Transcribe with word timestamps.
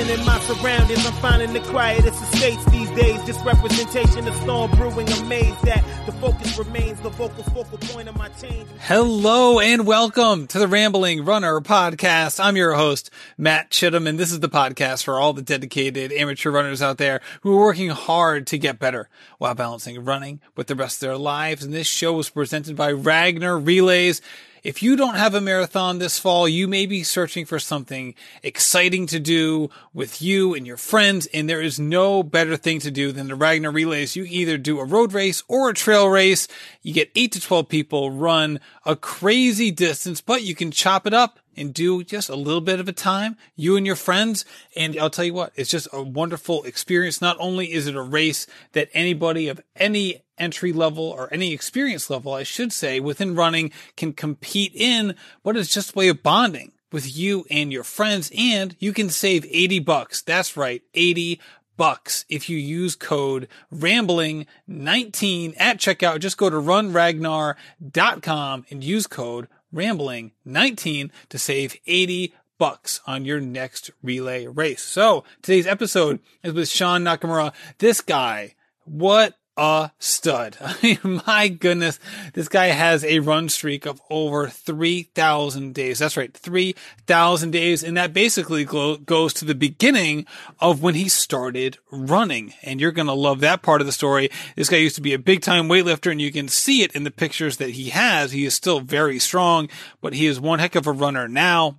Enterprising 0.00 0.20
in 0.20 0.26
my 0.26 0.40
surroundings, 0.40 1.06
I'm 1.06 1.12
finding 1.14 1.52
the 1.52 1.60
quietest 1.60 2.22
estates 2.22 2.64
these 2.66 2.90
days. 2.92 3.22
Just 3.26 3.44
representation 3.44 4.26
of 4.26 4.34
storm 4.36 4.70
brewing, 4.72 5.08
amazed 5.12 5.62
that 5.64 5.84
the 6.06 6.12
focus 6.12 6.58
remains 6.58 6.98
the 7.00 7.10
vocal 7.10 7.44
focal 7.44 7.76
point 7.78 8.08
of 8.08 8.16
my 8.16 8.28
change. 8.30 8.66
Hello 8.80 9.60
and 9.60 9.86
welcome 9.86 10.46
to 10.48 10.58
the 10.58 10.68
Rambling 10.68 11.24
Runner 11.24 11.60
podcast. 11.60 12.42
I'm 12.42 12.56
your 12.56 12.74
host, 12.74 13.10
Matt 13.36 13.70
Chittum, 13.70 14.08
and 14.08 14.18
this 14.18 14.32
is 14.32 14.40
the 14.40 14.48
podcast 14.48 15.04
for 15.04 15.20
all 15.20 15.34
the 15.34 15.42
dedicated 15.42 16.12
amateur 16.12 16.50
runners 16.50 16.80
out 16.80 16.96
there 16.96 17.20
who 17.42 17.52
are 17.58 17.60
working 17.60 17.90
hard 17.90 18.46
to 18.48 18.58
get 18.58 18.78
better 18.78 19.08
while 19.38 19.54
balancing 19.54 20.02
running 20.02 20.40
with 20.56 20.68
the 20.68 20.74
rest 20.74 21.02
of 21.02 21.08
their 21.08 21.18
lives. 21.18 21.62
And 21.62 21.74
this 21.74 21.86
show 21.86 22.18
is 22.18 22.30
presented 22.30 22.74
by 22.74 22.92
Ragnar 22.92 23.58
Relays. 23.58 24.22
If 24.62 24.82
you 24.82 24.96
don't 24.96 25.14
have 25.14 25.34
a 25.34 25.40
marathon 25.40 25.98
this 25.98 26.18
fall, 26.18 26.48
you 26.48 26.68
may 26.68 26.86
be 26.86 27.02
searching 27.02 27.46
for 27.46 27.58
something 27.58 28.14
exciting 28.42 29.06
to 29.06 29.18
do 29.18 29.70
with 29.94 30.20
you 30.20 30.54
and 30.54 30.66
your 30.66 30.76
friends. 30.76 31.26
And 31.32 31.48
there 31.48 31.62
is 31.62 31.80
no 31.80 32.22
better 32.22 32.56
thing 32.56 32.80
to 32.80 32.90
do 32.90 33.12
than 33.12 33.28
the 33.28 33.34
Ragnar 33.34 33.70
relays. 33.70 34.16
You 34.16 34.24
either 34.24 34.58
do 34.58 34.78
a 34.78 34.84
road 34.84 35.12
race 35.12 35.42
or 35.48 35.70
a 35.70 35.74
trail 35.74 36.08
race. 36.08 36.46
You 36.82 36.92
get 36.92 37.10
eight 37.14 37.32
to 37.32 37.40
12 37.40 37.68
people 37.68 38.10
run 38.10 38.60
a 38.84 38.96
crazy 38.96 39.70
distance, 39.70 40.20
but 40.20 40.42
you 40.42 40.54
can 40.54 40.70
chop 40.70 41.06
it 41.06 41.14
up 41.14 41.38
and 41.60 41.74
do 41.74 42.02
just 42.02 42.28
a 42.28 42.34
little 42.34 42.60
bit 42.60 42.80
of 42.80 42.88
a 42.88 42.92
time, 42.92 43.36
you 43.54 43.76
and 43.76 43.86
your 43.86 43.96
friends. 43.96 44.44
And 44.74 44.98
I'll 44.98 45.10
tell 45.10 45.24
you 45.24 45.34
what, 45.34 45.52
it's 45.54 45.70
just 45.70 45.88
a 45.92 46.02
wonderful 46.02 46.64
experience. 46.64 47.20
Not 47.20 47.36
only 47.38 47.72
is 47.72 47.86
it 47.86 47.94
a 47.94 48.02
race 48.02 48.46
that 48.72 48.88
anybody 48.94 49.48
of 49.48 49.60
any 49.76 50.22
entry 50.38 50.72
level 50.72 51.04
or 51.04 51.32
any 51.32 51.52
experience 51.52 52.08
level, 52.08 52.32
I 52.32 52.42
should 52.42 52.72
say, 52.72 52.98
within 52.98 53.34
running 53.34 53.70
can 53.96 54.14
compete 54.14 54.72
in, 54.74 55.14
but 55.42 55.56
it's 55.56 55.72
just 55.72 55.94
a 55.94 55.98
way 55.98 56.08
of 56.08 56.22
bonding 56.22 56.72
with 56.90 57.16
you 57.16 57.44
and 57.50 57.72
your 57.72 57.84
friends. 57.84 58.32
And 58.36 58.74
you 58.78 58.92
can 58.92 59.10
save 59.10 59.46
80 59.48 59.80
bucks. 59.80 60.22
That's 60.22 60.56
right. 60.56 60.82
80 60.94 61.40
bucks 61.76 62.24
if 62.28 62.50
you 62.50 62.58
use 62.58 62.94
code 62.94 63.48
rambling19 63.72 65.54
at 65.56 65.78
checkout. 65.78 66.20
Just 66.20 66.36
go 66.36 66.50
to 66.50 66.56
runragnar.com 66.56 68.66
and 68.70 68.84
use 68.84 69.06
code 69.06 69.48
rambling 69.72 70.32
19 70.44 71.10
to 71.28 71.38
save 71.38 71.76
80 71.86 72.34
bucks 72.58 73.00
on 73.06 73.24
your 73.24 73.40
next 73.40 73.90
relay 74.02 74.46
race. 74.46 74.82
So 74.82 75.24
today's 75.42 75.66
episode 75.66 76.20
is 76.42 76.52
with 76.52 76.68
Sean 76.68 77.02
Nakamura. 77.02 77.52
This 77.78 78.00
guy, 78.00 78.54
what 78.84 79.34
a 79.56 79.90
stud. 79.98 80.56
I 80.60 80.76
mean, 80.82 81.22
my 81.26 81.48
goodness, 81.48 81.98
this 82.34 82.48
guy 82.48 82.66
has 82.66 83.04
a 83.04 83.18
run 83.20 83.48
streak 83.48 83.86
of 83.86 84.00
over 84.10 84.48
3,000 84.48 85.74
days. 85.74 85.98
That's 85.98 86.16
right, 86.16 86.32
3,000 86.32 87.50
days. 87.50 87.82
And 87.82 87.96
that 87.96 88.12
basically 88.12 88.64
goes 88.64 89.34
to 89.34 89.44
the 89.44 89.54
beginning 89.54 90.26
of 90.60 90.82
when 90.82 90.94
he 90.94 91.08
started 91.08 91.78
running. 91.90 92.54
And 92.62 92.80
you're 92.80 92.92
going 92.92 93.06
to 93.06 93.12
love 93.12 93.40
that 93.40 93.62
part 93.62 93.80
of 93.80 93.86
the 93.86 93.92
story. 93.92 94.30
This 94.56 94.68
guy 94.68 94.78
used 94.78 94.96
to 94.96 95.02
be 95.02 95.14
a 95.14 95.18
big 95.18 95.42
time 95.42 95.68
weightlifter 95.68 96.10
and 96.10 96.20
you 96.20 96.32
can 96.32 96.48
see 96.48 96.82
it 96.82 96.92
in 96.94 97.04
the 97.04 97.10
pictures 97.10 97.58
that 97.58 97.70
he 97.70 97.90
has. 97.90 98.32
He 98.32 98.44
is 98.44 98.54
still 98.54 98.80
very 98.80 99.18
strong, 99.18 99.68
but 100.00 100.14
he 100.14 100.26
is 100.26 100.40
one 100.40 100.58
heck 100.58 100.74
of 100.74 100.86
a 100.86 100.92
runner 100.92 101.28
now. 101.28 101.78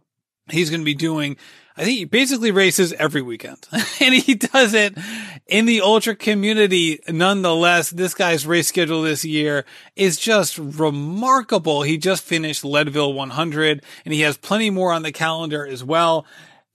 He's 0.49 0.69
going 0.69 0.81
to 0.81 0.85
be 0.85 0.95
doing 0.95 1.37
I 1.77 1.83
think 1.83 1.97
he 1.97 2.05
basically 2.05 2.51
races 2.51 2.93
every 2.93 3.21
weekend 3.21 3.67
and 4.01 4.13
he 4.13 4.35
does 4.35 4.73
it 4.73 4.97
in 5.47 5.65
the 5.65 5.81
ultra 5.81 6.15
community. 6.15 6.99
Nonetheless, 7.07 7.89
this 7.89 8.13
guy's 8.13 8.45
race 8.45 8.67
schedule 8.67 9.01
this 9.03 9.23
year 9.23 9.65
is 9.95 10.17
just 10.17 10.57
remarkable. 10.57 11.83
He 11.83 11.97
just 11.97 12.23
finished 12.23 12.65
Leadville 12.65 13.13
100 13.13 13.83
and 14.05 14.13
he 14.13 14.21
has 14.21 14.37
plenty 14.37 14.69
more 14.69 14.91
on 14.91 15.03
the 15.03 15.11
calendar 15.11 15.65
as 15.65 15.83
well. 15.83 16.25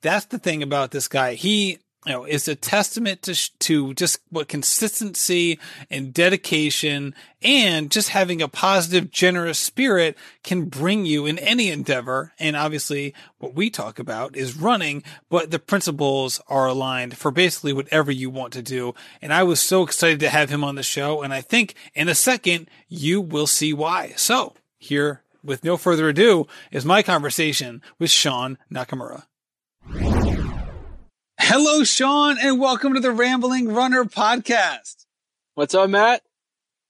That's 0.02 0.26
the 0.26 0.38
thing 0.38 0.62
about 0.62 0.92
this 0.92 1.08
guy. 1.08 1.34
He 1.34 1.78
you 2.06 2.12
know, 2.12 2.24
is 2.24 2.46
a 2.46 2.54
testament 2.54 3.22
to, 3.22 3.58
to 3.58 3.92
just 3.94 4.20
what 4.30 4.46
consistency 4.46 5.58
and 5.90 6.14
dedication 6.14 7.14
and 7.42 7.90
just 7.90 8.10
having 8.10 8.40
a 8.40 8.48
positive, 8.48 9.10
generous 9.10 9.58
spirit 9.58 10.16
can 10.44 10.66
bring 10.66 11.04
you 11.04 11.26
in 11.26 11.38
any 11.40 11.68
endeavor. 11.68 12.32
And 12.38 12.56
obviously 12.56 13.12
what 13.38 13.54
we 13.54 13.70
talk 13.70 13.98
about 13.98 14.36
is 14.36 14.56
running, 14.56 15.02
but 15.28 15.50
the 15.50 15.58
principles 15.58 16.40
are 16.48 16.66
aligned 16.66 17.18
for 17.18 17.32
basically 17.32 17.72
whatever 17.72 18.12
you 18.12 18.30
want 18.30 18.52
to 18.52 18.62
do. 18.62 18.94
And 19.20 19.32
I 19.32 19.42
was 19.42 19.60
so 19.60 19.82
excited 19.82 20.20
to 20.20 20.30
have 20.30 20.48
him 20.48 20.62
on 20.62 20.76
the 20.76 20.84
show. 20.84 21.22
And 21.22 21.34
I 21.34 21.40
think 21.40 21.74
in 21.94 22.08
a 22.08 22.14
second, 22.14 22.70
you 22.88 23.20
will 23.20 23.48
see 23.48 23.72
why. 23.72 24.12
So 24.16 24.54
here 24.78 25.22
with 25.42 25.64
no 25.64 25.76
further 25.76 26.08
ado 26.08 26.46
is 26.70 26.84
my 26.84 27.02
conversation 27.02 27.82
with 27.98 28.10
Sean 28.10 28.58
Nakamura. 28.72 29.24
Hello, 31.38 31.84
Sean, 31.84 32.38
and 32.40 32.58
welcome 32.58 32.94
to 32.94 33.00
the 33.00 33.12
Rambling 33.12 33.68
Runner 33.68 34.04
podcast. 34.04 35.04
What's 35.54 35.74
up, 35.74 35.90
Matt? 35.90 36.22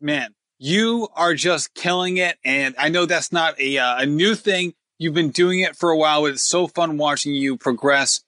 Man, 0.00 0.34
you 0.58 1.08
are 1.14 1.34
just 1.34 1.74
killing 1.74 2.16
it. 2.18 2.38
And 2.44 2.74
I 2.78 2.88
know 2.88 3.06
that's 3.06 3.32
not 3.32 3.58
a, 3.60 3.78
uh, 3.78 4.02
a 4.02 4.06
new 4.06 4.34
thing. 4.34 4.74
You've 4.98 5.14
been 5.14 5.30
doing 5.30 5.60
it 5.60 5.76
for 5.76 5.90
a 5.90 5.96
while. 5.96 6.22
but 6.22 6.32
It's 6.32 6.42
so 6.42 6.68
fun 6.68 6.96
watching 6.96 7.34
you 7.34 7.56
progress 7.56 8.22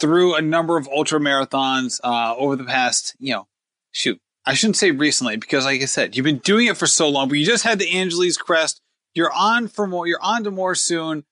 through 0.00 0.34
a 0.34 0.42
number 0.42 0.78
of 0.78 0.88
ultra 0.88 1.20
marathons 1.20 2.00
uh, 2.02 2.34
over 2.36 2.56
the 2.56 2.64
past, 2.64 3.14
you 3.18 3.34
know, 3.34 3.46
shoot. 3.92 4.18
I 4.46 4.54
shouldn't 4.54 4.76
say 4.76 4.90
recently 4.90 5.36
because, 5.36 5.66
like 5.66 5.82
I 5.82 5.84
said, 5.84 6.16
you've 6.16 6.24
been 6.24 6.38
doing 6.38 6.66
it 6.68 6.78
for 6.78 6.86
so 6.86 7.08
long. 7.08 7.28
But 7.28 7.38
you 7.38 7.44
just 7.44 7.64
had 7.64 7.78
the 7.78 7.90
Angeles 7.90 8.38
Crest. 8.38 8.80
You're 9.12 9.32
on 9.32 9.68
for 9.68 9.86
more. 9.86 10.06
You're 10.06 10.22
on 10.22 10.44
to 10.44 10.50
more 10.50 10.74
soon. 10.74 11.24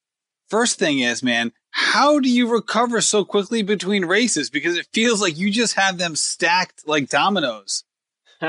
First 0.51 0.79
thing 0.79 0.99
is, 0.99 1.23
man, 1.23 1.53
how 1.79 2.19
do 2.21 2.31
you 2.31 2.49
recover 2.49 3.03
so 3.03 3.23
quickly 3.23 3.63
between 3.63 4.07
races? 4.07 4.49
Because 4.49 4.79
it 4.79 4.89
feels 4.95 5.21
like 5.21 5.37
you 5.37 5.51
just 5.51 5.75
have 5.75 5.99
them 5.99 6.17
stacked 6.17 6.89
like 6.89 7.11
dominoes. 7.11 7.85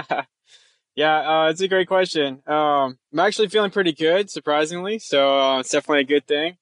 yeah, 0.95 1.43
uh, 1.45 1.49
it's 1.49 1.59
a 1.59 1.67
great 1.67 1.89
question. 1.89 2.41
Um, 2.47 2.97
I'm 3.11 3.19
actually 3.19 3.49
feeling 3.49 3.69
pretty 3.69 3.91
good, 3.91 4.29
surprisingly. 4.29 4.97
So 4.99 5.37
uh, 5.37 5.59
it's 5.59 5.71
definitely 5.71 6.03
a 6.03 6.05
good 6.05 6.25
thing. 6.25 6.55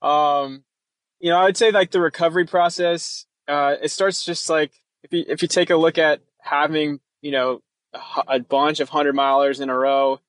Um, 0.00 0.62
you 1.18 1.30
know, 1.30 1.38
I'd 1.38 1.56
say 1.56 1.72
like 1.72 1.90
the 1.90 2.00
recovery 2.00 2.46
process, 2.46 3.26
uh, 3.48 3.74
it 3.82 3.90
starts 3.90 4.24
just 4.24 4.48
like 4.48 4.70
if 5.02 5.12
you 5.12 5.24
if 5.26 5.42
you 5.42 5.48
take 5.48 5.70
a 5.70 5.76
look 5.76 5.98
at 5.98 6.20
having 6.38 7.00
you 7.20 7.32
know 7.32 7.62
a, 7.92 8.22
a 8.28 8.38
bunch 8.38 8.78
of 8.78 8.88
hundred 8.88 9.16
milers 9.16 9.60
in 9.60 9.70
a 9.70 9.76
row 9.76 10.20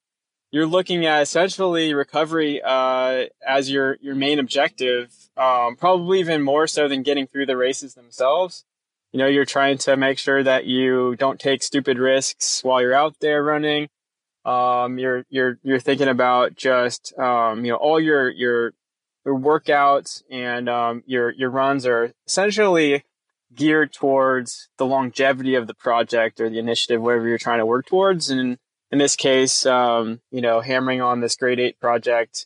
you're 0.53 0.67
looking 0.67 1.03
at 1.07 1.23
essentially 1.23 1.95
recovery 1.95 2.61
uh, 2.63 3.25
as 3.45 3.71
your 3.71 3.97
your 4.01 4.13
main 4.13 4.37
objective, 4.37 5.11
um, 5.35 5.75
probably 5.75 6.19
even 6.19 6.43
more 6.43 6.67
so 6.67 6.87
than 6.87 7.01
getting 7.01 7.25
through 7.25 7.47
the 7.47 7.57
races 7.57 7.95
themselves. 7.95 8.63
You 9.11 9.17
know, 9.17 9.25
you're 9.25 9.45
trying 9.45 9.79
to 9.79 9.97
make 9.97 10.19
sure 10.19 10.43
that 10.43 10.65
you 10.65 11.15
don't 11.15 11.39
take 11.39 11.63
stupid 11.63 11.97
risks 11.97 12.63
while 12.63 12.81
you're 12.81 12.93
out 12.93 13.15
there 13.19 13.43
running. 13.43 13.89
Um, 14.45 14.99
you're 14.99 15.25
you're 15.27 15.57
you're 15.63 15.79
thinking 15.79 16.07
about 16.07 16.55
just 16.55 17.17
um, 17.17 17.65
you 17.65 17.71
know 17.71 17.77
all 17.77 17.99
your 17.99 18.29
your 18.29 18.73
your 19.25 19.39
workouts 19.39 20.21
and 20.29 20.69
um, 20.69 21.01
your 21.07 21.31
your 21.31 21.49
runs 21.49 21.87
are 21.87 22.13
essentially 22.27 23.03
geared 23.55 23.91
towards 23.91 24.69
the 24.77 24.85
longevity 24.85 25.55
of 25.55 25.65
the 25.65 25.73
project 25.73 26.39
or 26.39 26.47
the 26.47 26.59
initiative, 26.59 27.01
whatever 27.01 27.27
you're 27.27 27.39
trying 27.39 27.59
to 27.59 27.65
work 27.65 27.87
towards, 27.87 28.29
and 28.29 28.59
in 28.93 28.99
this 28.99 29.15
case, 29.15 29.65
um, 29.65 30.21
you 30.29 30.39
know, 30.39 30.61
hammering 30.61 31.01
on 31.01 31.19
this 31.19 31.35
Great 31.35 31.59
Eight 31.59 31.79
project. 31.79 32.45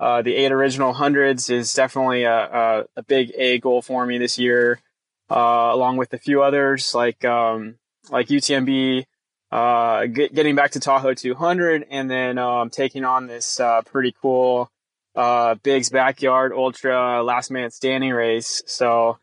Uh, 0.00 0.22
the 0.22 0.34
eight 0.34 0.50
original 0.50 0.94
hundreds 0.94 1.50
is 1.50 1.74
definitely 1.74 2.22
a, 2.22 2.34
a, 2.34 2.84
a, 2.96 3.02
big 3.02 3.30
A 3.36 3.58
goal 3.58 3.82
for 3.82 4.06
me 4.06 4.16
this 4.16 4.38
year, 4.38 4.80
uh, 5.30 5.68
along 5.70 5.98
with 5.98 6.14
a 6.14 6.18
few 6.18 6.42
others 6.42 6.94
like 6.94 7.22
um, 7.26 7.74
like 8.08 8.28
UTMB, 8.28 9.04
uh, 9.52 10.06
get, 10.06 10.34
getting 10.34 10.54
back 10.54 10.70
to 10.70 10.80
Tahoe 10.80 11.12
200, 11.12 11.84
and 11.90 12.10
then 12.10 12.38
um, 12.38 12.70
taking 12.70 13.04
on 13.04 13.26
this 13.26 13.60
uh, 13.60 13.82
pretty 13.82 14.14
cool 14.22 14.70
uh, 15.14 15.56
Big's 15.56 15.90
Backyard 15.90 16.54
Ultra 16.54 17.22
Last 17.22 17.50
Man 17.50 17.70
Standing 17.70 18.12
race. 18.12 18.62
So 18.66 19.18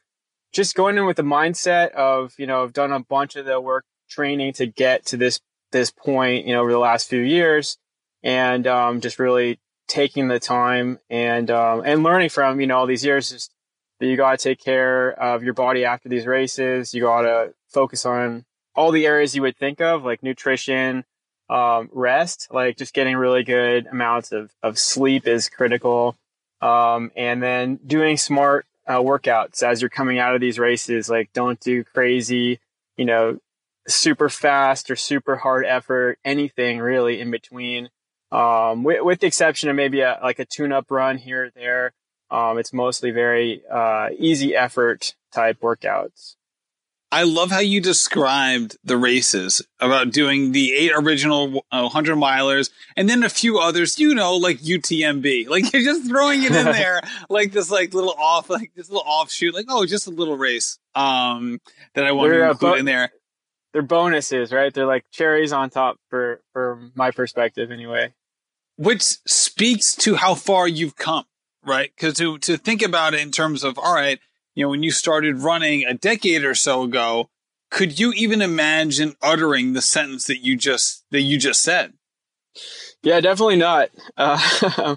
just 0.53 0.75
going 0.75 0.99
in 0.99 1.07
with 1.07 1.17
the 1.17 1.23
mindset 1.23 1.93
of 1.93 2.35
you 2.37 2.45
know 2.45 2.61
I've 2.61 2.73
done 2.73 2.91
a 2.91 2.99
bunch 2.99 3.37
of 3.37 3.47
the 3.47 3.59
work 3.59 3.85
training 4.07 4.53
to 4.53 4.67
get 4.67 5.07
to 5.07 5.17
this 5.17 5.39
this 5.71 5.91
point, 5.91 6.45
you 6.45 6.53
know, 6.53 6.61
over 6.61 6.71
the 6.71 6.79
last 6.79 7.09
few 7.09 7.21
years 7.21 7.77
and 8.23 8.67
um, 8.67 9.01
just 9.01 9.19
really 9.19 9.59
taking 9.87 10.27
the 10.27 10.39
time 10.39 10.99
and 11.09 11.49
um, 11.49 11.81
and 11.85 12.03
learning 12.03 12.29
from, 12.29 12.59
you 12.59 12.67
know, 12.67 12.77
all 12.77 12.85
these 12.85 13.05
years 13.05 13.31
just 13.31 13.53
that 13.99 14.07
you 14.07 14.15
got 14.15 14.37
to 14.37 14.43
take 14.43 14.59
care 14.59 15.11
of 15.11 15.43
your 15.43 15.53
body 15.53 15.85
after 15.85 16.09
these 16.09 16.25
races. 16.25 16.93
You 16.93 17.03
got 17.03 17.21
to 17.21 17.53
focus 17.67 18.05
on 18.05 18.45
all 18.75 18.91
the 18.91 19.05
areas 19.05 19.35
you 19.35 19.41
would 19.41 19.57
think 19.57 19.81
of, 19.81 20.05
like 20.05 20.23
nutrition, 20.23 21.03
um, 21.49 21.89
rest, 21.91 22.47
like 22.51 22.77
just 22.77 22.93
getting 22.93 23.15
really 23.17 23.43
good 23.43 23.87
amounts 23.87 24.31
of, 24.31 24.51
of 24.63 24.77
sleep 24.77 25.27
is 25.27 25.49
critical. 25.49 26.15
Um, 26.61 27.11
and 27.15 27.41
then 27.41 27.79
doing 27.85 28.17
smart 28.17 28.65
uh, 28.87 28.99
workouts 28.99 29.63
as 29.63 29.81
you're 29.81 29.89
coming 29.89 30.19
out 30.19 30.35
of 30.35 30.41
these 30.41 30.59
races. 30.59 31.09
Like 31.09 31.31
don't 31.33 31.59
do 31.59 31.83
crazy, 31.83 32.59
you 32.97 33.05
know, 33.05 33.39
super 33.87 34.29
fast 34.29 34.89
or 34.89 34.95
super 34.95 35.37
hard 35.37 35.65
effort, 35.65 36.19
anything 36.23 36.79
really 36.79 37.19
in 37.19 37.31
between. 37.31 37.89
Um, 38.31 38.83
with, 38.83 39.03
with, 39.03 39.19
the 39.21 39.27
exception 39.27 39.69
of 39.69 39.75
maybe 39.75 40.01
a, 40.01 40.19
like 40.21 40.37
a 40.37 40.45
tune 40.45 40.71
up 40.71 40.91
run 40.91 41.17
here 41.17 41.45
or 41.45 41.49
there. 41.55 41.93
Um, 42.29 42.59
it's 42.59 42.71
mostly 42.71 43.09
very, 43.09 43.63
uh, 43.71 44.09
easy 44.15 44.55
effort, 44.55 45.15
type 45.31 45.61
workouts. 45.61 46.35
I 47.11 47.23
love 47.23 47.49
how 47.49 47.59
you 47.59 47.81
described 47.81 48.77
the 48.83 48.97
races 48.97 49.63
about 49.79 50.11
doing 50.11 50.51
the 50.51 50.73
eight 50.73 50.91
original 50.95 51.65
uh, 51.71 51.81
100 51.81 52.15
milers 52.15 52.69
and 52.95 53.09
then 53.09 53.23
a 53.23 53.29
few 53.29 53.57
others, 53.57 53.97
you 53.97 54.13
know, 54.13 54.35
like 54.35 54.59
UTMB. 54.59 55.47
Like 55.49 55.73
you're 55.73 55.81
just 55.81 56.07
throwing 56.07 56.43
it 56.43 56.51
in 56.51 56.65
there 56.71 57.01
like 57.29 57.51
this 57.51 57.71
like 57.71 57.93
little 57.93 58.13
off 58.13 58.49
like 58.49 58.71
this 58.75 58.89
little 58.89 59.03
offshoot 59.05 59.53
like 59.53 59.65
oh 59.67 59.85
just 59.85 60.05
a 60.05 60.11
little 60.11 60.37
race 60.37 60.77
um 60.95 61.59
that 61.95 62.05
I 62.05 62.11
want 62.11 62.31
to 62.31 62.45
uh, 62.45 62.51
include 62.51 62.71
bo- 62.71 62.77
in 62.77 62.85
there. 62.85 63.11
They're 63.73 63.81
bonuses, 63.81 64.51
right? 64.51 64.73
They're 64.73 64.85
like 64.85 65.05
cherries 65.11 65.51
on 65.51 65.69
top 65.69 65.97
for 66.09 66.41
for 66.53 66.91
my 66.95 67.11
perspective 67.11 67.71
anyway. 67.71 68.13
Which 68.77 69.03
speaks 69.27 69.95
to 69.97 70.15
how 70.15 70.35
far 70.35 70.67
you've 70.67 70.95
come, 70.95 71.25
right? 71.63 71.95
Cuz 71.97 72.15
to 72.15 72.37
to 72.39 72.57
think 72.57 72.81
about 72.81 73.13
it 73.13 73.21
in 73.21 73.31
terms 73.31 73.63
of 73.63 73.77
all 73.77 73.93
right, 73.93 74.19
you 74.55 74.63
know, 74.63 74.69
when 74.69 74.83
you 74.83 74.91
started 74.91 75.39
running 75.39 75.85
a 75.85 75.93
decade 75.93 76.43
or 76.43 76.55
so 76.55 76.83
ago, 76.83 77.29
could 77.69 77.99
you 77.99 78.11
even 78.13 78.41
imagine 78.41 79.15
uttering 79.21 79.73
the 79.73 79.81
sentence 79.81 80.25
that 80.25 80.39
you 80.39 80.55
just 80.55 81.05
that 81.11 81.21
you 81.21 81.37
just 81.37 81.61
said? 81.61 81.93
Yeah, 83.03 83.19
definitely 83.21 83.57
not. 83.57 83.89
Uh, 84.17 84.95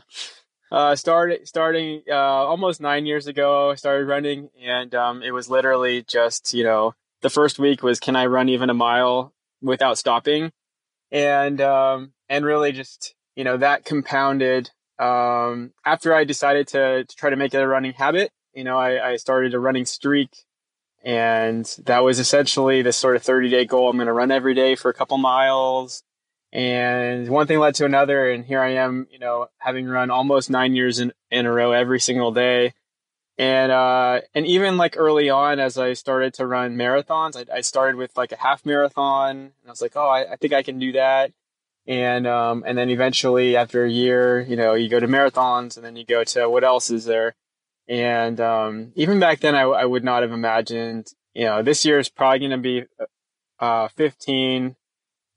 uh, 0.72 0.96
started 0.96 1.46
starting 1.46 2.02
uh, 2.08 2.14
almost 2.14 2.80
nine 2.80 3.04
years 3.04 3.26
ago. 3.26 3.70
I 3.70 3.74
started 3.74 4.06
running, 4.06 4.48
and 4.60 4.94
um, 4.94 5.22
it 5.22 5.32
was 5.32 5.50
literally 5.50 6.02
just 6.02 6.54
you 6.54 6.64
know 6.64 6.94
the 7.22 7.30
first 7.30 7.58
week 7.58 7.82
was 7.82 7.98
can 7.98 8.16
I 8.16 8.26
run 8.26 8.48
even 8.48 8.70
a 8.70 8.74
mile 8.74 9.32
without 9.60 9.98
stopping, 9.98 10.52
and 11.10 11.60
um, 11.60 12.12
and 12.28 12.44
really 12.44 12.72
just 12.72 13.14
you 13.34 13.44
know 13.44 13.56
that 13.56 13.84
compounded 13.84 14.70
um, 14.98 15.72
after 15.84 16.14
I 16.14 16.24
decided 16.24 16.68
to, 16.68 17.04
to 17.04 17.16
try 17.16 17.30
to 17.30 17.36
make 17.36 17.54
it 17.54 17.58
a 17.58 17.66
running 17.66 17.94
habit 17.94 18.30
you 18.54 18.64
know, 18.64 18.78
I, 18.78 19.12
I 19.12 19.16
started 19.16 19.54
a 19.54 19.58
running 19.58 19.86
streak 19.86 20.30
and 21.04 21.64
that 21.84 22.00
was 22.00 22.18
essentially 22.18 22.82
this 22.82 22.96
sort 22.96 23.16
of 23.16 23.22
30 23.22 23.50
day 23.50 23.64
goal. 23.64 23.88
I'm 23.88 23.96
going 23.96 24.06
to 24.06 24.12
run 24.12 24.30
every 24.30 24.54
day 24.54 24.76
for 24.76 24.90
a 24.90 24.94
couple 24.94 25.18
miles. 25.18 26.02
And 26.52 27.28
one 27.28 27.46
thing 27.46 27.58
led 27.58 27.74
to 27.76 27.86
another. 27.86 28.30
And 28.30 28.44
here 28.44 28.60
I 28.60 28.74
am, 28.74 29.06
you 29.10 29.18
know, 29.18 29.46
having 29.58 29.86
run 29.86 30.10
almost 30.10 30.50
nine 30.50 30.74
years 30.74 31.00
in, 31.00 31.12
in 31.30 31.46
a 31.46 31.52
row 31.52 31.72
every 31.72 31.98
single 31.98 32.30
day. 32.30 32.74
And, 33.38 33.72
uh, 33.72 34.20
and 34.34 34.46
even 34.46 34.76
like 34.76 34.96
early 34.96 35.30
on, 35.30 35.58
as 35.58 35.78
I 35.78 35.94
started 35.94 36.34
to 36.34 36.46
run 36.46 36.76
marathons, 36.76 37.36
I, 37.36 37.56
I 37.56 37.60
started 37.62 37.96
with 37.96 38.16
like 38.16 38.32
a 38.32 38.36
half 38.36 38.64
marathon 38.66 39.36
and 39.36 39.52
I 39.66 39.70
was 39.70 39.80
like, 39.80 39.96
oh, 39.96 40.06
I, 40.06 40.32
I 40.32 40.36
think 40.36 40.52
I 40.52 40.62
can 40.62 40.78
do 40.78 40.92
that. 40.92 41.32
And, 41.86 42.26
um, 42.26 42.62
and 42.66 42.76
then 42.78 42.90
eventually 42.90 43.56
after 43.56 43.84
a 43.84 43.90
year, 43.90 44.40
you 44.40 44.54
know, 44.56 44.74
you 44.74 44.88
go 44.88 45.00
to 45.00 45.08
marathons 45.08 45.76
and 45.76 45.84
then 45.84 45.96
you 45.96 46.04
go 46.04 46.22
to 46.24 46.48
what 46.48 46.62
else 46.62 46.90
is 46.90 47.04
there? 47.06 47.34
And 47.88 48.40
um, 48.40 48.92
even 48.94 49.18
back 49.18 49.40
then, 49.40 49.54
I, 49.54 49.62
I, 49.62 49.84
would 49.84 50.04
not 50.04 50.22
have 50.22 50.30
imagined, 50.30 51.08
you 51.34 51.44
know, 51.44 51.62
this 51.62 51.84
year 51.84 51.98
is 51.98 52.08
probably 52.08 52.38
going 52.38 52.50
to 52.52 52.58
be 52.58 52.84
uh, 53.58 53.88
15 53.88 54.76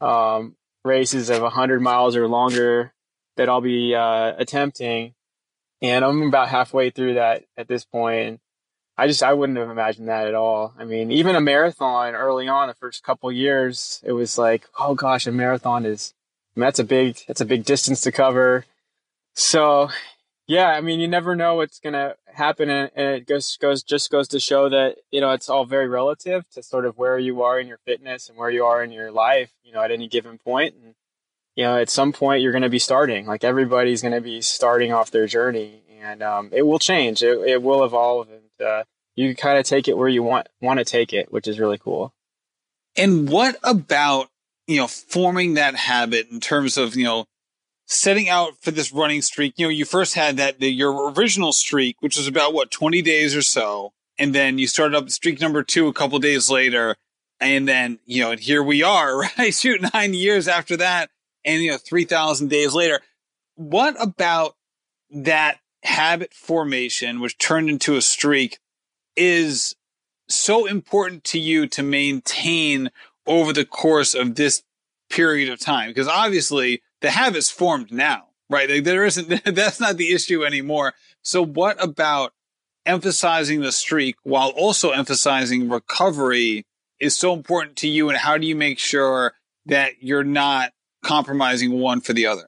um, 0.01 0.55
races 0.83 1.29
of 1.29 1.41
100 1.41 1.81
miles 1.81 2.15
or 2.15 2.27
longer 2.27 2.93
that 3.37 3.49
I'll 3.49 3.61
be 3.61 3.95
uh, 3.95 4.33
attempting. 4.37 5.15
And 5.81 6.05
I'm 6.05 6.23
about 6.23 6.49
halfway 6.49 6.89
through 6.89 7.15
that 7.15 7.43
at 7.57 7.67
this 7.67 7.85
point. 7.85 8.39
I 8.97 9.07
just, 9.07 9.23
I 9.23 9.33
wouldn't 9.33 9.57
have 9.57 9.69
imagined 9.69 10.07
that 10.07 10.27
at 10.27 10.35
all. 10.35 10.73
I 10.79 10.85
mean, 10.85 11.11
even 11.11 11.35
a 11.35 11.41
marathon 11.41 12.15
early 12.15 12.47
on, 12.47 12.69
the 12.69 12.73
first 12.73 13.03
couple 13.03 13.29
years, 13.31 14.01
it 14.05 14.13
was 14.13 14.37
like, 14.37 14.67
oh 14.79 14.95
gosh, 14.95 15.27
a 15.27 15.31
marathon 15.31 15.85
is, 15.85 16.13
I 16.55 16.59
mean, 16.59 16.65
that's 16.65 16.79
a 16.79 16.85
big, 16.85 17.17
that's 17.27 17.41
a 17.41 17.45
big 17.45 17.65
distance 17.65 18.01
to 18.01 18.11
cover. 18.11 18.65
So 19.33 19.89
yeah, 20.47 20.69
I 20.69 20.81
mean, 20.81 20.99
you 20.99 21.07
never 21.07 21.35
know 21.35 21.55
what's 21.55 21.79
to 21.79 22.15
happen. 22.27 22.69
And, 22.69 22.91
it 22.95 23.27
goes, 23.27 23.57
goes, 23.57 23.83
just 23.83 24.11
goes 24.11 24.27
to 24.29 24.39
show 24.39 24.69
that, 24.69 24.97
you 25.11 25.19
know, 25.19 25.31
it's 25.31 25.49
all 25.49 25.65
very 25.65 25.89
relative 25.89 26.49
to 26.51 26.63
sort 26.63 26.85
of 26.85 26.97
where 26.97 27.17
you 27.17 27.41
are 27.41 27.59
in 27.59 27.67
your 27.67 27.79
fitness 27.85 28.29
and 28.29 28.37
where 28.37 28.49
you 28.49 28.63
are 28.63 28.83
in 28.83 28.91
your 28.91 29.11
life, 29.11 29.51
you 29.63 29.73
know, 29.73 29.81
at 29.81 29.91
any 29.91 30.07
given 30.07 30.37
point. 30.37 30.75
And, 30.81 30.95
you 31.55 31.63
know, 31.63 31.77
at 31.77 31.89
some 31.89 32.11
point 32.11 32.41
you're 32.41 32.51
going 32.51 32.61
to 32.61 32.69
be 32.69 32.79
starting, 32.79 33.25
like 33.25 33.43
everybody's 33.43 34.01
going 34.01 34.13
to 34.13 34.21
be 34.21 34.41
starting 34.41 34.93
off 34.93 35.11
their 35.11 35.27
journey 35.27 35.81
and, 36.01 36.21
um, 36.21 36.49
it 36.51 36.63
will 36.63 36.79
change. 36.79 37.23
It, 37.23 37.39
it 37.47 37.63
will 37.63 37.83
evolve 37.83 38.29
and, 38.29 38.67
uh, 38.67 38.83
you 39.15 39.35
kind 39.35 39.57
of 39.57 39.65
take 39.65 39.87
it 39.87 39.97
where 39.97 40.09
you 40.09 40.23
want, 40.23 40.47
want 40.61 40.79
to 40.79 40.85
take 40.85 41.13
it, 41.13 41.31
which 41.31 41.47
is 41.47 41.59
really 41.59 41.77
cool. 41.77 42.13
And 42.97 43.29
what 43.29 43.55
about, 43.63 44.27
you 44.67 44.77
know, 44.77 44.87
forming 44.87 45.55
that 45.55 45.75
habit 45.75 46.29
in 46.29 46.39
terms 46.39 46.77
of, 46.77 46.95
you 46.95 47.05
know, 47.05 47.25
setting 47.85 48.29
out 48.29 48.57
for 48.61 48.71
this 48.71 48.91
running 48.91 49.21
streak, 49.21 49.53
you 49.57 49.65
know, 49.65 49.69
you 49.69 49.85
first 49.85 50.15
had 50.15 50.37
that 50.37 50.59
the, 50.59 50.71
your 50.71 51.11
original 51.11 51.53
streak, 51.53 51.97
which 51.99 52.17
was 52.17 52.27
about 52.27 52.53
what 52.53 52.71
twenty 52.71 53.01
days 53.01 53.35
or 53.35 53.41
so, 53.41 53.93
and 54.17 54.33
then 54.33 54.57
you 54.57 54.67
started 54.67 54.95
up 54.95 55.09
streak 55.09 55.39
number 55.39 55.63
two 55.63 55.87
a 55.87 55.93
couple 55.93 56.17
days 56.19 56.49
later, 56.49 56.95
and 57.39 57.67
then 57.67 57.99
you 58.05 58.21
know, 58.23 58.31
and 58.31 58.39
here 58.39 58.63
we 58.63 58.83
are, 58.83 59.19
right? 59.37 59.53
Shoot, 59.53 59.81
nine 59.93 60.13
years 60.13 60.47
after 60.47 60.77
that, 60.77 61.09
and 61.45 61.61
you 61.61 61.71
know, 61.71 61.77
three 61.77 62.05
thousand 62.05 62.49
days 62.49 62.73
later. 62.73 62.99
What 63.55 63.95
about 64.01 64.55
that 65.11 65.59
habit 65.83 66.33
formation, 66.33 67.21
which 67.21 67.37
turned 67.37 67.69
into 67.69 67.95
a 67.95 68.01
streak, 68.01 68.59
is 69.15 69.75
so 70.27 70.65
important 70.65 71.23
to 71.25 71.39
you 71.39 71.67
to 71.67 71.83
maintain 71.83 72.89
over 73.27 73.53
the 73.53 73.65
course 73.65 74.13
of 74.13 74.35
this 74.35 74.63
period 75.09 75.49
of 75.49 75.59
time? 75.59 75.89
Because 75.89 76.07
obviously 76.07 76.81
the 77.01 77.11
habit's 77.11 77.51
formed 77.51 77.91
now, 77.91 78.25
right? 78.49 78.69
Like 78.69 78.83
there 78.83 79.05
isn't, 79.05 79.43
that's 79.55 79.79
not 79.79 79.97
the 79.97 80.11
issue 80.11 80.43
anymore. 80.43 80.93
So 81.21 81.43
what 81.45 81.81
about 81.81 82.33
emphasizing 82.85 83.61
the 83.61 83.71
streak 83.71 84.15
while 84.23 84.49
also 84.49 84.91
emphasizing 84.91 85.69
recovery 85.69 86.65
is 86.99 87.17
so 87.17 87.33
important 87.33 87.77
to 87.77 87.87
you? 87.87 88.09
And 88.09 88.17
how 88.17 88.37
do 88.37 88.45
you 88.47 88.55
make 88.55 88.79
sure 88.79 89.33
that 89.65 90.03
you're 90.03 90.23
not 90.23 90.71
compromising 91.05 91.79
one 91.79 92.01
for 92.01 92.13
the 92.13 92.25
other? 92.25 92.47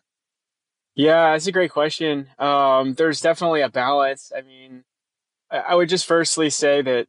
Yeah, 0.96 1.32
that's 1.32 1.48
a 1.48 1.52
great 1.52 1.72
question. 1.72 2.28
Um, 2.40 2.96
there's 2.96 3.22
definitely 3.22 3.62
a 3.62 3.70
balance. 3.70 4.32
I 4.36 4.42
mean, 4.42 4.84
I, 5.52 5.76
would 5.76 5.90
just 5.90 6.08
firstly 6.08 6.50
say 6.50 6.82
that 6.82 7.08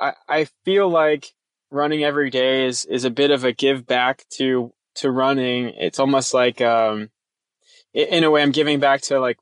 I, 0.00 0.14
I 0.28 0.46
feel 0.64 0.88
like 0.88 1.32
running 1.70 2.02
every 2.02 2.30
day 2.30 2.66
is, 2.66 2.86
is 2.86 3.04
a 3.04 3.10
bit 3.10 3.30
of 3.30 3.44
a 3.44 3.52
give 3.52 3.86
back 3.86 4.24
to 4.38 4.72
to 4.96 5.10
running, 5.10 5.68
it's 5.76 5.98
almost 5.98 6.34
like, 6.34 6.60
um, 6.60 7.10
in 7.92 8.24
a 8.24 8.30
way, 8.30 8.42
I'm 8.42 8.52
giving 8.52 8.80
back 8.80 9.02
to 9.02 9.20
like 9.20 9.38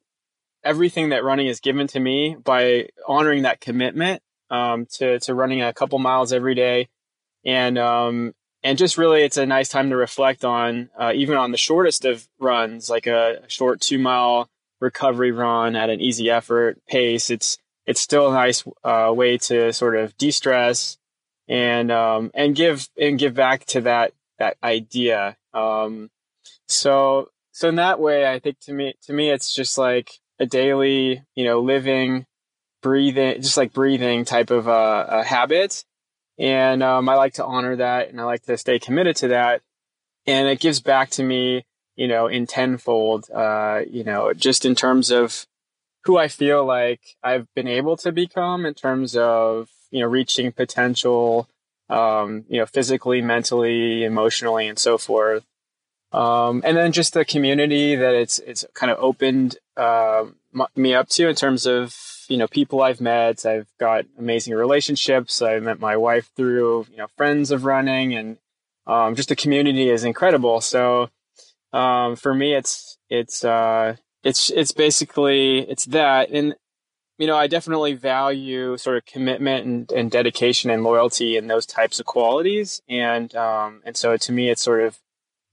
everything 0.65 1.11
that 1.11 1.25
running 1.25 1.47
has 1.47 1.61
given 1.61 1.87
to 1.89 2.01
me 2.01 2.37
by 2.43 2.89
honoring 3.07 3.43
that 3.43 3.61
commitment, 3.61 4.23
um, 4.51 4.87
to, 4.95 5.19
to 5.21 5.35
running 5.35 5.63
a 5.63 5.73
couple 5.73 5.99
miles 5.99 6.33
every 6.33 6.55
day. 6.55 6.89
And, 7.45 7.79
um, 7.79 8.33
and 8.65 8.77
just 8.77 8.99
really, 8.99 9.23
it's 9.23 9.37
a 9.37 9.47
nice 9.47 9.69
time 9.69 9.91
to 9.91 9.97
reflect 9.97 10.45
on, 10.45 10.91
uh, 10.99 11.13
even 11.15 11.37
on 11.37 11.53
the 11.53 11.59
shortest 11.59 12.05
of 12.05 12.27
runs, 12.41 12.91
like 12.91 13.07
a, 13.07 13.43
short 13.47 13.81
two 13.81 13.99
mile 13.99 14.49
recovery 14.81 15.31
run 15.31 15.77
at 15.77 15.91
an 15.91 16.01
easy 16.01 16.31
effort 16.31 16.85
pace. 16.89 17.31
It's, 17.31 17.59
it's 17.87 18.01
still 18.01 18.31
a 18.31 18.35
nice, 18.35 18.65
uh, 18.83 19.13
way 19.15 19.39
to 19.39 19.73
sort 19.73 19.95
of 19.95 20.17
de-stress 20.17 20.99
and, 21.47 21.93
um, 21.93 22.33
and 22.35 22.57
give, 22.57 22.89
and 23.01 23.19
give 23.19 23.35
back 23.35 23.67
to 23.67 23.83
that, 23.83 24.13
that 24.39 24.57
idea 24.65 25.37
um, 25.55 26.11
so, 26.67 27.31
so 27.53 27.69
in 27.69 27.77
that 27.77 28.01
way, 28.01 28.27
I 28.27 28.41
think 28.41 28.59
to 28.61 28.73
me, 28.73 28.95
to 29.03 29.13
me, 29.13 29.31
it's 29.31 29.55
just 29.55 29.79
like 29.79 30.11
a 30.41 30.47
daily, 30.47 31.23
you 31.35 31.45
know, 31.45 31.61
living, 31.61 32.27
breathing, 32.83 33.41
just 33.41 33.57
like 33.57 33.73
breathing 33.73 34.25
type 34.25 34.51
of 34.51 34.69
uh, 34.69 35.07
a 35.09 35.25
habit. 35.25 35.85
And 36.39 36.83
um, 36.83 37.09
I 37.09 37.15
like 37.15 37.35
to 37.35 37.45
honor 37.45 37.77
that, 37.77 38.09
and 38.09 38.21
I 38.21 38.25
like 38.25 38.43
to 38.45 38.59
stay 38.59 38.79
committed 38.79 39.17
to 39.17 39.29
that. 39.29 39.63
And 40.27 40.49
it 40.49 40.61
gives 40.61 40.81
back 40.81 41.11
to 41.11 41.23
me, 41.23 41.65
you 41.97 42.09
know, 42.09 42.27
in 42.27 42.47
tenfold. 42.47 43.31
Uh, 43.31 43.83
you 43.89 44.05
know, 44.05 44.33
just 44.33 44.65
in 44.65 44.75
terms 44.75 45.11
of 45.11 45.47
who 46.05 46.19
I 46.19 46.29
feel 46.29 46.65
like 46.65 47.01
I've 47.23 47.47
been 47.55 47.69
able 47.69 47.97
to 47.99 48.13
become 48.13 48.67
in 48.67 48.75
terms 48.75 49.17
of 49.17 49.69
you 49.91 50.01
know 50.01 50.09
reaching 50.09 50.51
potential 50.53 51.49
um, 51.89 52.45
you 52.49 52.59
know, 52.59 52.67
physically, 52.67 53.21
mentally, 53.21 54.05
emotionally, 54.05 54.67
and 54.67 54.79
so 54.79 54.99
forth. 54.99 55.45
Um, 56.13 56.63
and 56.65 56.77
then 56.77 56.93
just 56.93 57.13
the 57.13 57.25
community 57.25 57.97
that 57.97 58.15
it's 58.15 58.39
it's 58.41 58.65
kind 58.75 58.91
of 58.91 58.99
opened 59.01 59.59
uh, 59.77 60.27
me 60.77 60.95
up 60.95 61.09
to 61.11 61.29
in 61.29 61.35
terms 61.35 61.67
of 61.67 61.93
you 62.29 62.37
know 62.37 62.49
people 62.49 62.83
I've 62.83 63.01
met. 63.01 63.47
I've 63.47 63.69
got 63.79 64.07
amazing 64.19 64.55
relationships. 64.55 65.43
I 65.43 65.59
met 65.61 65.81
my 65.81 65.97
wife 65.97 66.31
through 66.37 66.87
you 66.91 66.97
know 66.97 67.09
friends 67.17 67.51
of 67.51 67.65
running, 67.65 68.15
and 68.15 68.39
um, 68.87 69.15
just 69.15 69.29
the 69.29 69.37
community 69.37 69.91
is 69.91 70.05
incredible. 70.05 70.61
So 70.61 71.11
um, 71.73 72.17
for 72.17 72.35
me, 72.35 72.55
it's 72.55 72.99
it's 73.09 73.45
uh, 73.45 73.97
it's 74.23 74.51
it's 74.51 74.73
basically 74.73 75.61
it's 75.61 75.87
that, 75.87 76.31
and 76.31 76.55
you 77.19 77.27
know, 77.27 77.37
I 77.37 77.47
definitely 77.47 77.95
value 77.95 78.77
sort 78.77 78.97
of 78.97 79.07
commitment 79.07 79.67
and, 79.67 79.93
and 79.93 80.11
dedication 80.11 80.71
and 80.71 80.83
loyalty 80.83 81.37
and 81.37 81.49
those 81.49 81.67
types 81.67 82.01
of 82.01 82.07
qualities. 82.07 82.83
And, 82.89 83.35
um, 83.37 83.83
and 83.85 83.97
so 83.97 84.17
to 84.17 84.33
me, 84.33 84.51
it's 84.51 84.63
sort 84.63 84.83
of, 84.83 84.99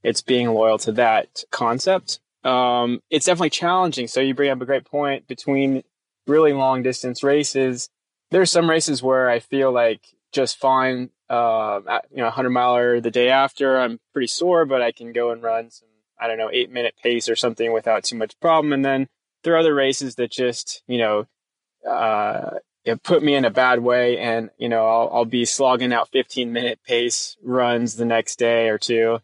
it's 0.04 0.22
being 0.22 0.50
loyal 0.50 0.80
to 0.80 0.92
that 0.94 1.44
concept. 1.51 2.20
Um, 2.44 3.01
it's 3.12 3.28
definitely 3.28 3.51
challenging. 3.51 4.08
So 4.08 4.20
you 4.20 4.34
bring 4.34 4.50
up 4.50 4.62
a 4.62 4.66
great 4.66 4.86
point 4.86 5.28
between 5.28 5.84
really 6.32 6.54
long 6.54 6.82
distance 6.82 7.24
races. 7.24 7.90
there's 8.32 8.50
some 8.50 8.70
races 8.70 9.04
where 9.04 9.30
I 9.30 9.40
feel 9.40 9.72
like 9.72 10.02
just 10.32 10.58
fine. 10.58 11.10
Uh, 11.30 12.00
you 12.10 12.18
know, 12.18 12.26
100 12.26 12.50
miler 12.50 13.00
the 13.00 13.12
day 13.12 13.30
after, 13.30 13.78
I'm 13.78 14.00
pretty 14.14 14.28
sore, 14.28 14.66
but 14.66 14.82
I 14.82 14.92
can 14.92 15.14
go 15.14 15.32
and 15.32 15.44
run 15.44 15.70
some, 15.70 15.88
I 16.20 16.28
don't 16.28 16.38
know, 16.38 16.50
eight 16.52 16.72
minute 16.72 16.96
pace 17.02 17.30
or 17.30 17.36
something 17.36 17.72
without 17.72 18.04
too 18.04 18.18
much 18.18 18.40
problem. 18.40 18.74
And 18.74 18.84
then 18.84 19.08
there 19.44 19.54
are 19.54 19.60
other 19.60 19.74
races 19.74 20.16
that 20.16 20.32
just, 20.32 20.84
you 20.88 20.98
know, 20.98 21.28
uh, 21.90 22.58
it 22.84 23.04
put 23.04 23.24
me 23.24 23.36
in 23.36 23.46
a 23.46 23.50
bad 23.50 23.80
way 23.80 24.18
and, 24.18 24.50
you 24.58 24.68
know, 24.68 24.88
I'll, 24.88 25.10
I'll 25.14 25.26
be 25.26 25.46
slogging 25.46 25.94
out 25.94 26.10
15 26.12 26.52
minute 26.52 26.80
pace 26.86 27.38
runs 27.44 27.96
the 27.96 28.06
next 28.06 28.38
day 28.40 28.70
or 28.70 28.78
two, 28.78 29.20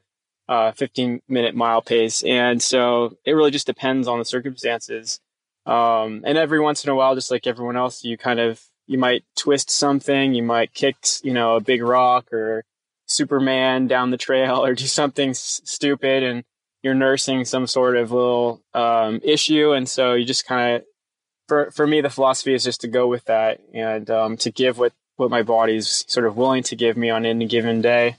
uh, 0.48 0.72
15 0.74 1.22
minute 1.28 1.56
mile 1.56 1.82
pace. 1.82 2.24
And 2.24 2.62
so 2.62 3.18
it 3.26 3.34
really 3.34 3.52
just 3.52 3.68
depends 3.68 4.08
on 4.08 4.20
the 4.20 4.26
circumstances. 4.26 5.20
Um, 5.68 6.22
and 6.26 6.38
every 6.38 6.62
once 6.62 6.84
in 6.84 6.90
a 6.90 6.96
while, 6.96 7.14
just 7.14 7.30
like 7.30 7.46
everyone 7.46 7.76
else, 7.76 8.04
you 8.04 8.18
kind 8.18 8.40
of, 8.40 8.62
you 8.88 8.98
might 8.98 9.26
twist 9.36 9.70
something, 9.70 10.34
you 10.34 10.42
might 10.42 10.74
kick, 10.74 10.96
you 11.24 11.34
know, 11.34 11.58
a 11.58 11.62
big 11.62 11.84
rock 11.84 12.32
or 12.32 12.64
Superman 13.06 13.88
down 13.88 14.12
the 14.12 14.18
trail 14.18 14.56
or 14.66 14.74
do 14.74 14.88
something 14.88 15.32
s- 15.32 15.62
stupid 15.66 16.24
and 16.24 16.46
you're 16.84 16.94
nursing 16.94 17.44
some 17.44 17.68
sort 17.68 17.98
of 17.98 18.12
little, 18.12 18.62
um, 18.74 19.20
issue. 19.24 19.74
And 19.74 19.90
so 19.90 20.14
you 20.14 20.26
just 20.26 20.46
kind 20.46 20.78
of, 20.78 20.84
for, 21.50 21.70
for 21.72 21.86
me, 21.86 22.00
the 22.00 22.10
philosophy 22.10 22.54
is 22.54 22.64
just 22.64 22.82
to 22.82 22.88
go 22.88 23.08
with 23.08 23.26
that 23.26 23.60
and, 23.74 24.10
um, 24.10 24.38
to 24.38 24.52
give 24.52 24.78
what, 24.78 24.94
what 25.18 25.30
my 25.30 25.44
body's 25.44 26.06
sort 26.08 26.26
of 26.26 26.38
willing 26.38 26.64
to 26.64 26.76
give 26.78 26.96
me 26.96 27.10
on 27.10 27.26
any 27.26 27.46
given 27.46 27.82
day 27.82 28.16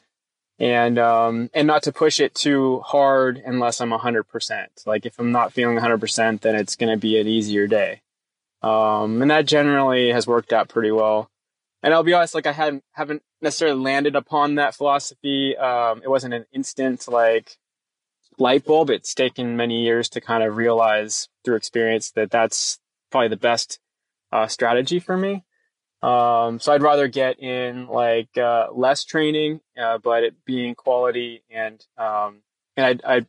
and 0.59 0.99
um, 0.99 1.51
and 1.55 1.67
not 1.67 1.85
to 1.85 1.93
push 1.93 2.21
it 2.21 2.35
too 2.35 2.81
hard 2.81 3.41
unless 3.45 3.81
I'm 3.81 3.91
100%. 3.91 4.67
Like 4.87 5.07
if 5.07 5.19
I'm 5.19 5.33
not 5.33 5.53
feeling 5.53 5.79
100%, 5.79 6.41
then 6.41 6.55
it's 6.57 6.77
going 6.77 6.91
to 6.91 7.01
be 7.01 7.19
an 7.21 7.29
easier 7.29 7.67
day. 7.67 8.03
Um, 8.63 9.23
and 9.23 9.31
that 9.31 9.47
generally 9.47 10.11
has 10.11 10.27
worked 10.27 10.53
out 10.53 10.69
pretty 10.69 10.91
well. 10.91 11.31
And 11.83 11.95
I'll 11.95 12.03
be 12.03 12.13
honest, 12.13 12.35
like 12.35 12.47
I 12.47 12.53
hadn't 12.53 12.83
haven't 12.93 13.23
necessarily 13.41 13.81
landed 13.81 14.17
upon 14.17 14.57
that 14.57 14.75
philosophy. 14.75 15.57
Um, 15.57 16.03
it 16.03 16.11
wasn't 16.11 16.35
an 16.35 16.47
instant 16.53 17.07
like 17.07 17.57
light 18.37 18.65
bulb. 18.65 18.91
It's 18.91 19.15
taken 19.15 19.57
many 19.57 19.85
years 19.85 20.09
to 20.11 20.21
kind 20.21 20.43
of 20.43 20.57
realize 20.57 21.29
through 21.45 21.57
experience 21.57 22.11
that 22.13 22.33
that's 22.33 22.81
probably 23.13 23.29
the 23.29 23.37
best 23.37 23.79
uh, 24.33 24.49
strategy 24.49 24.99
for 24.99 25.17
me. 25.17 25.45
Um, 26.03 26.61
so 26.61 26.73
I'd 26.73 26.83
rather 26.83 27.09
get 27.09 27.41
in 27.41 27.89
like 27.89 28.37
uh, 28.39 28.69
less 28.73 29.05
training, 29.05 29.61
uh, 29.81 29.99
but 29.99 30.23
it 30.23 30.45
being 30.45 30.75
quality 30.75 31.43
and 31.51 31.85
um, 31.97 32.43
and 32.77 32.87
I'd, 32.87 33.05
I'd 33.05 33.27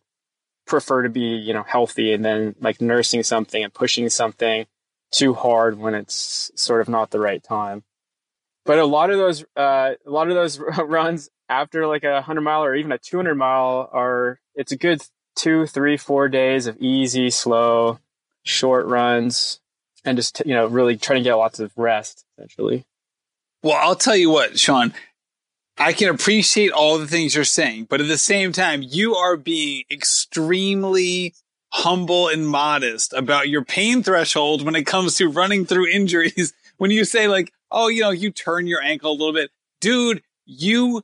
prefer 0.68 1.04
to 1.04 1.10
be 1.10 1.36
you 1.36 1.54
know 1.54 1.64
healthy 1.64 2.14
and 2.14 2.24
then 2.24 2.56
like 2.60 2.80
nursing 2.80 3.24
something 3.24 3.64
and 3.64 3.74
pushing 3.74 4.08
something 4.10 4.68
too 5.12 5.34
hard 5.34 5.80
when 5.80 5.96
it's 5.96 6.52
sort 6.56 6.82
of 6.82 6.90
not 6.90 7.10
the 7.10 7.20
right 7.20 7.44
time. 7.44 7.84
But 8.66 8.78
a 8.78 8.86
lot 8.86 9.10
of 9.10 9.18
those 9.18 9.44
uh, 9.58 9.94
a 10.06 10.10
lot 10.10 10.30
of 10.30 10.36
those 10.36 10.60
runs 10.86 11.30
after 11.50 11.88
like 11.88 12.04
a 12.04 12.22
hundred 12.22 12.42
mile 12.42 12.64
or 12.64 12.76
even 12.76 12.92
a 12.92 13.00
two 13.00 13.18
hundred 13.18 13.36
mile 13.36 13.90
are 13.92 14.40
it's 14.54 14.72
a 14.72 14.78
good 14.78 15.02
two, 15.36 15.66
three, 15.66 15.98
four 15.98 16.28
days 16.28 16.68
of 16.68 16.78
easy, 16.78 17.30
slow, 17.30 18.00
short 18.44 18.86
runs 18.86 19.59
and 20.06 20.18
just 20.18 20.42
you 20.46 20.54
know 20.54 20.68
really 20.68 20.98
trying 20.98 21.20
to 21.20 21.24
get 21.24 21.36
lots 21.36 21.60
of 21.60 21.72
rest 21.78 22.26
essentially. 22.38 22.86
Well, 23.64 23.78
I'll 23.80 23.96
tell 23.96 24.16
you 24.16 24.30
what, 24.30 24.60
Sean. 24.60 24.94
I 25.78 25.94
can 25.94 26.10
appreciate 26.10 26.72
all 26.72 26.98
the 26.98 27.08
things 27.08 27.36
you're 27.36 27.46
saying, 27.46 27.88
but 27.90 28.02
at 28.02 28.08
the 28.08 28.18
same 28.18 28.52
time, 28.52 28.82
you 28.84 29.16
are 29.16 29.38
being 29.38 29.84
extremely 29.90 31.34
humble 31.72 32.28
and 32.28 32.48
modest 32.48 33.14
about 33.14 33.48
your 33.48 33.64
pain 33.64 34.04
threshold 34.04 34.66
when 34.66 34.76
it 34.76 34.86
comes 34.86 35.16
to 35.16 35.30
running 35.30 35.66
through 35.66 35.88
injuries. 35.92 36.54
When 36.78 36.92
you 36.92 37.06
say 37.06 37.28
like, 37.28 37.54
oh, 37.72 37.88
you 37.88 38.02
know, 38.02 38.10
you 38.10 38.32
turn 38.32 38.68
your 38.68 38.82
ankle 38.82 39.12
a 39.12 39.14
little 39.14 39.34
bit, 39.34 39.52
dude, 39.80 40.22
you 40.46 41.04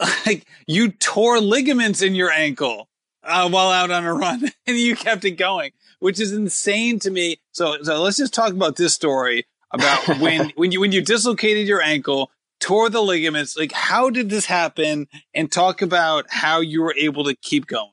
like 0.26 0.46
you 0.66 0.90
tore 0.90 1.40
ligaments 1.40 2.02
in 2.02 2.14
your 2.14 2.30
ankle 2.30 2.88
uh, 3.24 3.48
while 3.48 3.70
out 3.70 3.90
on 3.90 4.04
a 4.04 4.12
run 4.12 4.50
and 4.66 4.76
you 4.76 4.96
kept 4.96 5.24
it 5.24 5.32
going 5.32 5.72
which 6.02 6.18
is 6.18 6.32
insane 6.32 6.98
to 6.98 7.12
me. 7.12 7.40
So, 7.52 7.80
so 7.82 8.02
let's 8.02 8.16
just 8.16 8.34
talk 8.34 8.52
about 8.52 8.74
this 8.74 8.92
story 8.92 9.46
about 9.70 10.08
when, 10.20 10.50
when 10.56 10.72
you, 10.72 10.80
when 10.80 10.90
you 10.90 11.00
dislocated 11.00 11.68
your 11.68 11.80
ankle, 11.80 12.32
tore 12.58 12.90
the 12.90 13.00
ligaments. 13.00 13.56
Like, 13.56 13.70
how 13.70 14.10
did 14.10 14.28
this 14.28 14.46
happen? 14.46 15.06
And 15.32 15.50
talk 15.50 15.80
about 15.80 16.26
how 16.28 16.58
you 16.58 16.82
were 16.82 16.94
able 16.98 17.24
to 17.24 17.36
keep 17.36 17.68
going. 17.68 17.92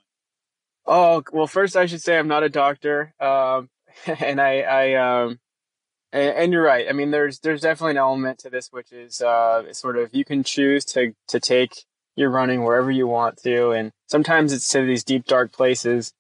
Oh, 0.88 1.24
well, 1.32 1.46
first 1.46 1.78
I 1.78 1.86
should 1.86 2.02
say 2.02 2.18
I'm 2.18 2.28
not 2.28 2.42
a 2.42 2.50
doctor. 2.50 3.14
Um, 3.20 3.70
and 4.08 4.42
I, 4.42 4.62
I, 4.62 4.94
um, 4.96 5.40
and, 6.12 6.36
and, 6.36 6.54
you're 6.54 6.64
right. 6.64 6.88
I 6.90 6.94
mean, 6.94 7.12
there's, 7.12 7.40
there's 7.40 7.62
definitely 7.62 7.92
an 7.92 7.98
element 7.98 8.40
to 8.40 8.50
this, 8.50 8.70
which 8.72 8.92
is, 8.92 9.22
uh, 9.22 9.72
sort 9.72 10.00
of, 10.00 10.10
you 10.14 10.26
can 10.26 10.44
choose 10.44 10.84
to, 10.86 11.14
to 11.28 11.40
take 11.40 11.84
your 12.16 12.32
running 12.32 12.64
wherever 12.64 12.90
you 12.90 13.06
want 13.06 13.38
to. 13.44 13.70
And 13.70 13.92
sometimes 14.08 14.52
it's 14.52 14.68
to 14.70 14.84
these 14.84 15.04
deep, 15.04 15.26
dark 15.26 15.52
places 15.52 16.12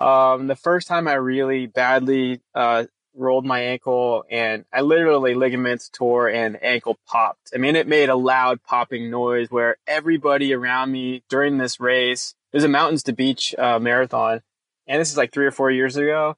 um, 0.00 0.46
the 0.46 0.56
first 0.56 0.88
time 0.88 1.06
I 1.06 1.14
really 1.14 1.66
badly 1.66 2.40
uh, 2.54 2.84
rolled 3.14 3.44
my 3.44 3.60
ankle 3.60 4.24
and 4.30 4.64
I 4.72 4.80
literally 4.80 5.34
ligaments 5.34 5.90
tore 5.92 6.28
and 6.28 6.62
ankle 6.62 6.98
popped. 7.06 7.50
I 7.54 7.58
mean, 7.58 7.76
it 7.76 7.86
made 7.86 8.08
a 8.08 8.16
loud 8.16 8.62
popping 8.62 9.10
noise 9.10 9.50
where 9.50 9.76
everybody 9.86 10.54
around 10.54 10.90
me 10.92 11.22
during 11.28 11.58
this 11.58 11.80
race, 11.80 12.34
it 12.52 12.56
was 12.56 12.64
a 12.64 12.68
mountains 12.68 13.02
to 13.04 13.12
beach 13.12 13.54
uh, 13.58 13.78
marathon. 13.78 14.40
And 14.86 15.00
this 15.00 15.10
is 15.10 15.16
like 15.16 15.32
three 15.32 15.46
or 15.46 15.52
four 15.52 15.70
years 15.70 15.96
ago. 15.96 16.36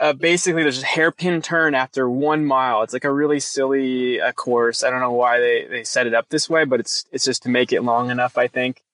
Uh, 0.00 0.12
basically, 0.12 0.62
there's 0.62 0.82
a 0.82 0.86
hairpin 0.86 1.42
turn 1.42 1.74
after 1.74 2.08
one 2.08 2.44
mile. 2.44 2.82
It's 2.82 2.92
like 2.92 3.04
a 3.04 3.12
really 3.12 3.40
silly 3.40 4.20
uh, 4.20 4.30
course. 4.32 4.84
I 4.84 4.90
don't 4.90 5.00
know 5.00 5.12
why 5.12 5.40
they, 5.40 5.66
they 5.66 5.84
set 5.84 6.06
it 6.06 6.14
up 6.14 6.28
this 6.28 6.48
way, 6.48 6.64
but 6.64 6.78
it's 6.78 7.04
it's 7.10 7.24
just 7.24 7.42
to 7.42 7.48
make 7.48 7.72
it 7.72 7.82
long 7.82 8.10
enough. 8.10 8.38
I 8.38 8.46
think 8.46 8.84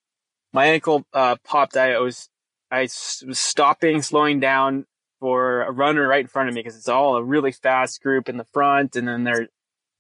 my 0.54 0.64
ankle 0.64 1.04
uh, 1.12 1.36
popped. 1.44 1.76
I 1.76 1.98
was 1.98 2.30
I 2.74 2.82
was 2.82 3.38
stopping, 3.38 4.02
slowing 4.02 4.40
down 4.40 4.86
for 5.20 5.62
a 5.62 5.70
runner 5.70 6.06
right 6.06 6.20
in 6.20 6.26
front 6.26 6.48
of 6.48 6.54
me 6.54 6.60
because 6.60 6.76
it's 6.76 6.88
all 6.88 7.16
a 7.16 7.22
really 7.22 7.52
fast 7.52 8.02
group 8.02 8.28
in 8.28 8.36
the 8.36 8.44
front, 8.44 8.96
and 8.96 9.06
then 9.06 9.24
they're 9.24 9.48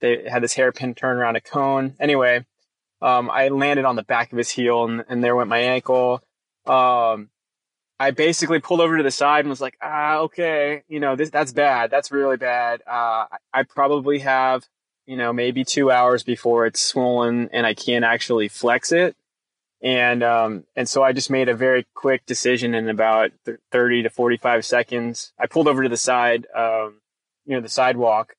they 0.00 0.28
had 0.28 0.42
this 0.42 0.54
hairpin 0.54 0.94
turn 0.94 1.16
around 1.16 1.36
a 1.36 1.40
cone. 1.40 1.94
Anyway, 2.00 2.44
um, 3.00 3.30
I 3.30 3.48
landed 3.48 3.84
on 3.84 3.96
the 3.96 4.02
back 4.02 4.32
of 4.32 4.38
his 4.38 4.50
heel, 4.50 4.84
and, 4.84 5.04
and 5.08 5.22
there 5.22 5.36
went 5.36 5.48
my 5.48 5.60
ankle. 5.60 6.20
Um, 6.66 7.30
I 7.98 8.10
basically 8.10 8.58
pulled 8.58 8.80
over 8.80 8.96
to 8.96 9.02
the 9.02 9.10
side 9.10 9.40
and 9.40 9.50
was 9.50 9.60
like, 9.60 9.78
ah, 9.80 10.18
okay, 10.18 10.82
you 10.88 10.98
know, 10.98 11.14
this 11.14 11.30
that's 11.30 11.52
bad. 11.52 11.90
That's 11.90 12.10
really 12.10 12.36
bad. 12.36 12.82
Uh, 12.86 13.26
I 13.52 13.62
probably 13.62 14.18
have, 14.18 14.64
you 15.06 15.16
know, 15.16 15.32
maybe 15.32 15.64
two 15.64 15.92
hours 15.92 16.24
before 16.24 16.66
it's 16.66 16.80
swollen 16.80 17.50
and 17.52 17.64
I 17.64 17.74
can't 17.74 18.04
actually 18.04 18.48
flex 18.48 18.90
it 18.90 19.16
and 19.84 20.22
um, 20.22 20.64
and 20.74 20.88
so 20.88 21.02
I 21.02 21.12
just 21.12 21.30
made 21.30 21.50
a 21.50 21.54
very 21.54 21.86
quick 21.92 22.24
decision 22.24 22.74
in 22.74 22.88
about 22.88 23.32
th- 23.44 23.58
30 23.70 24.04
to 24.04 24.10
45 24.10 24.64
seconds. 24.64 25.32
I 25.38 25.46
pulled 25.46 25.68
over 25.68 25.82
to 25.82 25.90
the 25.90 25.98
side, 25.98 26.46
um, 26.56 27.02
you 27.44 27.54
know, 27.54 27.60
the 27.60 27.68
sidewalk, 27.68 28.34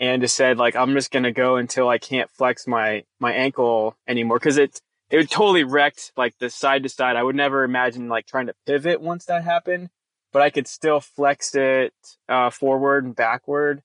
and 0.00 0.22
just 0.22 0.34
said 0.34 0.56
like 0.56 0.74
I'm 0.74 0.94
just 0.94 1.10
gonna 1.10 1.30
go 1.30 1.56
until 1.56 1.90
I 1.90 1.98
can't 1.98 2.30
flex 2.30 2.66
my 2.66 3.04
my 3.20 3.34
ankle 3.34 3.98
anymore 4.08 4.38
because 4.38 4.56
it 4.56 4.80
it 5.10 5.30
totally 5.30 5.62
wrecked 5.62 6.12
like 6.16 6.38
the 6.38 6.48
side 6.48 6.84
to 6.84 6.88
side. 6.88 7.16
I 7.16 7.22
would 7.22 7.36
never 7.36 7.64
imagine 7.64 8.08
like 8.08 8.26
trying 8.26 8.46
to 8.46 8.54
pivot 8.66 9.02
once 9.02 9.26
that 9.26 9.44
happened, 9.44 9.90
but 10.32 10.40
I 10.40 10.48
could 10.48 10.66
still 10.66 11.00
flex 11.00 11.54
it 11.54 11.92
uh, 12.30 12.48
forward 12.48 13.04
and 13.04 13.14
backward 13.14 13.82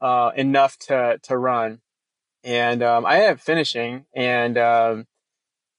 uh, 0.00 0.30
enough 0.36 0.78
to 0.86 1.18
to 1.24 1.36
run. 1.36 1.80
And 2.44 2.80
um, 2.80 3.06
I 3.06 3.16
ended 3.16 3.30
up 3.32 3.40
finishing, 3.40 4.04
and 4.14 4.56
um, 4.56 5.06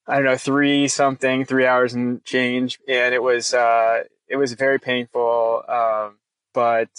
I 0.08 0.16
don't 0.16 0.26
know, 0.26 0.38
three 0.38 0.88
something, 0.88 1.46
three 1.46 1.66
hours 1.66 1.94
and 1.94 2.24
change. 2.24 2.80
And 2.88 3.14
it 3.14 3.24
was, 3.24 3.54
uh, 3.54 4.04
it 4.28 4.38
was 4.38 4.54
very 4.54 4.80
painful. 4.80 5.64
Um, 5.68 6.18
but 6.54 6.90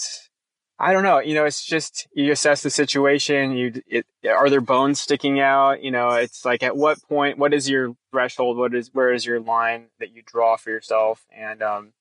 I 0.79 0.93
don't 0.93 1.05
know, 1.05 1.21
you 1.21 1.35
know, 1.35 1.45
it's 1.45 1.65
just, 1.65 2.07
you 2.13 2.33
assess 2.33 2.63
the 2.63 2.71
situation. 2.71 3.53
You, 3.53 3.83
it, 3.87 4.07
are 4.29 4.51
there 4.51 4.61
bones 4.61 5.01
sticking 5.01 5.41
out? 5.41 5.83
You 5.83 5.91
know, 5.91 6.11
it's 6.11 6.45
like 6.45 6.63
at 6.63 6.77
what 6.77 7.03
point, 7.09 7.39
what 7.39 7.55
is 7.55 7.71
your 7.71 7.97
threshold? 8.11 8.59
What 8.59 8.75
is, 8.75 8.91
where 8.93 9.13
is 9.13 9.25
your 9.25 9.41
line 9.41 9.87
that 10.01 10.15
you 10.15 10.23
draw 10.27 10.57
for 10.57 10.71
yourself? 10.71 11.25
And, 11.31 11.63
um, 11.63 11.93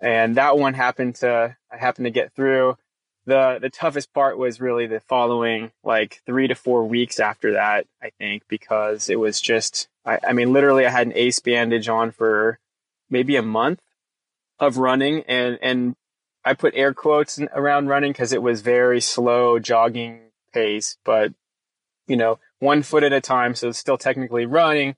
and 0.00 0.36
that 0.36 0.56
one 0.56 0.74
happened 0.74 1.16
to, 1.16 1.56
I 1.70 1.76
happened 1.76 2.06
to 2.06 2.10
get 2.10 2.32
through 2.34 2.76
the 3.26 3.58
the 3.60 3.70
toughest 3.70 4.12
part 4.12 4.36
was 4.36 4.60
really 4.60 4.86
the 4.86 5.00
following 5.00 5.70
like 5.84 6.20
three 6.26 6.48
to 6.48 6.54
four 6.54 6.84
weeks 6.84 7.20
after 7.20 7.52
that 7.52 7.86
i 8.02 8.10
think 8.18 8.42
because 8.48 9.08
it 9.08 9.18
was 9.18 9.40
just 9.40 9.88
I, 10.04 10.18
I, 10.28 10.32
mean 10.32 10.52
literally 10.52 10.84
i 10.84 10.90
had 10.90 11.06
an 11.06 11.12
ace 11.14 11.38
bandage 11.38 11.88
on 11.88 12.10
for 12.10 12.58
maybe 13.08 13.36
a 13.36 13.42
month 13.42 13.80
of 14.58 14.76
running 14.76 15.22
and 15.28 15.58
and 15.62 15.94
i 16.44 16.54
put 16.54 16.74
air 16.74 16.92
quotes 16.92 17.38
around 17.54 17.86
running 17.86 18.10
because 18.10 18.32
it 18.32 18.42
was 18.42 18.60
very 18.60 19.00
slow 19.00 19.60
jogging 19.60 20.30
pace 20.52 20.96
but 21.04 21.32
you 22.06 22.16
know 22.16 22.38
one 22.62 22.82
foot 22.82 23.02
at 23.02 23.12
a 23.12 23.20
time 23.20 23.54
so 23.54 23.68
it's 23.68 23.78
still 23.78 23.98
technically 23.98 24.46
running. 24.46 24.94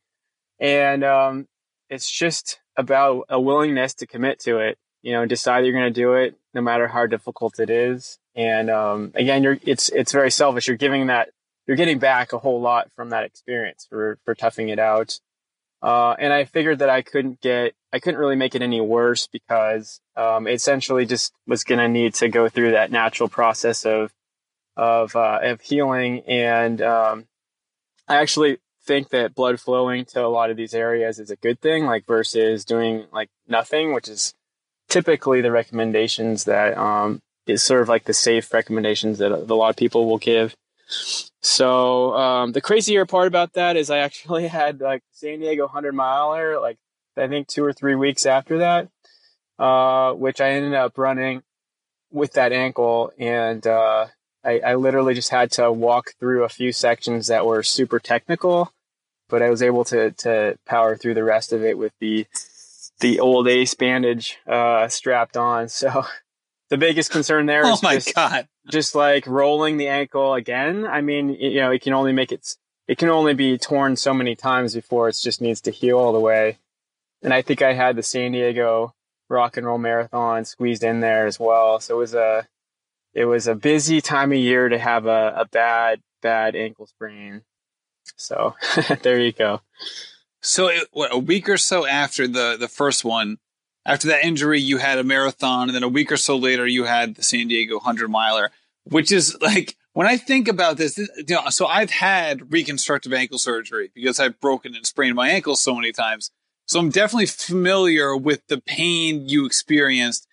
And 0.60 1.02
um 1.02 1.48
it's 1.88 2.10
just 2.10 2.60
about 2.76 3.24
a 3.28 3.40
willingness 3.40 3.94
to 3.94 4.06
commit 4.06 4.38
to 4.40 4.58
it 4.58 4.78
you 5.04 5.12
know, 5.12 5.26
decide 5.26 5.64
you're 5.64 5.74
going 5.74 5.92
to 5.92 6.00
do 6.00 6.14
it 6.14 6.34
no 6.54 6.62
matter 6.62 6.88
how 6.88 7.04
difficult 7.06 7.60
it 7.60 7.68
is. 7.68 8.18
And, 8.34 8.70
um, 8.70 9.12
again, 9.14 9.42
you're, 9.42 9.58
it's, 9.60 9.90
it's 9.90 10.12
very 10.12 10.30
selfish. 10.30 10.66
You're 10.66 10.78
giving 10.78 11.08
that, 11.08 11.28
you're 11.66 11.76
getting 11.76 11.98
back 11.98 12.32
a 12.32 12.38
whole 12.38 12.58
lot 12.62 12.90
from 12.96 13.10
that 13.10 13.24
experience 13.24 13.86
for, 13.88 14.18
for 14.24 14.34
toughing 14.34 14.70
it 14.70 14.78
out. 14.78 15.20
Uh, 15.82 16.14
and 16.18 16.32
I 16.32 16.46
figured 16.46 16.78
that 16.78 16.88
I 16.88 17.02
couldn't 17.02 17.42
get, 17.42 17.74
I 17.92 17.98
couldn't 17.98 18.18
really 18.18 18.34
make 18.34 18.54
it 18.54 18.62
any 18.62 18.80
worse 18.80 19.26
because, 19.26 20.00
um, 20.16 20.48
essentially 20.48 21.04
just 21.04 21.34
was 21.46 21.64
going 21.64 21.80
to 21.80 21.88
need 21.88 22.14
to 22.14 22.28
go 22.30 22.48
through 22.48 22.70
that 22.70 22.90
natural 22.90 23.28
process 23.28 23.84
of, 23.84 24.10
of, 24.74 25.14
uh, 25.14 25.40
of 25.42 25.60
healing. 25.60 26.22
And, 26.26 26.80
um, 26.80 27.26
I 28.08 28.16
actually 28.16 28.56
think 28.86 29.10
that 29.10 29.34
blood 29.34 29.60
flowing 29.60 30.06
to 30.06 30.24
a 30.24 30.28
lot 30.28 30.50
of 30.50 30.56
these 30.56 30.72
areas 30.72 31.18
is 31.18 31.30
a 31.30 31.36
good 31.36 31.60
thing, 31.60 31.84
like 31.84 32.06
versus 32.06 32.64
doing 32.64 33.04
like 33.12 33.28
nothing, 33.46 33.92
which 33.92 34.08
is 34.08 34.34
typically 34.94 35.40
the 35.40 35.50
recommendations 35.50 36.44
that 36.44 36.78
um, 36.78 37.20
is 37.48 37.64
sort 37.64 37.82
of 37.82 37.88
like 37.88 38.04
the 38.04 38.14
safe 38.14 38.54
recommendations 38.54 39.18
that 39.18 39.32
a 39.32 39.54
lot 39.54 39.70
of 39.70 39.76
people 39.76 40.06
will 40.06 40.18
give. 40.18 40.54
So 41.42 42.14
um, 42.14 42.52
the 42.52 42.60
crazier 42.60 43.04
part 43.04 43.26
about 43.26 43.54
that 43.54 43.76
is 43.76 43.90
I 43.90 43.98
actually 43.98 44.46
had 44.60 44.80
like 44.80 45.02
San 45.10 45.40
Diego 45.40 45.64
100 45.64 45.92
miler, 45.92 46.60
like 46.60 46.76
I 47.16 47.26
think 47.26 47.48
two 47.48 47.64
or 47.64 47.72
three 47.72 47.96
weeks 47.96 48.24
after 48.24 48.58
that, 48.58 48.88
uh, 49.58 50.12
which 50.12 50.40
I 50.40 50.50
ended 50.50 50.74
up 50.74 50.96
running 50.96 51.42
with 52.12 52.34
that 52.34 52.52
ankle. 52.52 53.10
And 53.18 53.66
uh, 53.66 54.06
I, 54.44 54.60
I 54.60 54.74
literally 54.76 55.14
just 55.14 55.30
had 55.30 55.50
to 55.52 55.72
walk 55.72 56.12
through 56.20 56.44
a 56.44 56.48
few 56.48 56.72
sections 56.72 57.26
that 57.26 57.44
were 57.44 57.64
super 57.64 57.98
technical, 57.98 58.72
but 59.28 59.42
I 59.42 59.50
was 59.50 59.60
able 59.60 59.84
to, 59.86 60.12
to 60.12 60.56
power 60.66 60.96
through 60.96 61.14
the 61.14 61.24
rest 61.24 61.52
of 61.52 61.64
it 61.64 61.76
with 61.76 61.94
the 61.98 62.28
the 63.00 63.20
old 63.20 63.48
ace 63.48 63.74
bandage 63.74 64.38
uh, 64.46 64.88
strapped 64.88 65.36
on. 65.36 65.68
So 65.68 66.04
the 66.70 66.76
biggest 66.78 67.10
concern 67.10 67.46
there 67.46 67.62
oh 67.64 67.78
my 67.82 67.96
just, 67.96 68.14
god, 68.14 68.48
just 68.70 68.94
like 68.94 69.26
rolling 69.26 69.76
the 69.76 69.88
ankle 69.88 70.34
again. 70.34 70.86
I 70.86 71.00
mean, 71.00 71.30
you 71.30 71.60
know, 71.60 71.70
it 71.70 71.82
can 71.82 71.92
only 71.92 72.12
make 72.12 72.32
it 72.32 72.56
it 72.86 72.98
can 72.98 73.08
only 73.08 73.34
be 73.34 73.56
torn 73.58 73.96
so 73.96 74.12
many 74.12 74.36
times 74.36 74.74
before 74.74 75.08
it 75.08 75.16
just 75.22 75.40
needs 75.40 75.60
to 75.62 75.70
heal 75.70 75.98
all 75.98 76.12
the 76.12 76.20
way. 76.20 76.58
And 77.22 77.32
I 77.32 77.40
think 77.40 77.62
I 77.62 77.72
had 77.72 77.96
the 77.96 78.02
San 78.02 78.32
Diego 78.32 78.94
Rock 79.30 79.56
and 79.56 79.66
Roll 79.66 79.78
Marathon 79.78 80.44
squeezed 80.44 80.84
in 80.84 81.00
there 81.00 81.26
as 81.26 81.40
well. 81.40 81.80
So 81.80 81.96
it 81.96 81.98
was 81.98 82.14
a 82.14 82.46
it 83.14 83.24
was 83.24 83.46
a 83.46 83.54
busy 83.54 84.00
time 84.00 84.32
of 84.32 84.38
year 84.38 84.68
to 84.68 84.78
have 84.78 85.06
a, 85.06 85.34
a 85.36 85.44
bad 85.46 86.00
bad 86.20 86.54
ankle 86.56 86.86
sprain. 86.86 87.42
So 88.16 88.54
there 89.02 89.20
you 89.20 89.32
go. 89.32 89.60
So 90.44 90.68
it, 90.68 90.88
what, 90.92 91.12
a 91.12 91.18
week 91.18 91.48
or 91.48 91.56
so 91.56 91.86
after 91.86 92.28
the 92.28 92.56
the 92.58 92.68
first 92.68 93.04
one, 93.04 93.38
after 93.86 94.08
that 94.08 94.24
injury, 94.24 94.60
you 94.60 94.76
had 94.76 94.98
a 94.98 95.04
marathon, 95.04 95.68
and 95.68 95.74
then 95.74 95.82
a 95.82 95.88
week 95.88 96.12
or 96.12 96.18
so 96.18 96.36
later, 96.36 96.66
you 96.66 96.84
had 96.84 97.14
the 97.14 97.22
San 97.22 97.48
Diego 97.48 97.78
hundred 97.78 98.10
miler, 98.10 98.50
which 98.84 99.10
is 99.10 99.36
like 99.40 99.76
when 99.94 100.06
I 100.06 100.16
think 100.16 100.46
about 100.48 100.76
this, 100.76 100.94
this 100.94 101.08
you 101.16 101.34
know, 101.34 101.48
so 101.48 101.66
I've 101.66 101.90
had 101.90 102.52
reconstructive 102.52 103.12
ankle 103.12 103.38
surgery 103.38 103.90
because 103.94 104.20
I've 104.20 104.38
broken 104.38 104.74
and 104.74 104.84
sprained 104.84 105.16
my 105.16 105.30
ankles 105.30 105.60
so 105.60 105.74
many 105.74 105.92
times. 105.92 106.30
So 106.66 106.78
I'm 106.78 106.90
definitely 106.90 107.26
familiar 107.26 108.16
with 108.16 108.46
the 108.48 108.60
pain 108.60 109.28
you 109.28 109.46
experienced, 109.46 110.26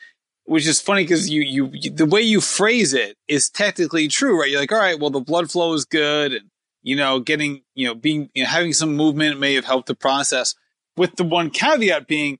which 0.45 0.65
is 0.65 0.81
funny 0.81 1.03
because 1.03 1.29
you, 1.29 1.41
you, 1.41 1.69
you, 1.73 1.91
the 1.91 2.05
way 2.05 2.21
you 2.21 2.41
phrase 2.41 2.93
it 2.93 3.17
is 3.27 3.49
technically 3.49 4.07
true, 4.07 4.39
right? 4.39 4.49
You're 4.49 4.61
like, 4.61 4.71
all 4.71 4.79
right, 4.79 4.99
well, 4.99 5.09
the 5.09 5.19
blood 5.19 5.51
flow 5.51 5.73
is 5.73 5.85
good 5.85 6.33
and 6.33 6.50
you 6.81 6.95
know, 6.95 7.19
getting, 7.19 7.61
you 7.75 7.87
know, 7.87 7.95
being, 7.95 8.29
you 8.33 8.43
know, 8.43 8.49
having 8.49 8.73
some 8.73 8.95
movement 8.95 9.39
may 9.39 9.53
have 9.55 9.65
helped 9.65 9.87
the 9.87 9.95
process 9.95 10.55
with 10.97 11.15
the 11.15 11.23
one 11.23 11.49
caveat 11.49 12.07
being, 12.07 12.39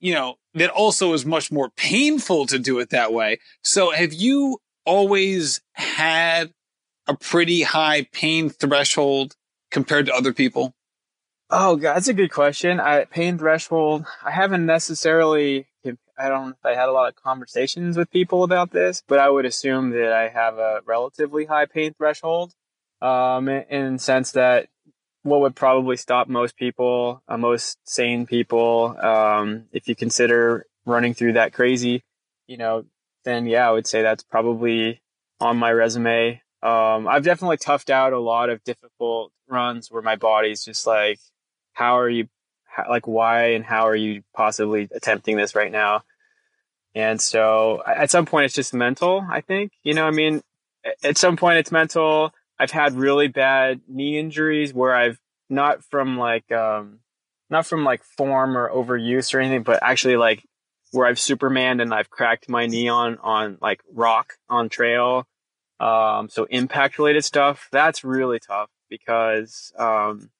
you 0.00 0.12
know, 0.14 0.36
that 0.54 0.70
also 0.70 1.12
is 1.12 1.24
much 1.24 1.52
more 1.52 1.70
painful 1.70 2.46
to 2.46 2.58
do 2.58 2.78
it 2.78 2.90
that 2.90 3.12
way. 3.12 3.38
So 3.62 3.90
have 3.90 4.12
you 4.12 4.58
always 4.84 5.60
had 5.72 6.52
a 7.06 7.14
pretty 7.14 7.62
high 7.62 8.08
pain 8.12 8.50
threshold 8.50 9.36
compared 9.70 10.06
to 10.06 10.14
other 10.14 10.32
people? 10.32 10.74
Oh, 11.50 11.76
God, 11.76 11.94
that's 11.94 12.08
a 12.08 12.14
good 12.14 12.32
question. 12.32 12.80
I, 12.80 13.04
pain 13.04 13.38
threshold, 13.38 14.04
I 14.24 14.32
haven't 14.32 14.66
necessarily, 14.66 15.68
I 16.18 16.28
don't 16.28 16.46
know 16.46 16.54
if 16.58 16.66
I 16.66 16.74
had 16.74 16.88
a 16.88 16.92
lot 16.92 17.08
of 17.08 17.14
conversations 17.14 17.96
with 17.96 18.10
people 18.10 18.42
about 18.42 18.72
this, 18.72 19.02
but 19.06 19.20
I 19.20 19.28
would 19.28 19.44
assume 19.44 19.90
that 19.90 20.12
I 20.12 20.28
have 20.28 20.58
a 20.58 20.80
relatively 20.84 21.44
high 21.44 21.66
pain 21.66 21.94
threshold 21.94 22.52
um, 23.06 23.48
in 23.48 23.98
sense 23.98 24.32
that 24.32 24.68
what 25.22 25.40
would 25.40 25.54
probably 25.54 25.96
stop 25.96 26.28
most 26.28 26.56
people, 26.56 27.22
uh, 27.28 27.36
most 27.36 27.78
sane 27.84 28.26
people, 28.26 28.96
um, 29.00 29.64
if 29.72 29.88
you 29.88 29.94
consider 29.94 30.66
running 30.84 31.14
through 31.14 31.34
that 31.34 31.52
crazy, 31.52 32.02
you 32.46 32.56
know, 32.56 32.84
then 33.24 33.46
yeah, 33.46 33.68
I 33.68 33.72
would 33.72 33.86
say 33.86 34.02
that's 34.02 34.22
probably 34.22 35.00
on 35.40 35.56
my 35.56 35.72
resume. 35.72 36.42
Um, 36.62 37.06
I've 37.08 37.24
definitely 37.24 37.58
toughed 37.58 37.90
out 37.90 38.12
a 38.12 38.20
lot 38.20 38.50
of 38.50 38.62
difficult 38.64 39.32
runs 39.48 39.90
where 39.90 40.02
my 40.02 40.16
body's 40.16 40.64
just 40.64 40.86
like, 40.86 41.18
how 41.72 41.98
are 41.98 42.08
you, 42.08 42.28
how, 42.64 42.88
like, 42.88 43.06
why 43.06 43.52
and 43.52 43.64
how 43.64 43.86
are 43.88 43.96
you 43.96 44.22
possibly 44.34 44.88
attempting 44.92 45.36
this 45.36 45.54
right 45.54 45.70
now? 45.70 46.02
And 46.94 47.20
so 47.20 47.82
at 47.86 48.10
some 48.10 48.26
point, 48.26 48.46
it's 48.46 48.54
just 48.54 48.72
mental, 48.72 49.24
I 49.30 49.42
think. 49.42 49.72
You 49.82 49.94
know, 49.94 50.06
I 50.06 50.12
mean, 50.12 50.40
at 51.04 51.18
some 51.18 51.36
point, 51.36 51.58
it's 51.58 51.72
mental. 51.72 52.32
I've 52.58 52.70
had 52.70 52.94
really 52.94 53.28
bad 53.28 53.80
knee 53.88 54.18
injuries 54.18 54.72
where 54.72 54.94
I've 54.94 55.18
not 55.48 55.84
from 55.84 56.18
like 56.18 56.50
um 56.52 57.00
not 57.50 57.66
from 57.66 57.84
like 57.84 58.02
form 58.02 58.56
or 58.56 58.70
overuse 58.70 59.32
or 59.34 59.40
anything, 59.40 59.62
but 59.62 59.82
actually 59.82 60.16
like 60.16 60.44
where 60.92 61.06
I've 61.06 61.20
supermaned 61.20 61.80
and 61.80 61.92
I've 61.92 62.10
cracked 62.10 62.48
my 62.48 62.66
knee 62.66 62.88
on 62.88 63.18
on 63.18 63.58
like 63.60 63.80
rock 63.92 64.34
on 64.48 64.68
trail. 64.68 65.26
Um 65.78 66.28
so 66.28 66.44
impact 66.44 66.98
related 66.98 67.24
stuff, 67.24 67.68
that's 67.70 68.04
really 68.04 68.38
tough 68.40 68.70
because 68.88 69.72
um 69.78 70.30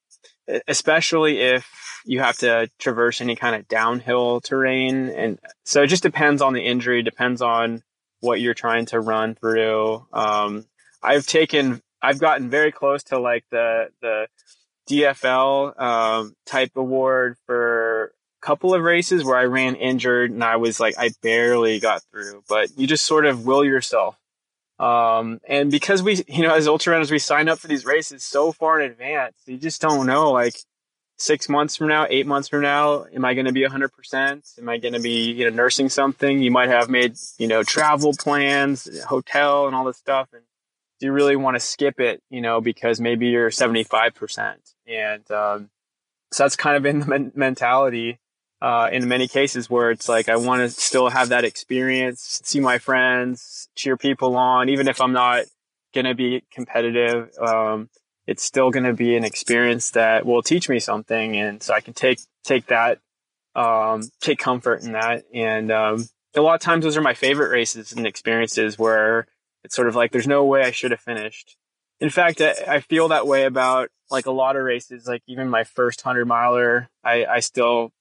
especially 0.68 1.40
if 1.40 1.68
you 2.04 2.20
have 2.20 2.36
to 2.38 2.70
traverse 2.78 3.20
any 3.20 3.34
kind 3.34 3.56
of 3.56 3.66
downhill 3.68 4.40
terrain 4.40 5.08
and 5.08 5.38
so 5.64 5.82
it 5.82 5.88
just 5.88 6.04
depends 6.04 6.40
on 6.40 6.52
the 6.52 6.62
injury, 6.62 7.02
depends 7.02 7.42
on 7.42 7.82
what 8.20 8.40
you're 8.40 8.54
trying 8.54 8.86
to 8.86 9.00
run 9.00 9.34
through. 9.34 10.06
Um 10.12 10.64
I've 11.02 11.26
taken 11.26 11.82
I've 12.02 12.18
gotten 12.18 12.50
very 12.50 12.72
close 12.72 13.02
to 13.04 13.18
like 13.18 13.44
the 13.50 13.88
the 14.00 14.28
DFL 14.88 15.80
um, 15.80 16.34
type 16.46 16.72
award 16.76 17.36
for 17.46 18.12
a 18.42 18.46
couple 18.46 18.74
of 18.74 18.82
races 18.82 19.24
where 19.24 19.36
I 19.36 19.44
ran 19.44 19.74
injured 19.74 20.30
and 20.30 20.44
I 20.44 20.56
was 20.56 20.78
like 20.78 20.94
I 20.98 21.10
barely 21.22 21.80
got 21.80 22.02
through, 22.10 22.44
but 22.48 22.70
you 22.76 22.86
just 22.86 23.04
sort 23.04 23.26
of 23.26 23.46
will 23.46 23.64
yourself. 23.64 24.16
Um, 24.78 25.40
and 25.48 25.70
because 25.70 26.02
we, 26.02 26.22
you 26.28 26.42
know, 26.42 26.54
as 26.54 26.68
ultra 26.68 26.92
runners, 26.92 27.10
we 27.10 27.18
sign 27.18 27.48
up 27.48 27.58
for 27.58 27.66
these 27.66 27.86
races 27.86 28.22
so 28.24 28.52
far 28.52 28.80
in 28.80 28.90
advance, 28.90 29.34
you 29.46 29.56
just 29.56 29.80
don't 29.80 30.06
know, 30.06 30.30
like 30.32 30.54
six 31.18 31.48
months 31.48 31.76
from 31.76 31.88
now, 31.88 32.06
eight 32.10 32.26
months 32.26 32.48
from 32.48 32.60
now, 32.60 33.06
am 33.14 33.24
I 33.24 33.34
going 33.34 33.46
to 33.46 33.52
be 33.52 33.64
hundred 33.64 33.92
percent? 33.92 34.46
Am 34.58 34.68
I 34.68 34.76
going 34.78 34.94
to 34.94 35.00
be, 35.00 35.32
you 35.32 35.48
know, 35.48 35.56
nursing 35.56 35.88
something? 35.88 36.42
You 36.42 36.50
might 36.50 36.68
have 36.68 36.90
made, 36.90 37.16
you 37.38 37.48
know, 37.48 37.62
travel 37.62 38.12
plans, 38.18 39.02
hotel 39.04 39.66
and 39.66 39.74
all 39.74 39.84
this 39.84 39.96
stuff. 39.96 40.28
And 40.34 40.42
do 41.00 41.06
you 41.06 41.12
really 41.12 41.36
want 41.36 41.54
to 41.56 41.60
skip 41.60 42.00
it, 42.00 42.22
you 42.30 42.40
know, 42.40 42.60
because 42.60 43.00
maybe 43.00 43.28
you're 43.28 43.50
75%. 43.50 44.56
And, 44.86 45.30
um, 45.30 45.70
so 46.32 46.44
that's 46.44 46.56
kind 46.56 46.76
of 46.76 46.86
in 46.86 47.00
the 47.00 47.06
men- 47.06 47.32
mentality, 47.34 48.18
uh, 48.62 48.88
in 48.90 49.06
many 49.08 49.28
cases 49.28 49.68
where 49.68 49.90
it's 49.90 50.08
like, 50.08 50.28
I 50.28 50.36
want 50.36 50.62
to 50.62 50.70
still 50.70 51.08
have 51.10 51.28
that 51.28 51.44
experience, 51.44 52.40
see 52.44 52.60
my 52.60 52.78
friends, 52.78 53.68
cheer 53.74 53.96
people 53.96 54.36
on, 54.36 54.68
even 54.68 54.88
if 54.88 55.00
I'm 55.00 55.12
not 55.12 55.44
going 55.94 56.06
to 56.06 56.14
be 56.14 56.42
competitive. 56.50 57.30
Um, 57.38 57.90
it's 58.26 58.42
still 58.42 58.70
going 58.70 58.84
to 58.84 58.92
be 58.94 59.16
an 59.16 59.24
experience 59.24 59.90
that 59.90 60.26
will 60.26 60.42
teach 60.42 60.68
me 60.68 60.80
something. 60.80 61.36
And 61.36 61.62
so 61.62 61.74
I 61.74 61.80
can 61.80 61.94
take, 61.94 62.18
take 62.44 62.66
that, 62.66 62.98
um, 63.54 64.02
take 64.20 64.38
comfort 64.38 64.82
in 64.82 64.92
that. 64.92 65.24
And, 65.32 65.70
um, 65.70 66.08
a 66.34 66.42
lot 66.42 66.54
of 66.54 66.60
times 66.60 66.84
those 66.84 66.96
are 66.96 67.02
my 67.02 67.14
favorite 67.14 67.50
races 67.50 67.92
and 67.92 68.06
experiences 68.06 68.78
where, 68.78 69.26
it's 69.66 69.74
sort 69.74 69.88
of 69.88 69.96
like 69.96 70.12
there's 70.12 70.28
no 70.28 70.44
way 70.44 70.62
I 70.62 70.70
should 70.70 70.92
have 70.92 71.00
finished. 71.00 71.56
In 71.98 72.08
fact, 72.08 72.40
I, 72.40 72.54
I 72.68 72.80
feel 72.80 73.08
that 73.08 73.26
way 73.26 73.44
about 73.44 73.90
like 74.12 74.26
a 74.26 74.30
lot 74.30 74.54
of 74.54 74.62
races. 74.62 75.08
Like 75.08 75.22
even 75.26 75.48
my 75.48 75.64
first 75.64 76.02
hundred 76.02 76.26
miler, 76.26 76.88
I, 77.04 77.26
I 77.26 77.40
still, 77.40 77.92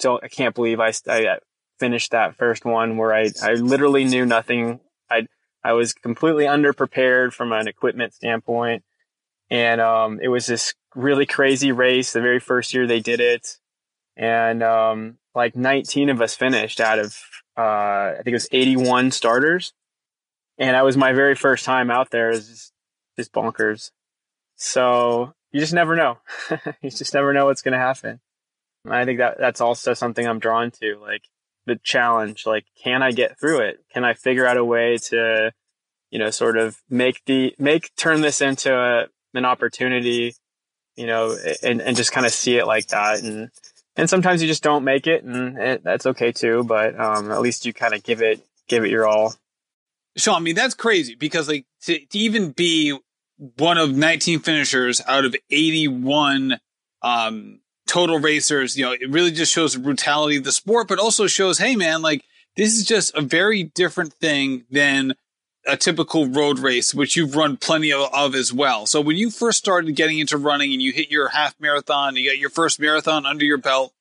still, 0.00 0.18
I 0.22 0.28
can't 0.28 0.56
believe 0.56 0.80
I, 0.80 0.92
I 1.08 1.38
finished 1.78 2.10
that 2.10 2.34
first 2.34 2.64
one 2.64 2.96
where 2.96 3.14
I, 3.14 3.30
I 3.42 3.52
literally 3.52 4.04
knew 4.04 4.26
nothing. 4.26 4.80
I, 5.08 5.28
I 5.62 5.74
was 5.74 5.92
completely 5.92 6.46
underprepared 6.46 7.32
from 7.32 7.52
an 7.52 7.68
equipment 7.68 8.12
standpoint. 8.12 8.82
And, 9.50 9.80
um, 9.80 10.18
it 10.20 10.28
was 10.28 10.46
this 10.46 10.74
really 10.96 11.26
crazy 11.26 11.70
race. 11.70 12.12
The 12.12 12.22
very 12.22 12.40
first 12.40 12.74
year 12.74 12.88
they 12.88 13.00
did 13.00 13.20
it. 13.20 13.58
And, 14.16 14.64
um, 14.64 15.18
like 15.32 15.54
19 15.54 16.08
of 16.08 16.20
us 16.20 16.34
finished 16.34 16.80
out 16.80 16.98
of, 16.98 17.16
uh, 17.56 17.60
I 17.60 18.14
think 18.16 18.28
it 18.28 18.32
was 18.32 18.48
81 18.50 19.12
starters 19.12 19.72
and 20.58 20.74
that 20.74 20.84
was 20.84 20.96
my 20.96 21.12
very 21.12 21.34
first 21.34 21.64
time 21.64 21.90
out 21.90 22.10
there. 22.10 22.28
Was 22.28 22.48
just, 22.48 22.72
just 23.16 23.32
bonkers. 23.32 23.90
So 24.56 25.34
you 25.52 25.60
just 25.60 25.74
never 25.74 25.96
know. 25.96 26.18
you 26.82 26.90
just 26.90 27.14
never 27.14 27.32
know 27.32 27.46
what's 27.46 27.62
going 27.62 27.72
to 27.72 27.78
happen. 27.78 28.20
And 28.84 28.94
I 28.94 29.04
think 29.04 29.18
that 29.18 29.38
that's 29.38 29.60
also 29.60 29.94
something 29.94 30.26
I'm 30.26 30.38
drawn 30.38 30.70
to. 30.82 30.98
Like 31.00 31.22
the 31.66 31.76
challenge. 31.82 32.46
Like, 32.46 32.64
can 32.82 33.02
I 33.02 33.10
get 33.10 33.38
through 33.38 33.60
it? 33.60 33.84
Can 33.92 34.04
I 34.04 34.14
figure 34.14 34.46
out 34.46 34.56
a 34.56 34.64
way 34.64 34.96
to, 35.08 35.52
you 36.10 36.18
know, 36.18 36.30
sort 36.30 36.56
of 36.56 36.76
make 36.88 37.22
the, 37.26 37.54
make, 37.58 37.94
turn 37.96 38.20
this 38.20 38.40
into 38.40 38.74
a, 38.74 39.06
an 39.34 39.44
opportunity, 39.44 40.34
you 40.96 41.06
know, 41.06 41.36
and, 41.62 41.80
and 41.80 41.96
just 41.96 42.12
kind 42.12 42.26
of 42.26 42.32
see 42.32 42.56
it 42.56 42.66
like 42.66 42.88
that. 42.88 43.22
And, 43.22 43.50
and 43.96 44.10
sometimes 44.10 44.42
you 44.42 44.48
just 44.48 44.62
don't 44.62 44.84
make 44.84 45.06
it 45.06 45.24
and 45.24 45.58
it, 45.58 45.84
that's 45.84 46.06
okay 46.06 46.32
too. 46.32 46.64
But, 46.64 46.98
um, 46.98 47.30
at 47.30 47.40
least 47.40 47.66
you 47.66 47.72
kind 47.72 47.94
of 47.94 48.02
give 48.02 48.22
it, 48.22 48.40
give 48.68 48.84
it 48.84 48.90
your 48.90 49.06
all. 49.06 49.34
Sean, 50.16 50.36
I 50.36 50.40
mean, 50.40 50.54
that's 50.54 50.74
crazy 50.74 51.14
because 51.14 51.48
like 51.48 51.66
to, 51.82 51.98
to 51.98 52.18
even 52.18 52.52
be 52.52 52.98
one 53.56 53.78
of 53.78 53.94
19 53.94 54.40
finishers 54.40 55.00
out 55.06 55.24
of 55.24 55.34
81, 55.50 56.58
um, 57.02 57.60
total 57.86 58.18
racers, 58.18 58.76
you 58.76 58.84
know, 58.84 58.92
it 58.92 59.10
really 59.10 59.30
just 59.30 59.52
shows 59.52 59.74
the 59.74 59.80
brutality 59.80 60.36
of 60.36 60.44
the 60.44 60.52
sport, 60.52 60.88
but 60.88 60.98
also 60.98 61.26
shows, 61.26 61.58
hey 61.58 61.76
man, 61.76 62.02
like 62.02 62.24
this 62.56 62.76
is 62.76 62.84
just 62.84 63.14
a 63.16 63.20
very 63.20 63.64
different 63.64 64.12
thing 64.14 64.64
than 64.70 65.14
a 65.66 65.76
typical 65.76 66.28
road 66.28 66.58
race, 66.58 66.94
which 66.94 67.16
you've 67.16 67.36
run 67.36 67.56
plenty 67.56 67.92
of, 67.92 68.12
of, 68.12 68.34
as 68.34 68.52
well. 68.52 68.86
So 68.86 69.00
when 69.00 69.16
you 69.16 69.30
first 69.30 69.58
started 69.58 69.96
getting 69.96 70.18
into 70.18 70.36
running 70.36 70.72
and 70.72 70.82
you 70.82 70.92
hit 70.92 71.10
your 71.10 71.28
half 71.28 71.54
marathon, 71.58 72.16
you 72.16 72.28
got 72.28 72.38
your 72.38 72.50
first 72.50 72.78
marathon 72.78 73.26
under 73.26 73.44
your 73.44 73.56
belt, 73.56 73.92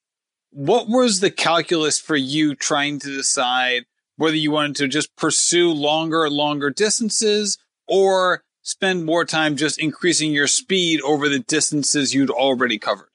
what 0.51 0.87
was 0.87 1.19
the 1.19 1.31
calculus 1.31 1.99
for 1.99 2.15
you 2.15 2.53
trying 2.53 2.99
to 2.99 3.15
decide 3.15 3.85
whether 4.15 4.35
you 4.35 4.51
wanted 4.51 4.75
to 4.77 4.87
just 4.87 5.15
pursue 5.15 5.71
longer 5.71 6.25
and 6.25 6.33
longer 6.33 6.69
distances 6.69 7.57
or 7.87 8.43
spend 8.61 9.05
more 9.05 9.25
time 9.25 9.55
just 9.55 9.79
increasing 9.79 10.31
your 10.31 10.47
speed 10.47 11.01
over 11.01 11.29
the 11.29 11.39
distances 11.39 12.13
you'd 12.13 12.29
already 12.29 12.79
covered? 12.79 13.09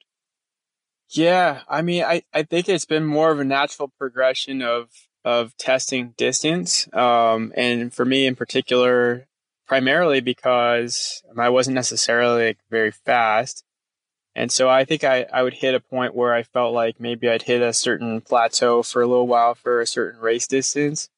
Yeah, 1.09 1.61
I 1.67 1.81
mean, 1.81 2.03
I, 2.03 2.21
I 2.33 2.43
think 2.43 2.69
it's 2.69 2.85
been 2.85 3.05
more 3.05 3.31
of 3.31 3.39
a 3.39 3.43
natural 3.43 3.91
progression 3.97 4.61
of 4.61 4.89
of 5.25 5.55
testing 5.57 6.13
distance, 6.17 6.87
um, 6.93 7.51
and 7.57 7.93
for 7.93 8.05
me 8.05 8.25
in 8.25 8.35
particular, 8.35 9.27
primarily 9.67 10.21
because 10.21 11.21
I 11.37 11.49
wasn't 11.49 11.75
necessarily 11.75 12.57
very 12.69 12.91
fast, 12.91 13.63
and 14.35 14.51
so 14.51 14.69
I 14.69 14.85
think 14.85 15.03
I, 15.03 15.25
I 15.33 15.43
would 15.43 15.55
hit 15.55 15.75
a 15.75 15.79
point 15.79 16.15
where 16.15 16.33
I 16.33 16.43
felt 16.43 16.73
like 16.73 16.99
maybe 16.99 17.29
I'd 17.29 17.43
hit 17.43 17.61
a 17.61 17.73
certain 17.73 18.21
plateau 18.21 18.83
for 18.83 19.01
a 19.01 19.07
little 19.07 19.27
while 19.27 19.55
for 19.55 19.81
a 19.81 19.87
certain 19.87 20.19
race 20.19 20.47
distance, 20.47 21.09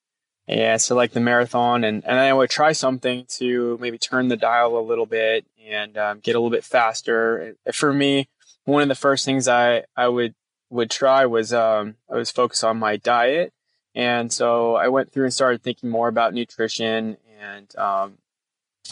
Yeah, 0.48 0.78
so 0.78 0.96
like 0.96 1.12
the 1.12 1.20
marathon, 1.20 1.84
and 1.84 2.04
and 2.06 2.20
I 2.20 2.34
would 2.34 2.50
try 2.50 2.72
something 2.74 3.26
to 3.38 3.78
maybe 3.82 3.98
turn 3.98 4.28
the 4.28 4.38
dial 4.38 4.78
a 4.78 4.82
little 4.82 5.06
bit 5.06 5.46
and 5.66 5.98
um, 5.98 6.20
get 6.20 6.36
a 6.36 6.40
little 6.40 6.50
bit 6.50 6.64
faster. 6.66 7.56
For 7.72 7.94
me 7.94 8.28
one 8.66 8.84
of 8.84 8.90
the 8.90 8.96
first 8.96 9.26
things 9.26 9.48
I, 9.48 9.84
I 9.96 10.08
would, 10.08 10.36
would 10.70 10.90
try 10.90 11.26
was, 11.26 11.54
um, 11.54 11.96
I 12.12 12.16
was 12.16 12.32
focused 12.32 12.64
on 12.64 12.78
my 12.78 12.98
diet. 12.98 13.54
And 13.94 14.32
so 14.32 14.76
I 14.76 14.88
went 14.88 15.12
through 15.12 15.26
and 15.26 15.34
started 15.34 15.64
thinking 15.64 15.90
more 15.90 16.08
about 16.08 16.34
nutrition 16.34 17.18
and, 17.40 17.76
um, 17.76 18.18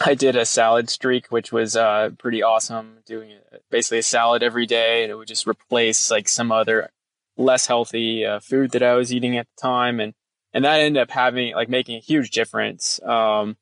I 0.04 0.14
did 0.14 0.36
a 0.36 0.46
salad 0.46 0.88
streak, 0.88 1.26
which 1.28 1.52
was 1.52 1.76
uh, 1.76 2.10
pretty 2.18 2.42
awesome. 2.42 2.98
Doing 3.06 3.32
basically 3.70 3.98
a 3.98 4.02
salad 4.02 4.42
every 4.42 4.66
day, 4.66 5.02
and 5.02 5.10
it 5.10 5.14
would 5.16 5.28
just 5.28 5.46
replace 5.46 6.10
like 6.10 6.28
some 6.28 6.52
other 6.52 6.90
less 7.36 7.66
healthy 7.66 8.24
uh, 8.24 8.40
food 8.40 8.72
that 8.72 8.82
I 8.82 8.94
was 8.94 9.12
eating 9.12 9.36
at 9.36 9.46
the 9.46 9.60
time, 9.60 10.00
and 10.00 10.14
and 10.52 10.64
that 10.64 10.80
ended 10.80 11.02
up 11.02 11.10
having 11.10 11.54
like 11.54 11.68
making 11.68 11.96
a 11.96 12.00
huge 12.00 12.30
difference. 12.30 13.00
Um, 13.02 13.56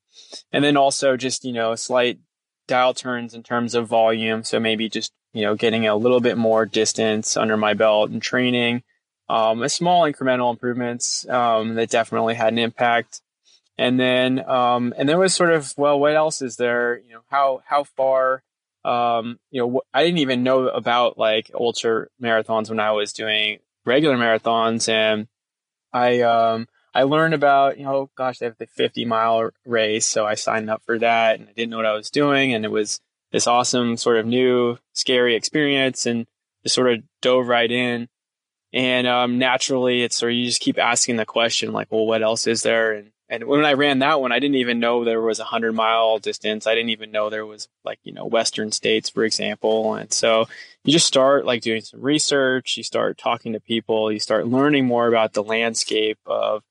and 0.52 0.64
then 0.64 0.76
also 0.76 1.16
just 1.16 1.44
you 1.44 1.52
know 1.52 1.74
slight 1.74 2.18
dial 2.66 2.94
turns 2.94 3.34
in 3.34 3.42
terms 3.42 3.74
of 3.74 3.88
volume, 3.88 4.44
so 4.44 4.60
maybe 4.60 4.88
just 4.88 5.12
you 5.32 5.42
know, 5.42 5.54
getting 5.54 5.86
a 5.86 5.96
little 5.96 6.20
bit 6.20 6.38
more 6.38 6.66
distance 6.66 7.36
under 7.36 7.56
my 7.56 7.74
belt 7.74 8.10
and 8.10 8.22
training. 8.22 8.82
Um, 9.28 9.62
a 9.62 9.68
small 9.68 10.10
incremental 10.10 10.50
improvements 10.50 11.28
um, 11.28 11.74
that 11.74 11.90
definitely 11.90 12.34
had 12.34 12.52
an 12.52 12.58
impact. 12.58 13.20
And 13.78 13.98
then, 13.98 14.44
um, 14.50 14.92
and 14.98 15.08
there 15.08 15.18
was 15.18 15.34
sort 15.34 15.52
of, 15.52 15.72
well, 15.76 16.00
what 16.00 16.16
else 16.16 16.42
is 16.42 16.56
there? 16.56 16.98
You 16.98 17.14
know, 17.14 17.20
how 17.28 17.62
how 17.64 17.84
far? 17.84 18.42
Um, 18.84 19.38
you 19.50 19.60
know, 19.60 19.82
I 19.94 20.04
didn't 20.04 20.18
even 20.18 20.42
know 20.42 20.68
about 20.68 21.16
like 21.16 21.50
ultra 21.54 22.08
marathons 22.20 22.68
when 22.68 22.80
I 22.80 22.90
was 22.92 23.12
doing 23.12 23.60
regular 23.84 24.16
marathons, 24.16 24.88
and 24.88 25.28
I 25.92 26.22
um, 26.22 26.66
I 26.94 27.04
learned 27.04 27.34
about, 27.34 27.78
you 27.78 27.84
know, 27.84 28.10
gosh, 28.16 28.38
they 28.38 28.46
have 28.46 28.58
the 28.58 28.66
50 28.66 29.04
mile 29.04 29.50
race, 29.64 30.06
so 30.06 30.26
I 30.26 30.34
signed 30.34 30.70
up 30.70 30.82
for 30.84 30.98
that, 30.98 31.38
and 31.38 31.48
I 31.48 31.52
didn't 31.52 31.70
know 31.70 31.76
what 31.76 31.86
I 31.86 31.94
was 31.94 32.10
doing, 32.10 32.52
and 32.52 32.64
it 32.64 32.72
was 32.72 33.00
this 33.30 33.46
awesome 33.46 33.96
sort 33.96 34.16
of 34.16 34.26
new 34.26 34.78
scary 34.94 35.36
experience 35.36 36.06
and 36.06 36.26
just 36.64 36.74
sort 36.74 36.92
of 36.92 37.02
dove 37.20 37.46
right 37.46 37.70
in. 37.70 38.08
And 38.72 39.06
um, 39.06 39.38
naturally, 39.38 40.02
it's 40.02 40.16
sort 40.16 40.32
of 40.32 40.38
you 40.38 40.46
just 40.46 40.60
keep 40.60 40.78
asking 40.78 41.16
the 41.16 41.24
question 41.24 41.72
like, 41.72 41.88
well, 41.90 42.06
what 42.06 42.22
else 42.22 42.46
is 42.46 42.62
there? 42.62 42.92
And 42.92 43.12
and 43.28 43.44
when 43.44 43.64
I 43.64 43.74
ran 43.74 43.98
that 44.00 44.20
one, 44.20 44.32
I 44.32 44.38
didn't 44.38 44.56
even 44.56 44.80
know 44.80 45.04
there 45.04 45.20
was 45.20 45.40
a 45.40 45.44
hundred 45.44 45.72
mile 45.72 46.18
distance. 46.18 46.66
I 46.66 46.74
didn't 46.74 46.90
even 46.90 47.10
know 47.10 47.30
there 47.30 47.46
was 47.46 47.68
like 47.84 47.98
you 48.04 48.12
know 48.12 48.26
Western 48.26 48.72
states, 48.72 49.10
for 49.10 49.24
example. 49.24 49.94
And 49.94 50.12
so 50.12 50.48
you 50.84 50.92
just 50.92 51.06
start 51.06 51.44
like 51.44 51.62
doing 51.62 51.82
some 51.82 52.00
research. 52.00 52.76
You 52.76 52.82
start 52.82 53.18
talking 53.18 53.52
to 53.52 53.60
people. 53.60 54.10
You 54.10 54.20
start 54.20 54.46
learning 54.46 54.86
more 54.86 55.08
about 55.08 55.32
the 55.32 55.42
landscape 55.42 56.18
of 56.26 56.62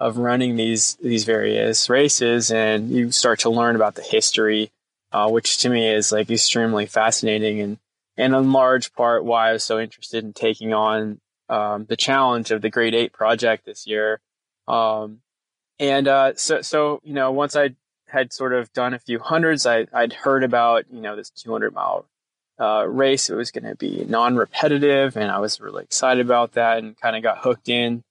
of 0.00 0.18
running 0.18 0.56
these 0.56 0.96
these 1.02 1.24
various 1.24 1.88
races, 1.88 2.50
and 2.50 2.90
you 2.90 3.10
start 3.12 3.40
to 3.40 3.50
learn 3.50 3.76
about 3.76 3.94
the 3.94 4.02
history 4.02 4.72
uh, 5.12 5.28
which 5.28 5.58
to 5.58 5.68
me 5.68 5.88
is 5.88 6.10
like 6.10 6.30
extremely 6.30 6.86
fascinating 6.86 7.60
and 7.60 7.78
and 8.16 8.34
in 8.34 8.52
large 8.52 8.92
part 8.92 9.24
why 9.24 9.48
I 9.48 9.52
was 9.52 9.64
so 9.64 9.78
interested 9.78 10.24
in 10.24 10.32
taking 10.32 10.74
on 10.74 11.20
um, 11.48 11.86
the 11.86 11.96
challenge 11.96 12.50
of 12.50 12.60
the 12.60 12.70
Great 12.70 12.94
Eight 12.94 13.12
project 13.12 13.64
this 13.64 13.86
year. 13.86 14.20
Um, 14.68 15.20
and 15.82 16.06
uh, 16.06 16.32
so 16.36 16.62
so 16.62 17.00
you 17.02 17.12
know 17.12 17.32
once 17.32 17.56
I 17.56 17.74
had 18.06 18.32
sort 18.32 18.52
of 18.52 18.72
done 18.72 18.94
a 18.94 19.00
few 19.00 19.18
hundreds, 19.18 19.66
I 19.66 19.88
I'd 19.92 20.12
heard 20.12 20.44
about 20.44 20.84
you 20.90 21.00
know 21.00 21.16
this 21.16 21.30
200 21.30 21.74
mile 21.74 22.06
uh, 22.60 22.86
race. 22.86 23.28
It 23.28 23.34
was 23.34 23.50
going 23.50 23.64
to 23.64 23.74
be 23.74 24.06
non-repetitive, 24.08 25.16
and 25.16 25.30
I 25.30 25.40
was 25.40 25.60
really 25.60 25.82
excited 25.82 26.24
about 26.24 26.52
that, 26.52 26.78
and 26.78 26.96
kind 26.96 27.16
of 27.16 27.22
got 27.24 27.38
hooked 27.38 27.68
in 27.68 28.04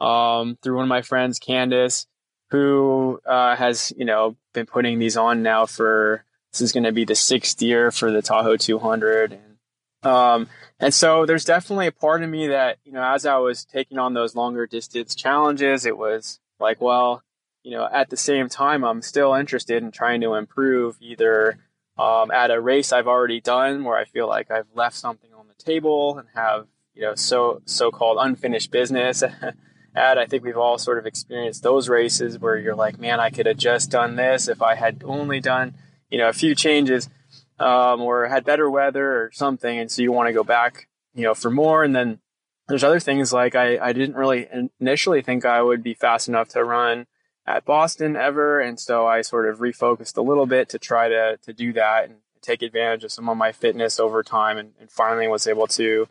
um, 0.00 0.56
through 0.62 0.76
one 0.76 0.84
of 0.84 0.88
my 0.88 1.02
friends, 1.02 1.38
Candice, 1.38 2.06
who 2.50 3.20
uh, 3.26 3.54
has 3.56 3.92
you 3.96 4.06
know 4.06 4.36
been 4.54 4.66
putting 4.66 4.98
these 4.98 5.18
on 5.18 5.42
now 5.42 5.66
for 5.66 6.24
this 6.52 6.62
is 6.62 6.72
going 6.72 6.84
to 6.84 6.92
be 6.92 7.04
the 7.04 7.14
sixth 7.14 7.60
year 7.60 7.90
for 7.90 8.10
the 8.10 8.22
Tahoe 8.22 8.56
200. 8.56 9.32
And, 9.32 10.10
um, 10.10 10.48
and 10.80 10.94
so 10.94 11.26
there's 11.26 11.44
definitely 11.44 11.88
a 11.88 11.92
part 11.92 12.22
of 12.22 12.30
me 12.30 12.46
that, 12.48 12.78
you 12.84 12.92
know, 12.92 13.02
as 13.02 13.26
I 13.26 13.36
was 13.36 13.66
taking 13.66 13.98
on 13.98 14.14
those 14.14 14.34
longer 14.34 14.66
distance 14.66 15.14
challenges, 15.14 15.84
it 15.84 15.98
was 15.98 16.40
like, 16.60 16.80
well, 16.80 17.22
you 17.62 17.72
know, 17.72 17.88
at 17.90 18.10
the 18.10 18.16
same 18.16 18.48
time, 18.48 18.84
I'm 18.84 19.02
still 19.02 19.34
interested 19.34 19.82
in 19.82 19.90
trying 19.90 20.20
to 20.22 20.34
improve 20.34 20.96
either 21.00 21.58
um, 21.98 22.30
at 22.30 22.50
a 22.50 22.60
race 22.60 22.92
I've 22.92 23.08
already 23.08 23.40
done 23.40 23.84
where 23.84 23.96
I 23.96 24.04
feel 24.04 24.28
like 24.28 24.50
I've 24.50 24.68
left 24.74 24.96
something 24.96 25.30
on 25.34 25.48
the 25.48 25.62
table 25.62 26.18
and 26.18 26.28
have, 26.34 26.66
you 26.94 27.02
know, 27.02 27.14
so 27.14 27.62
so-called 27.64 28.18
unfinished 28.20 28.70
business. 28.70 29.22
at 29.94 30.18
I 30.18 30.26
think 30.26 30.44
we've 30.44 30.56
all 30.56 30.78
sort 30.78 30.98
of 30.98 31.06
experienced 31.06 31.62
those 31.62 31.88
races 31.88 32.38
where 32.38 32.56
you're 32.56 32.76
like, 32.76 33.00
man, 33.00 33.18
I 33.18 33.30
could 33.30 33.46
have 33.46 33.56
just 33.56 33.90
done 33.90 34.16
this 34.16 34.46
if 34.48 34.62
I 34.62 34.76
had 34.76 35.02
only 35.04 35.40
done 35.40 35.74
you 36.10 36.18
know, 36.18 36.28
a 36.28 36.32
few 36.32 36.54
changes 36.54 37.08
um, 37.58 38.00
or 38.00 38.26
had 38.26 38.44
better 38.44 38.70
weather 38.70 39.22
or 39.22 39.30
something, 39.32 39.78
and 39.78 39.90
so 39.90 40.02
you 40.02 40.12
want 40.12 40.28
to 40.28 40.32
go 40.32 40.44
back, 40.44 40.88
you 41.14 41.22
know, 41.22 41.34
for 41.34 41.50
more. 41.50 41.84
And 41.84 41.94
then 41.94 42.20
there's 42.68 42.84
other 42.84 43.00
things 43.00 43.32
like 43.32 43.54
I, 43.54 43.78
I 43.78 43.92
didn't 43.92 44.16
really 44.16 44.46
initially 44.80 45.22
think 45.22 45.44
I 45.44 45.62
would 45.62 45.82
be 45.82 45.94
fast 45.94 46.28
enough 46.28 46.48
to 46.50 46.62
run 46.62 47.06
at 47.46 47.64
Boston 47.64 48.14
ever, 48.14 48.60
and 48.60 48.78
so 48.78 49.06
I 49.06 49.22
sort 49.22 49.48
of 49.48 49.58
refocused 49.58 50.18
a 50.18 50.22
little 50.22 50.46
bit 50.46 50.68
to 50.70 50.78
try 50.78 51.08
to 51.08 51.38
to 51.42 51.52
do 51.52 51.72
that 51.72 52.04
and 52.04 52.16
take 52.42 52.62
advantage 52.62 53.04
of 53.04 53.12
some 53.12 53.28
of 53.28 53.36
my 53.36 53.52
fitness 53.52 53.98
over 53.98 54.22
time, 54.22 54.58
and, 54.58 54.72
and 54.78 54.90
finally 54.90 55.28
was 55.28 55.46
able 55.46 55.66
to 55.68 56.08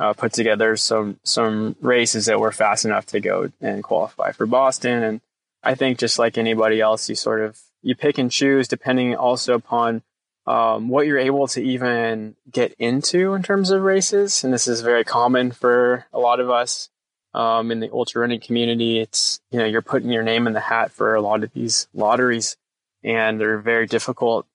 uh, 0.00 0.12
put 0.12 0.32
together 0.32 0.76
some 0.76 1.20
some 1.22 1.76
races 1.80 2.26
that 2.26 2.40
were 2.40 2.52
fast 2.52 2.84
enough 2.84 3.06
to 3.06 3.20
go 3.20 3.52
and 3.60 3.84
qualify 3.84 4.32
for 4.32 4.46
Boston. 4.46 5.02
And 5.04 5.20
I 5.62 5.76
think 5.76 5.98
just 5.98 6.18
like 6.18 6.36
anybody 6.36 6.80
else, 6.80 7.08
you 7.08 7.14
sort 7.14 7.40
of 7.40 7.60
you 7.80 7.94
pick 7.94 8.18
and 8.18 8.30
choose 8.30 8.66
depending 8.66 9.14
also 9.14 9.54
upon 9.54 10.02
um, 10.46 10.88
what 10.88 11.06
you're 11.06 11.18
able 11.18 11.46
to 11.48 11.62
even 11.62 12.36
get 12.50 12.74
into 12.78 13.34
in 13.34 13.42
terms 13.42 13.70
of 13.70 13.82
races. 13.82 14.42
And 14.42 14.52
this 14.52 14.66
is 14.66 14.80
very 14.80 15.04
common 15.04 15.52
for 15.52 16.06
a 16.12 16.18
lot 16.18 16.40
of 16.40 16.50
us 16.50 16.90
um, 17.34 17.70
in 17.70 17.80
the 17.80 17.90
ultra 17.92 18.20
running 18.20 18.40
community. 18.40 18.98
It's, 19.00 19.40
you 19.50 19.58
know, 19.58 19.64
you're 19.64 19.82
putting 19.82 20.10
your 20.10 20.22
name 20.22 20.46
in 20.46 20.52
the 20.52 20.60
hat 20.60 20.90
for 20.90 21.14
a 21.14 21.20
lot 21.20 21.44
of 21.44 21.52
these 21.52 21.86
lotteries 21.94 22.56
and 23.04 23.40
they're 23.40 23.58
very 23.58 23.86
difficult. 23.86 24.46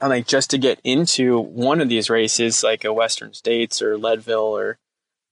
And 0.00 0.10
like 0.10 0.26
just 0.26 0.50
to 0.50 0.58
get 0.58 0.80
into 0.82 1.38
one 1.38 1.80
of 1.80 1.88
these 1.88 2.08
races, 2.08 2.62
like 2.62 2.84
a 2.84 2.92
Western 2.92 3.34
States 3.34 3.82
or 3.82 3.98
Leadville, 3.98 4.56
or 4.56 4.78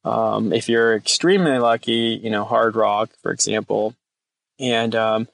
um, 0.05 0.53
if 0.53 0.69
you're 0.69 0.95
extremely 0.95 1.59
lucky, 1.59 2.21
you 2.23 2.31
know, 2.31 2.45
Hardrock, 2.45 3.09
for 3.23 3.33
example. 3.33 3.95
And 4.59 4.95
um, 4.95 5.29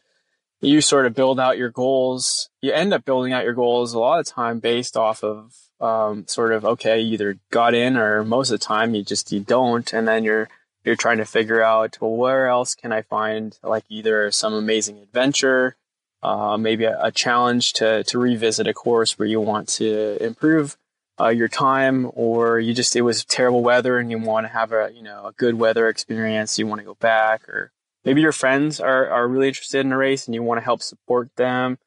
you 0.61 0.81
sort 0.81 1.07
of 1.07 1.14
build 1.14 1.38
out 1.38 1.59
your 1.59 1.71
goals. 1.71 2.51
You 2.61 2.73
end 2.73 2.92
up 2.92 3.05
building 3.05 3.33
out 3.33 3.44
your 3.44 3.55
goals 3.55 3.92
a 3.92 3.99
lot 3.99 4.21
of 4.21 4.27
time 4.27 4.59
based 4.59 4.97
off 4.97 5.23
of 5.23 5.55
um, 5.81 6.27
sort 6.27 6.53
of 6.53 6.64
okay, 6.64 7.01
either 7.01 7.38
got 7.51 7.75
in 7.75 7.97
or 7.97 8.25
most 8.25 8.51
of 8.51 8.59
the 8.59 8.64
time 8.64 8.94
you 8.94 9.05
just 9.05 9.31
you 9.33 9.40
don't, 9.40 9.92
and 9.92 10.09
then 10.09 10.25
you're 10.25 10.49
you're 10.85 10.97
trying 10.97 11.18
to 11.18 11.25
figure 11.25 11.62
out, 11.62 11.99
well, 12.01 12.12
where 12.12 12.49
else 12.49 12.75
can 12.75 12.92
I 12.92 13.03
find 13.03 13.59
like 13.62 13.85
either 13.88 14.31
some 14.31 14.55
amazing 14.55 14.99
adventure, 14.99 15.77
uh, 16.23 16.57
maybe 16.57 16.85
a, 16.85 16.99
a, 17.01 17.12
challenge 17.12 17.75
to, 17.75 18.05
to 18.05 18.18
revisit 18.18 18.66
a 18.66 18.75
course 18.75 19.18
where 19.18 19.29
you 19.29 19.40
want 19.40 19.68
to 19.68 20.16
improve 20.25 20.77
uh, 21.21 21.29
your 21.29 21.49
time, 21.49 22.11
or 22.14 22.59
you 22.59 22.73
just, 22.73 22.97
it 22.97 23.03
was 23.03 23.25
terrible 23.25 23.62
weather 23.62 23.99
and 23.99 24.11
you 24.11 24.18
want 24.18 24.47
to 24.47 24.53
have 24.53 24.73
a, 24.73 24.90
you 24.94 25.03
know, 25.03 25.27
a 25.27 25.33
good 25.33 25.57
weather 25.57 25.88
experience. 25.88 26.59
You 26.59 26.66
want 26.66 26.81
to 26.81 26.87
go 26.87 26.94
back 26.94 27.49
or 27.49 27.71
maybe 28.04 28.20
your 28.20 28.32
friends 28.32 28.80
are, 28.80 29.08
are 29.08 29.28
really 29.28 29.48
interested 29.48 29.84
in 29.84 29.92
a 29.92 29.96
race 29.96 30.26
and 30.26 30.34
you 30.34 30.42
want 30.42 30.58
to 30.61 30.64
help 30.64 30.82
support 30.82 31.30
them. 31.37 31.78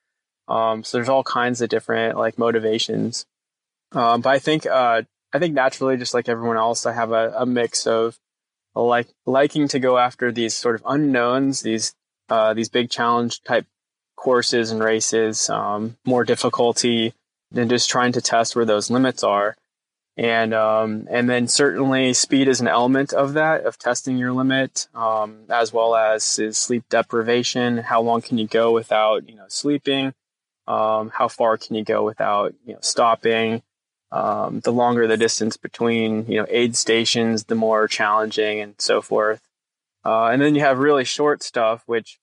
Um, 0.47 0.83
so 0.83 0.97
there's 0.97 1.09
all 1.09 1.23
kinds 1.23 1.61
of 1.61 1.69
different 1.69 2.17
like 2.17 2.37
motivations. 2.37 3.25
Um, 3.93 4.21
but 4.21 4.29
I 4.29 4.39
think, 4.39 4.65
uh, 4.65 5.03
I 5.33 5.39
think 5.39 5.53
naturally, 5.53 5.97
just 5.97 6.13
like 6.13 6.27
everyone 6.27 6.57
else, 6.57 6.85
I 6.85 6.93
have 6.93 7.11
a, 7.11 7.33
a 7.37 7.45
mix 7.45 7.87
of 7.87 8.19
like 8.75 9.07
liking 9.25 9.67
to 9.69 9.79
go 9.79 9.97
after 9.97 10.31
these 10.31 10.53
sort 10.53 10.75
of 10.75 10.83
unknowns, 10.85 11.61
these 11.61 11.93
uh, 12.29 12.53
these 12.53 12.69
big 12.69 12.89
challenge 12.89 13.41
type 13.43 13.65
courses 14.15 14.71
and 14.71 14.81
races, 14.81 15.49
um, 15.49 15.97
more 16.05 16.23
difficulty 16.23 17.13
than 17.51 17.67
just 17.67 17.89
trying 17.89 18.13
to 18.13 18.21
test 18.21 18.55
where 18.55 18.65
those 18.65 18.89
limits 18.89 19.23
are. 19.23 19.57
And 20.17 20.53
um, 20.53 21.07
and 21.09 21.29
then 21.29 21.47
certainly 21.47 22.13
speed 22.13 22.47
is 22.49 22.59
an 22.59 22.67
element 22.67 23.13
of 23.13 23.33
that 23.33 23.65
of 23.65 23.77
testing 23.77 24.17
your 24.17 24.33
limit, 24.33 24.87
um, 24.93 25.45
as 25.49 25.71
well 25.71 25.95
as 25.95 26.37
is 26.37 26.57
sleep 26.57 26.83
deprivation. 26.89 27.77
How 27.77 28.01
long 28.01 28.21
can 28.21 28.37
you 28.37 28.47
go 28.47 28.73
without 28.73 29.27
you 29.29 29.35
know 29.35 29.45
sleeping? 29.47 30.13
Um, 30.67 31.11
how 31.13 31.27
far 31.27 31.57
can 31.57 31.75
you 31.75 31.83
go 31.83 32.03
without 32.03 32.53
you 32.65 32.73
know 32.73 32.79
stopping? 32.81 33.63
Um, 34.11 34.59
the 34.59 34.73
longer 34.73 35.07
the 35.07 35.15
distance 35.15 35.55
between 35.55 36.25
you 36.27 36.41
know 36.41 36.45
aid 36.49 36.75
stations, 36.75 37.45
the 37.45 37.55
more 37.55 37.87
challenging 37.87 38.59
and 38.59 38.75
so 38.79 39.01
forth. 39.01 39.41
Uh, 40.03 40.25
and 40.27 40.41
then 40.41 40.55
you 40.55 40.61
have 40.61 40.79
really 40.79 41.05
short 41.05 41.41
stuff, 41.41 41.83
which 41.85 42.19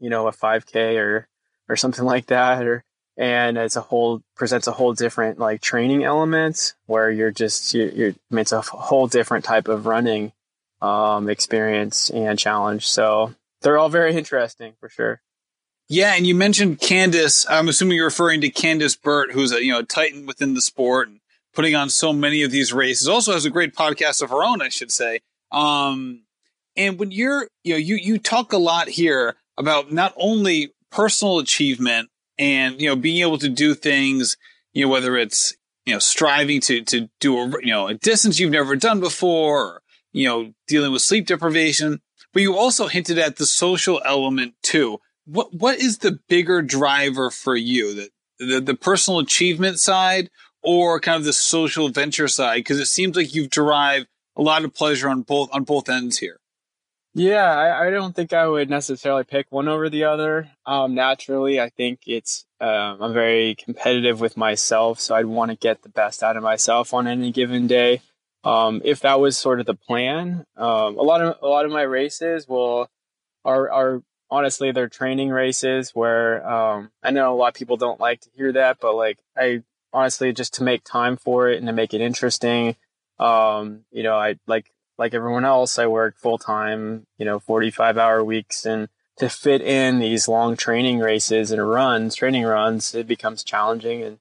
you 0.00 0.10
know 0.10 0.26
a 0.26 0.32
5K 0.32 0.98
or 0.98 1.28
or 1.68 1.76
something 1.76 2.04
like 2.14 2.26
that, 2.26 2.66
or 2.66 2.84
and 3.16 3.58
it's 3.58 3.76
a 3.76 3.80
whole 3.80 4.22
presents 4.36 4.66
a 4.66 4.72
whole 4.72 4.94
different 4.94 5.38
like 5.38 5.60
training 5.60 6.04
elements 6.04 6.74
where 6.86 7.10
you're 7.10 7.30
just 7.30 7.74
you're, 7.74 7.88
you're 7.88 8.14
it's 8.32 8.52
a 8.52 8.60
whole 8.60 9.06
different 9.06 9.44
type 9.44 9.68
of 9.68 9.86
running 9.86 10.32
um, 10.80 11.28
experience 11.28 12.10
and 12.10 12.38
challenge. 12.38 12.88
So 12.88 13.34
they're 13.60 13.78
all 13.78 13.88
very 13.88 14.16
interesting 14.16 14.74
for 14.80 14.88
sure. 14.88 15.20
Yeah, 15.88 16.14
and 16.14 16.26
you 16.26 16.34
mentioned 16.34 16.78
Candice. 16.78 17.46
I'm 17.48 17.68
assuming 17.68 17.96
you're 17.96 18.06
referring 18.06 18.40
to 18.42 18.50
Candice 18.50 19.00
Burt, 19.00 19.32
who's 19.32 19.52
a 19.52 19.62
you 19.62 19.72
know 19.72 19.82
titan 19.82 20.26
within 20.26 20.54
the 20.54 20.62
sport 20.62 21.08
and 21.08 21.20
putting 21.54 21.74
on 21.74 21.90
so 21.90 22.12
many 22.12 22.42
of 22.42 22.50
these 22.50 22.72
races. 22.72 23.08
Also 23.08 23.32
has 23.32 23.44
a 23.44 23.50
great 23.50 23.74
podcast 23.74 24.22
of 24.22 24.30
her 24.30 24.42
own, 24.42 24.62
I 24.62 24.70
should 24.70 24.90
say. 24.90 25.20
Um, 25.50 26.22
and 26.76 26.98
when 26.98 27.10
you're 27.10 27.48
you 27.62 27.74
know 27.74 27.78
you 27.78 27.96
you 27.96 28.18
talk 28.18 28.52
a 28.52 28.58
lot 28.58 28.88
here 28.88 29.36
about 29.58 29.92
not 29.92 30.14
only 30.16 30.72
personal 30.90 31.38
achievement 31.38 32.08
and 32.38 32.80
you 32.80 32.88
know 32.88 32.96
being 32.96 33.20
able 33.20 33.38
to 33.38 33.48
do 33.48 33.74
things, 33.74 34.36
you 34.72 34.84
know 34.84 34.90
whether 34.90 35.16
it's 35.16 35.54
you 35.86 35.92
know 35.92 35.98
striving 35.98 36.60
to 36.62 36.82
to 36.82 37.08
do 37.20 37.38
a 37.38 37.46
you 37.60 37.72
know 37.72 37.88
a 37.88 37.94
distance 37.94 38.38
you've 38.38 38.50
never 38.50 38.76
done 38.76 39.00
before, 39.00 39.66
or, 39.66 39.82
you 40.12 40.28
know 40.28 40.52
dealing 40.66 40.92
with 40.92 41.02
sleep 41.02 41.26
deprivation, 41.26 42.00
but 42.32 42.42
you 42.42 42.56
also 42.56 42.88
hinted 42.88 43.18
at 43.18 43.36
the 43.36 43.46
social 43.46 44.00
element 44.04 44.54
too 44.62 44.98
what 45.24 45.54
what 45.54 45.78
is 45.78 45.98
the 45.98 46.18
bigger 46.28 46.62
driver 46.62 47.30
for 47.30 47.56
you? 47.56 47.94
The 47.94 48.10
the, 48.38 48.60
the 48.60 48.74
personal 48.74 49.20
achievement 49.20 49.78
side 49.78 50.30
or 50.62 51.00
kind 51.00 51.16
of 51.16 51.24
the 51.24 51.32
social 51.32 51.88
venture 51.88 52.28
side? 52.28 52.58
Because 52.58 52.80
it 52.80 52.86
seems 52.86 53.16
like 53.16 53.34
you've 53.34 53.50
derived 53.50 54.06
a 54.36 54.42
lot 54.42 54.64
of 54.64 54.74
pleasure 54.74 55.08
on 55.08 55.22
both 55.22 55.50
on 55.52 55.64
both 55.64 55.88
ends 55.88 56.18
here. 56.18 56.38
Yeah, 57.14 57.44
I, 57.44 57.88
I 57.88 57.90
don't 57.90 58.16
think 58.16 58.32
I 58.32 58.46
would 58.46 58.70
necessarily 58.70 59.24
pick 59.24 59.46
one 59.50 59.68
over 59.68 59.90
the 59.90 60.04
other. 60.04 60.50
Um, 60.64 60.94
naturally, 60.94 61.60
I 61.60 61.68
think 61.68 62.00
it's 62.06 62.46
um, 62.58 63.02
I'm 63.02 63.12
very 63.12 63.54
competitive 63.54 64.20
with 64.20 64.36
myself, 64.36 64.98
so 64.98 65.14
I'd 65.14 65.26
want 65.26 65.50
to 65.50 65.56
get 65.56 65.82
the 65.82 65.90
best 65.90 66.22
out 66.22 66.38
of 66.38 66.42
myself 66.42 66.94
on 66.94 67.06
any 67.06 67.30
given 67.30 67.66
day. 67.66 68.00
Um, 68.44 68.80
if 68.84 69.00
that 69.00 69.20
was 69.20 69.36
sort 69.36 69.60
of 69.60 69.66
the 69.66 69.74
plan, 69.74 70.46
um, 70.56 70.96
a 70.98 71.02
lot 71.02 71.20
of 71.20 71.36
a 71.42 71.46
lot 71.46 71.66
of 71.66 71.70
my 71.70 71.82
races 71.82 72.48
will 72.48 72.88
are 73.44 73.70
are 73.70 74.02
honestly 74.30 74.72
they're 74.72 74.88
training 74.88 75.28
races 75.28 75.90
where 75.94 76.48
um, 76.48 76.90
I 77.02 77.10
know 77.10 77.34
a 77.34 77.36
lot 77.36 77.48
of 77.48 77.54
people 77.54 77.76
don't 77.76 78.00
like 78.00 78.22
to 78.22 78.30
hear 78.34 78.52
that, 78.52 78.78
but 78.80 78.94
like 78.94 79.18
I 79.36 79.62
honestly 79.92 80.32
just 80.32 80.54
to 80.54 80.64
make 80.64 80.82
time 80.82 81.18
for 81.18 81.50
it 81.50 81.58
and 81.58 81.66
to 81.66 81.74
make 81.74 81.92
it 81.92 82.00
interesting. 82.00 82.76
Um, 83.18 83.84
you 83.90 84.02
know, 84.02 84.16
I 84.16 84.36
like 84.46 84.72
like 84.98 85.14
everyone 85.14 85.44
else, 85.44 85.78
I 85.78 85.86
work 85.86 86.16
full 86.18 86.38
time, 86.38 87.06
you 87.18 87.24
know, 87.24 87.38
45 87.38 87.98
hour 87.98 88.22
weeks 88.22 88.66
and 88.66 88.88
to 89.18 89.28
fit 89.28 89.60
in 89.60 89.98
these 89.98 90.28
long 90.28 90.56
training 90.56 90.98
races 90.98 91.50
and 91.50 91.66
runs, 91.66 92.14
training 92.14 92.44
runs, 92.44 92.94
it 92.94 93.06
becomes 93.06 93.44
challenging 93.44 94.02
and 94.02 94.18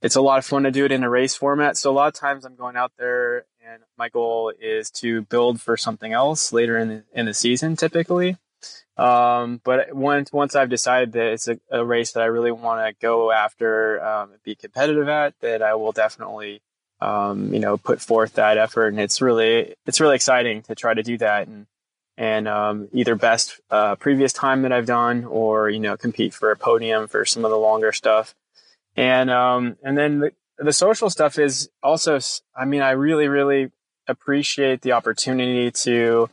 it's 0.00 0.16
a 0.16 0.20
lot 0.20 0.38
of 0.38 0.44
fun 0.44 0.62
to 0.62 0.70
do 0.70 0.84
it 0.84 0.92
in 0.92 1.02
a 1.02 1.10
race 1.10 1.34
format. 1.34 1.76
So 1.76 1.90
a 1.90 1.92
lot 1.92 2.08
of 2.08 2.14
times 2.14 2.44
I'm 2.44 2.54
going 2.54 2.76
out 2.76 2.92
there 2.98 3.46
and 3.66 3.82
my 3.96 4.08
goal 4.08 4.52
is 4.60 4.90
to 4.92 5.22
build 5.22 5.60
for 5.60 5.76
something 5.76 6.12
else 6.12 6.52
later 6.52 6.78
in 6.78 6.88
the, 6.88 7.04
in 7.12 7.26
the 7.26 7.34
season 7.34 7.76
typically. 7.76 8.36
Um, 8.96 9.60
but 9.62 9.94
once 9.94 10.32
once 10.32 10.56
I've 10.56 10.70
decided 10.70 11.12
that 11.12 11.26
it's 11.26 11.46
a, 11.46 11.58
a 11.70 11.84
race 11.84 12.12
that 12.12 12.22
I 12.22 12.26
really 12.26 12.50
want 12.50 12.84
to 12.84 13.00
go 13.00 13.30
after, 13.30 14.04
um, 14.04 14.30
be 14.44 14.56
competitive 14.56 15.08
at, 15.08 15.34
that 15.40 15.62
I 15.62 15.74
will 15.74 15.92
definitely, 15.92 16.62
um, 17.00 17.52
you 17.52 17.60
know, 17.60 17.76
put 17.76 18.00
forth 18.00 18.34
that 18.34 18.58
effort. 18.58 18.88
And 18.88 19.00
it's 19.00 19.20
really 19.20 19.74
it's 19.86 20.00
really 20.00 20.16
exciting 20.16 20.62
to 20.62 20.74
try 20.74 20.94
to 20.94 21.02
do 21.02 21.18
that 21.18 21.48
and 21.48 21.66
and 22.16 22.48
um, 22.48 22.88
either 22.92 23.14
best 23.14 23.60
uh, 23.70 23.94
previous 23.94 24.32
time 24.32 24.62
that 24.62 24.72
I've 24.72 24.86
done 24.86 25.24
or 25.24 25.70
you 25.70 25.78
know 25.78 25.96
compete 25.96 26.34
for 26.34 26.50
a 26.50 26.56
podium 26.56 27.06
for 27.06 27.24
some 27.24 27.44
of 27.44 27.50
the 27.50 27.58
longer 27.58 27.92
stuff. 27.92 28.34
And 28.96 29.30
um, 29.30 29.76
and 29.82 29.96
then 29.96 30.18
the, 30.18 30.32
the 30.58 30.72
social 30.72 31.08
stuff 31.08 31.38
is 31.38 31.70
also, 31.82 32.18
I 32.56 32.64
mean, 32.64 32.82
I 32.82 32.90
really 32.90 33.28
really 33.28 33.70
appreciate 34.08 34.80
the 34.80 34.92
opportunity 34.92 35.70
to 35.70 36.28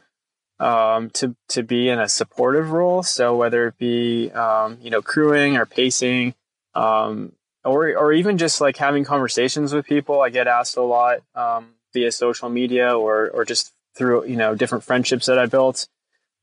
um, 0.59 1.11
to 1.11 1.35
to 1.49 1.61
be 1.61 1.89
in 1.89 1.99
a 1.99 2.09
supportive 2.09 2.71
role. 2.71 3.03
So 3.03 3.35
whether 3.35 3.67
it 3.67 3.77
be 3.77 4.31
um, 4.31 4.79
you 4.81 4.89
know 4.89 5.03
crewing 5.03 5.57
or 5.57 5.67
pacing, 5.67 6.33
um, 6.73 7.33
or 7.65 7.97
or 7.97 8.13
even 8.13 8.37
just 8.37 8.61
like 8.61 8.77
having 8.77 9.03
conversations 9.03 9.73
with 9.73 9.85
people, 9.85 10.21
I 10.21 10.29
get 10.29 10.47
asked 10.47 10.77
a 10.77 10.81
lot 10.81 11.19
um, 11.33 11.73
via 11.93 12.11
social 12.11 12.49
media 12.49 12.97
or 12.97 13.29
or 13.29 13.43
just 13.43 13.73
through 13.95 14.25
you 14.25 14.37
know 14.37 14.55
different 14.55 14.83
friendships 14.83 15.25
that 15.25 15.39
I 15.39 15.47
built 15.47 15.87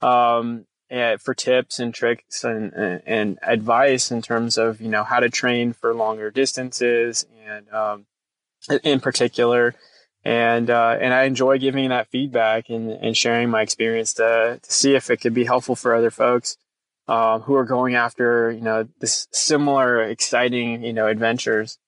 um, 0.00 0.66
and 0.90 1.20
for 1.20 1.35
tips 1.35 1.78
and 1.78 1.94
tricks 1.94 2.44
and, 2.44 2.72
and, 2.72 3.02
and 3.06 3.38
advice 3.42 4.11
in 4.11 4.20
terms 4.20 4.58
of 4.58 4.80
you 4.80 4.88
know 4.88 5.04
how 5.04 5.20
to 5.20 5.30
train 5.30 5.72
for 5.72 5.94
longer 5.94 6.30
distances 6.30 7.24
and 7.46 7.70
um, 7.72 8.06
in 8.82 9.00
particular. 9.00 9.74
And 10.24 10.70
uh, 10.70 10.98
and 11.00 11.12
I 11.12 11.24
enjoy 11.24 11.58
giving 11.58 11.88
that 11.88 12.08
feedback 12.08 12.68
and, 12.68 12.90
and 12.90 13.16
sharing 13.16 13.50
my 13.50 13.62
experience 13.62 14.14
to 14.14 14.61
to 14.62 14.72
see 14.72 14.94
if 14.94 15.11
it 15.11 15.20
could 15.20 15.35
be 15.35 15.44
helpful 15.44 15.74
for 15.74 15.94
other 15.94 16.11
folks 16.11 16.56
um, 17.09 17.43
who 17.43 17.55
are 17.55 17.65
going 17.65 17.95
after 17.95 18.51
you 18.51 18.61
know 18.61 18.88
this 19.01 19.29
similar 19.33 20.03
exciting 20.03 20.83
you 20.85 20.93
know 20.93 21.07
adventures. 21.07 21.79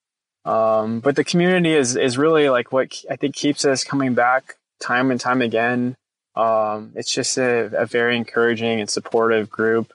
Um, 0.45 1.01
but 1.01 1.17
the 1.17 1.25
community 1.25 1.73
is 1.73 1.97
is 1.97 2.19
really 2.19 2.49
like 2.51 2.73
what 2.73 2.93
I 3.11 3.17
think 3.17 3.35
keeps 3.35 3.65
us 3.65 3.85
coming 3.85 4.15
back 4.15 4.57
time 4.81 5.11
and 5.11 5.21
time 5.21 5.43
again. 5.43 5.97
Um, 6.37 6.93
it's 6.97 7.13
just 7.13 7.39
a, 7.39 7.71
a, 7.83 7.87
very 7.87 8.17
encouraging 8.17 8.81
and 8.81 8.91
supportive 8.91 9.49
group, 9.49 9.93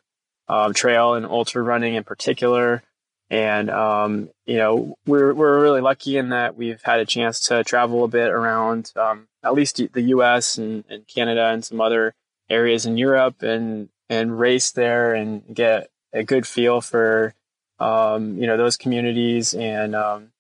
um, 0.48 0.74
trail 0.74 1.16
and 1.16 1.26
ultra 1.26 1.62
running 1.62 1.96
in 1.96 2.06
particular. 2.06 2.82
And, 3.30 3.70
um, 3.70 4.30
you 4.46 4.58
know, 4.58 4.96
we're, 5.06 5.34
we're 5.34 5.62
really 5.62 5.82
lucky 5.82 6.18
in 6.18 6.30
that 6.30 6.56
we've 6.56 6.82
had 6.82 7.02
a 7.02 7.06
chance 7.06 7.42
to 7.48 7.64
travel 7.64 8.06
a 8.06 8.08
bit 8.08 8.30
around, 8.30 8.92
um, 8.96 9.28
at 9.44 9.54
least 9.54 9.82
the 9.92 10.02
US 10.02 10.58
and, 10.58 10.86
and, 10.90 11.06
Canada 11.08 11.48
and 11.48 11.64
some 11.64 11.82
other 11.82 12.16
areas 12.50 12.86
in 12.86 12.98
Europe 12.98 13.44
and, 13.44 13.90
and 14.10 14.40
race 14.40 14.72
there 14.72 15.14
and 15.14 15.44
get 15.54 15.90
a 16.14 16.24
good 16.24 16.48
feel 16.48 16.82
for, 16.82 17.34
um, 17.80 18.38
you 18.38 18.48
know, 18.48 18.58
those 18.58 18.78
communities. 18.78 19.54
And, 19.54 19.96
um, 19.96 20.32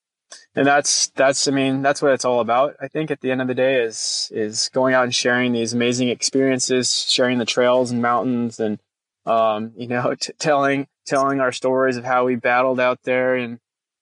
and 0.55 0.65
that's, 0.65 1.09
that's, 1.15 1.47
I 1.47 1.51
mean, 1.51 1.81
that's 1.81 2.01
what 2.01 2.13
it's 2.13 2.25
all 2.25 2.39
about. 2.39 2.75
I 2.81 2.87
think 2.87 3.11
at 3.11 3.21
the 3.21 3.31
end 3.31 3.41
of 3.41 3.47
the 3.47 3.53
day 3.53 3.81
is, 3.81 4.31
is 4.33 4.69
going 4.69 4.93
out 4.93 5.03
and 5.03 5.15
sharing 5.15 5.53
these 5.53 5.73
amazing 5.73 6.09
experiences, 6.09 7.09
sharing 7.09 7.37
the 7.37 7.45
trails 7.45 7.91
and 7.91 8.01
mountains 8.01 8.59
and, 8.59 8.79
um, 9.25 9.73
you 9.77 9.87
know, 9.87 10.15
t- 10.19 10.33
telling, 10.39 10.87
telling 11.05 11.39
our 11.39 11.51
stories 11.51 11.97
of 11.97 12.05
how 12.05 12.25
we 12.25 12.35
battled 12.35 12.79
out 12.79 12.99
there 13.03 13.35
and 13.35 13.59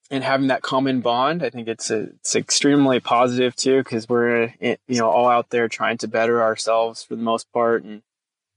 and 0.10 0.23
having 0.23 0.47
that 0.47 0.62
common 0.62 1.01
bond. 1.01 1.43
I 1.43 1.49
think 1.49 1.67
it's 1.67 1.91
a, 1.91 2.03
it's 2.15 2.36
extremely 2.36 2.99
positive 2.99 3.56
too 3.56 3.80
because 3.84 4.08
we're 4.08 4.53
you 4.62 4.77
know 4.88 5.10
all 5.10 5.27
out 5.27 5.49
there 5.49 5.67
trying 5.67 5.97
to 5.99 6.08
better 6.08 6.41
ourselves 6.41 7.03
for 7.03 7.15
the 7.15 7.21
most 7.21 7.51
part 7.51 7.84
and 7.84 8.03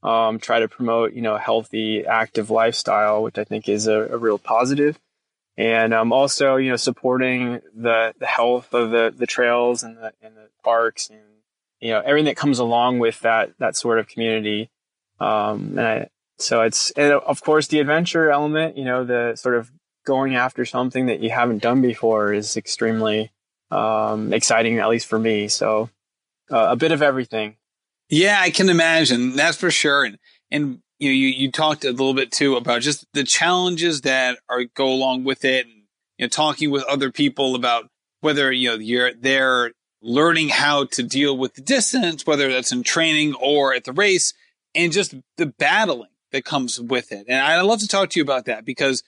um, 0.02 0.38
try 0.38 0.60
to 0.60 0.68
promote 0.68 1.12
you 1.12 1.22
know 1.22 1.34
a 1.34 1.38
healthy, 1.38 2.06
active 2.06 2.50
lifestyle, 2.50 3.22
which 3.22 3.38
I 3.38 3.44
think 3.44 3.68
is 3.68 3.86
a, 3.86 4.08
a 4.08 4.16
real 4.16 4.38
positive. 4.38 4.98
And 5.56 5.92
um, 5.92 6.12
also, 6.12 6.56
you 6.56 6.70
know, 6.70 6.76
supporting 6.76 7.60
the, 7.74 8.14
the 8.18 8.26
health 8.26 8.72
of 8.72 8.92
the, 8.92 9.12
the 9.14 9.26
trails 9.26 9.82
and 9.82 9.98
the, 9.98 10.12
and 10.22 10.34
the 10.34 10.48
parks 10.64 11.10
and 11.10 11.20
you 11.80 11.90
know 11.90 12.00
everything 12.00 12.26
that 12.26 12.36
comes 12.36 12.58
along 12.58 12.98
with 12.98 13.20
that 13.20 13.50
that 13.58 13.76
sort 13.76 13.98
of 13.98 14.08
community. 14.08 14.70
Um, 15.18 15.78
and 15.78 15.80
I, 15.80 16.08
so 16.38 16.62
it's 16.62 16.90
and 16.92 17.12
of 17.12 17.42
course 17.42 17.66
the 17.66 17.80
adventure 17.80 18.30
element. 18.30 18.76
You 18.76 18.84
know, 18.84 19.04
the 19.04 19.36
sort 19.36 19.56
of 19.56 19.70
going 20.06 20.34
after 20.34 20.64
something 20.64 21.06
that 21.06 21.20
you 21.20 21.30
haven't 21.30 21.62
done 21.62 21.82
before 21.82 22.32
is 22.32 22.56
extremely 22.56 23.30
um, 23.70 24.32
exciting, 24.32 24.78
at 24.78 24.88
least 24.88 25.06
for 25.06 25.18
me. 25.18 25.48
So 25.48 25.90
uh, 26.50 26.68
a 26.70 26.76
bit 26.76 26.92
of 26.92 27.02
everything. 27.02 27.56
Yeah, 28.10 28.38
I 28.40 28.50
can 28.50 28.68
imagine. 28.68 29.36
That's 29.36 29.56
for 29.56 29.70
sure. 29.70 30.04
And 30.04 30.18
and 30.50 30.80
you 30.98 31.08
know, 31.08 31.14
you 31.14 31.28
you 31.28 31.50
talked 31.50 31.84
a 31.84 31.90
little 31.90 32.14
bit 32.14 32.32
too 32.32 32.56
about 32.56 32.82
just 32.82 33.06
the 33.14 33.24
challenges 33.24 34.02
that 34.02 34.38
are 34.48 34.64
go 34.64 34.88
along 34.88 35.24
with 35.24 35.44
it, 35.44 35.66
and 35.66 35.84
you 36.18 36.26
know, 36.26 36.28
talking 36.28 36.70
with 36.70 36.82
other 36.84 37.10
people 37.10 37.54
about 37.54 37.88
whether 38.20 38.52
you 38.52 38.68
know 38.68 38.74
you're 38.74 39.14
there 39.14 39.72
learning 40.02 40.48
how 40.48 40.86
to 40.86 41.02
deal 41.02 41.36
with 41.36 41.54
the 41.54 41.62
distance, 41.62 42.26
whether 42.26 42.50
that's 42.50 42.72
in 42.72 42.82
training 42.82 43.34
or 43.34 43.74
at 43.74 43.84
the 43.84 43.92
race, 43.92 44.34
and 44.74 44.92
just 44.92 45.14
the 45.36 45.46
battling 45.46 46.08
that 46.32 46.44
comes 46.44 46.80
with 46.80 47.12
it. 47.12 47.26
And 47.28 47.38
I'd 47.38 47.60
love 47.62 47.80
to 47.80 47.88
talk 47.88 48.10
to 48.10 48.20
you 48.20 48.24
about 48.24 48.46
that 48.46 48.64
because 48.64 49.02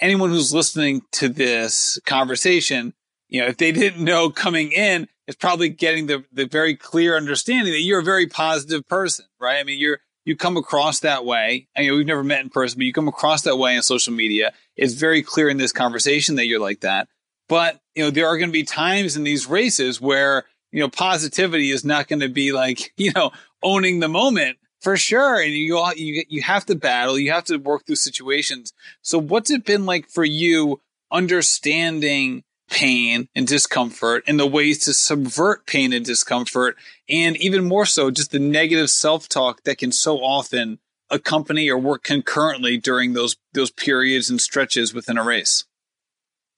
anyone 0.00 0.30
who's 0.30 0.54
listening 0.54 1.02
to 1.12 1.28
this 1.28 1.98
conversation, 2.04 2.94
you 3.28 3.40
know, 3.40 3.46
if 3.46 3.56
they 3.56 3.72
didn't 3.72 4.04
know 4.04 4.30
coming 4.30 4.72
in, 4.72 5.08
is 5.26 5.36
probably 5.36 5.68
getting 5.68 6.06
the, 6.06 6.24
the 6.32 6.46
very 6.46 6.76
clear 6.76 7.16
understanding 7.16 7.72
that 7.72 7.80
you're 7.80 8.00
a 8.00 8.04
very 8.04 8.26
positive 8.26 8.86
person, 8.88 9.26
right? 9.40 9.58
I 9.58 9.64
mean, 9.64 9.78
you're, 9.78 9.98
you 10.24 10.36
come 10.36 10.56
across 10.56 11.00
that 11.00 11.24
way. 11.24 11.68
I 11.76 11.80
mean, 11.80 11.94
we've 11.94 12.06
never 12.06 12.24
met 12.24 12.40
in 12.40 12.50
person, 12.50 12.78
but 12.78 12.86
you 12.86 12.92
come 12.92 13.08
across 13.08 13.42
that 13.42 13.56
way 13.56 13.76
on 13.76 13.82
social 13.82 14.12
media. 14.12 14.52
It's 14.76 14.94
very 14.94 15.22
clear 15.22 15.48
in 15.48 15.58
this 15.58 15.72
conversation 15.72 16.36
that 16.36 16.46
you're 16.46 16.60
like 16.60 16.80
that. 16.80 17.08
But, 17.48 17.80
you 17.94 18.04
know, 18.04 18.10
there 18.10 18.26
are 18.26 18.38
going 18.38 18.48
to 18.48 18.52
be 18.52 18.64
times 18.64 19.16
in 19.16 19.24
these 19.24 19.46
races 19.46 20.00
where, 20.00 20.44
you 20.72 20.80
know, 20.80 20.88
positivity 20.88 21.70
is 21.70 21.84
not 21.84 22.08
going 22.08 22.20
to 22.20 22.28
be 22.28 22.52
like, 22.52 22.92
you 22.96 23.12
know, 23.14 23.32
owning 23.62 24.00
the 24.00 24.08
moment 24.08 24.58
for 24.80 24.96
sure. 24.96 25.40
And 25.40 25.52
you, 25.52 25.82
you, 25.96 26.24
you 26.28 26.42
have 26.42 26.66
to 26.66 26.74
battle, 26.74 27.18
you 27.18 27.32
have 27.32 27.44
to 27.44 27.58
work 27.58 27.86
through 27.86 27.96
situations. 27.96 28.72
So 29.02 29.18
what's 29.18 29.50
it 29.50 29.64
been 29.64 29.86
like 29.86 30.08
for 30.08 30.24
you 30.24 30.80
understanding 31.10 32.44
pain 32.70 33.28
and 33.34 33.46
discomfort 33.46 34.24
and 34.26 34.38
the 34.38 34.46
ways 34.46 34.78
to 34.80 34.94
subvert 34.94 35.66
pain 35.66 35.92
and 35.92 36.04
discomfort? 36.04 36.76
And 37.08 37.36
even 37.36 37.64
more 37.64 37.86
so, 37.86 38.10
just 38.10 38.30
the 38.30 38.38
negative 38.38 38.90
self 38.90 39.28
talk 39.28 39.64
that 39.64 39.78
can 39.78 39.92
so 39.92 40.18
often 40.18 40.78
accompany 41.10 41.68
or 41.68 41.78
work 41.78 42.02
concurrently 42.02 42.76
during 42.76 43.12
those, 43.12 43.36
those 43.52 43.70
periods 43.70 44.30
and 44.30 44.40
stretches 44.40 44.94
within 44.94 45.18
a 45.18 45.24
race. 45.24 45.64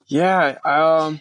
Yeah, 0.07 0.59
um, 0.65 1.21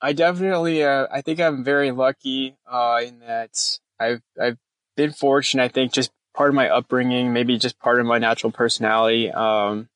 I 0.00 0.12
definitely, 0.12 0.82
uh, 0.82 1.06
I 1.10 1.20
think 1.22 1.40
I'm 1.40 1.64
very 1.64 1.92
lucky 1.92 2.56
uh, 2.70 3.00
in 3.04 3.20
that 3.20 3.78
I've 3.98 4.22
I've 4.40 4.58
been 4.96 5.12
fortunate. 5.12 5.62
I 5.62 5.68
think 5.68 5.92
just 5.92 6.10
part 6.34 6.50
of 6.50 6.54
my 6.54 6.68
upbringing, 6.68 7.32
maybe 7.32 7.58
just 7.58 7.78
part 7.78 8.00
of 8.00 8.06
my 8.06 8.18
natural 8.18 8.52
personality. 8.52 9.30
Um, 9.30 9.88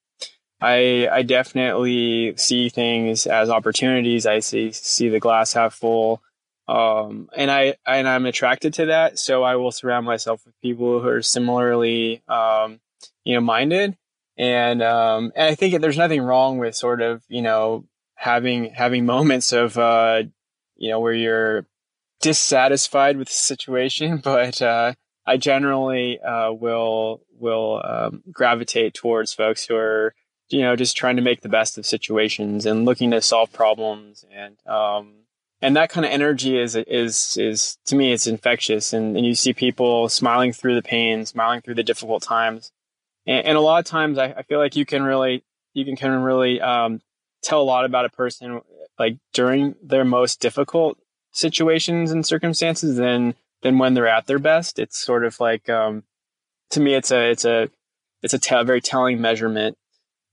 I 0.60 1.08
I 1.10 1.22
definitely 1.22 2.34
see 2.36 2.68
things 2.68 3.26
as 3.26 3.48
opportunities. 3.48 4.26
I 4.26 4.40
see 4.40 4.72
see 4.72 5.08
the 5.08 5.20
glass 5.20 5.52
half 5.54 5.74
full, 5.74 6.22
um, 6.68 7.30
and 7.34 7.50
I 7.50 7.76
and 7.86 8.06
I'm 8.06 8.26
attracted 8.26 8.74
to 8.74 8.86
that. 8.86 9.18
So 9.18 9.42
I 9.42 9.56
will 9.56 9.72
surround 9.72 10.06
myself 10.06 10.44
with 10.44 10.60
people 10.60 11.00
who 11.00 11.08
are 11.08 11.22
similarly, 11.22 12.22
um, 12.28 12.80
you 13.24 13.34
know, 13.34 13.40
minded. 13.40 13.96
And 14.36 14.82
um, 14.82 15.32
and 15.34 15.46
I 15.46 15.54
think 15.54 15.80
there's 15.80 15.98
nothing 15.98 16.22
wrong 16.22 16.58
with 16.58 16.74
sort 16.74 17.00
of 17.00 17.22
you 17.28 17.42
know 17.42 17.86
having 18.14 18.66
having 18.74 19.06
moments 19.06 19.52
of 19.52 19.78
uh, 19.78 20.24
you 20.76 20.90
know 20.90 21.00
where 21.00 21.14
you're 21.14 21.66
dissatisfied 22.20 23.16
with 23.16 23.28
the 23.28 23.34
situation, 23.34 24.18
but 24.22 24.60
uh, 24.60 24.94
I 25.26 25.36
generally 25.38 26.20
uh, 26.20 26.52
will 26.52 27.22
will 27.38 27.80
um, 27.82 28.22
gravitate 28.30 28.92
towards 28.92 29.32
folks 29.32 29.64
who 29.64 29.76
are 29.76 30.14
you 30.50 30.60
know 30.60 30.76
just 30.76 30.96
trying 30.96 31.16
to 31.16 31.22
make 31.22 31.40
the 31.40 31.48
best 31.48 31.78
of 31.78 31.86
situations 31.86 32.66
and 32.66 32.84
looking 32.84 33.10
to 33.10 33.20
solve 33.20 33.52
problems 33.52 34.24
and 34.32 34.56
um, 34.66 35.14
and 35.62 35.76
that 35.76 35.90
kind 35.90 36.04
of 36.04 36.12
energy 36.12 36.58
is 36.58 36.76
is 36.76 37.36
is 37.38 37.78
to 37.86 37.96
me 37.96 38.12
it's 38.12 38.26
infectious 38.26 38.92
and, 38.92 39.16
and 39.16 39.26
you 39.26 39.34
see 39.34 39.52
people 39.52 40.08
smiling 40.08 40.52
through 40.52 40.74
the 40.74 40.82
pain, 40.82 41.26
smiling 41.26 41.60
through 41.60 41.74
the 41.74 41.82
difficult 41.82 42.22
times, 42.22 42.72
and, 43.26 43.46
and 43.46 43.58
a 43.58 43.60
lot 43.60 43.78
of 43.78 43.84
times 43.84 44.18
I, 44.18 44.26
I, 44.26 44.42
feel 44.42 44.58
like 44.58 44.76
you 44.76 44.86
can 44.86 45.02
really 45.02 45.44
you 45.74 45.84
can 45.96 46.12
of 46.12 46.22
really 46.22 46.60
um, 46.60 47.00
tell 47.42 47.60
a 47.60 47.64
lot 47.64 47.84
about 47.84 48.04
a 48.04 48.10
person 48.10 48.60
like 48.98 49.18
during 49.32 49.74
their 49.82 50.04
most 50.04 50.40
difficult 50.40 50.98
situations 51.32 52.10
and 52.10 52.24
circumstances 52.26 52.96
than 52.96 53.34
than 53.62 53.78
when 53.78 53.94
they're 53.94 54.08
at 54.08 54.26
their 54.26 54.38
best. 54.38 54.78
It's 54.78 54.98
sort 54.98 55.24
of 55.24 55.38
like 55.40 55.68
um, 55.68 56.04
to 56.70 56.80
me, 56.80 56.94
it's 56.94 57.10
a 57.10 57.30
it's 57.30 57.44
a 57.44 57.68
it's 58.22 58.34
a 58.34 58.38
t- 58.38 58.62
very 58.64 58.80
telling 58.80 59.20
measurement. 59.20 59.76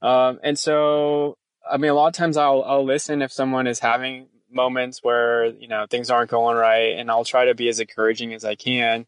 Um, 0.07 0.39
and 0.43 0.57
so, 0.57 1.37
I 1.69 1.77
mean, 1.77 1.91
a 1.91 1.93
lot 1.93 2.07
of 2.07 2.13
times 2.13 2.37
I'll 2.37 2.63
I'll 2.63 2.85
listen 2.85 3.21
if 3.21 3.31
someone 3.31 3.67
is 3.67 3.79
having 3.79 4.27
moments 4.49 4.99
where 5.03 5.45
you 5.45 5.67
know 5.67 5.85
things 5.89 6.09
aren't 6.09 6.31
going 6.31 6.57
right, 6.57 6.97
and 6.97 7.11
I'll 7.11 7.25
try 7.25 7.45
to 7.45 7.55
be 7.55 7.69
as 7.69 7.79
encouraging 7.79 8.33
as 8.33 8.45
I 8.45 8.55
can. 8.55 9.05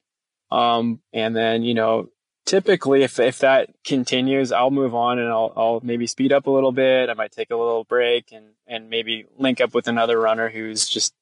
Um, 0.52 1.02
and 1.14 1.36
then 1.36 1.64
you 1.64 1.74
know 1.74 2.10
typically 2.50 3.04
if, 3.04 3.20
if 3.20 3.40
that 3.40 3.70
continues, 3.86 4.52
I'll 4.52 4.72
move 4.72 4.96
on 4.96 5.20
and 5.20 5.30
I'll, 5.30 5.54
I'll 5.56 5.82
maybe 5.84 6.08
speed 6.08 6.34
up 6.34 6.48
a 6.48 6.52
little 6.52 6.72
bit. 6.72 7.10
I 7.10 7.14
might 7.14 7.32
take 7.32 7.52
a 7.52 7.56
little 7.56 7.84
break 7.84 8.32
and, 8.32 8.48
and 8.66 8.90
maybe 8.90 9.26
link 9.38 9.62
up 9.62 9.76
with 9.76 9.88
another 9.88 10.20
runner 10.20 10.50
who's 10.50 10.90
just 10.90 11.14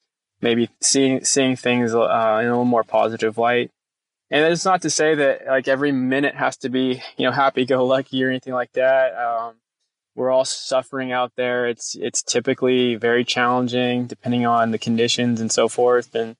maybe 0.42 0.70
seeing, 0.80 1.26
seeing 1.26 1.58
things 1.58 1.94
uh, 1.94 2.00
in 2.42 2.48
a 2.48 2.52
little 2.52 2.64
more 2.64 2.86
positive 2.86 3.38
light. 3.38 3.72
And 4.32 4.46
it's 4.46 4.64
not 4.64 4.84
to 4.84 4.90
say 4.90 5.16
that 5.16 5.48
like 5.48 5.68
every 5.68 5.92
minute 5.92 6.36
has 6.36 6.56
to 6.58 6.70
be, 6.70 7.02
you 7.18 7.26
know, 7.26 7.32
happy 7.32 7.66
go 7.66 7.86
lucky 7.86 8.24
or 8.24 8.30
anything 8.30 8.54
like 8.54 8.72
that. 8.74 9.14
Um, 9.14 9.56
we're 10.18 10.32
all 10.32 10.46
suffering 10.46 11.12
out 11.12 11.32
there. 11.36 11.68
It's, 11.68 11.96
it's 11.96 12.24
typically 12.24 12.96
very 12.96 13.24
challenging 13.24 14.08
depending 14.08 14.46
on 14.46 14.72
the 14.72 14.80
conditions 14.80 15.40
and 15.40 15.52
so 15.52 15.70
forth. 15.70 16.14
And, 16.16 16.36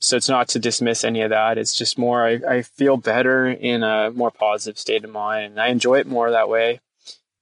so 0.00 0.16
it's 0.16 0.28
not 0.28 0.48
to 0.48 0.58
dismiss 0.58 1.02
any 1.02 1.22
of 1.22 1.30
that. 1.30 1.58
It's 1.58 1.76
just 1.76 1.98
more, 1.98 2.24
I, 2.24 2.40
I 2.48 2.62
feel 2.62 2.96
better 2.96 3.48
in 3.48 3.82
a 3.82 4.12
more 4.12 4.30
positive 4.30 4.78
state 4.78 5.04
of 5.04 5.10
mind 5.10 5.52
and 5.52 5.60
I 5.60 5.68
enjoy 5.68 5.98
it 5.98 6.06
more 6.06 6.30
that 6.30 6.48
way. 6.48 6.80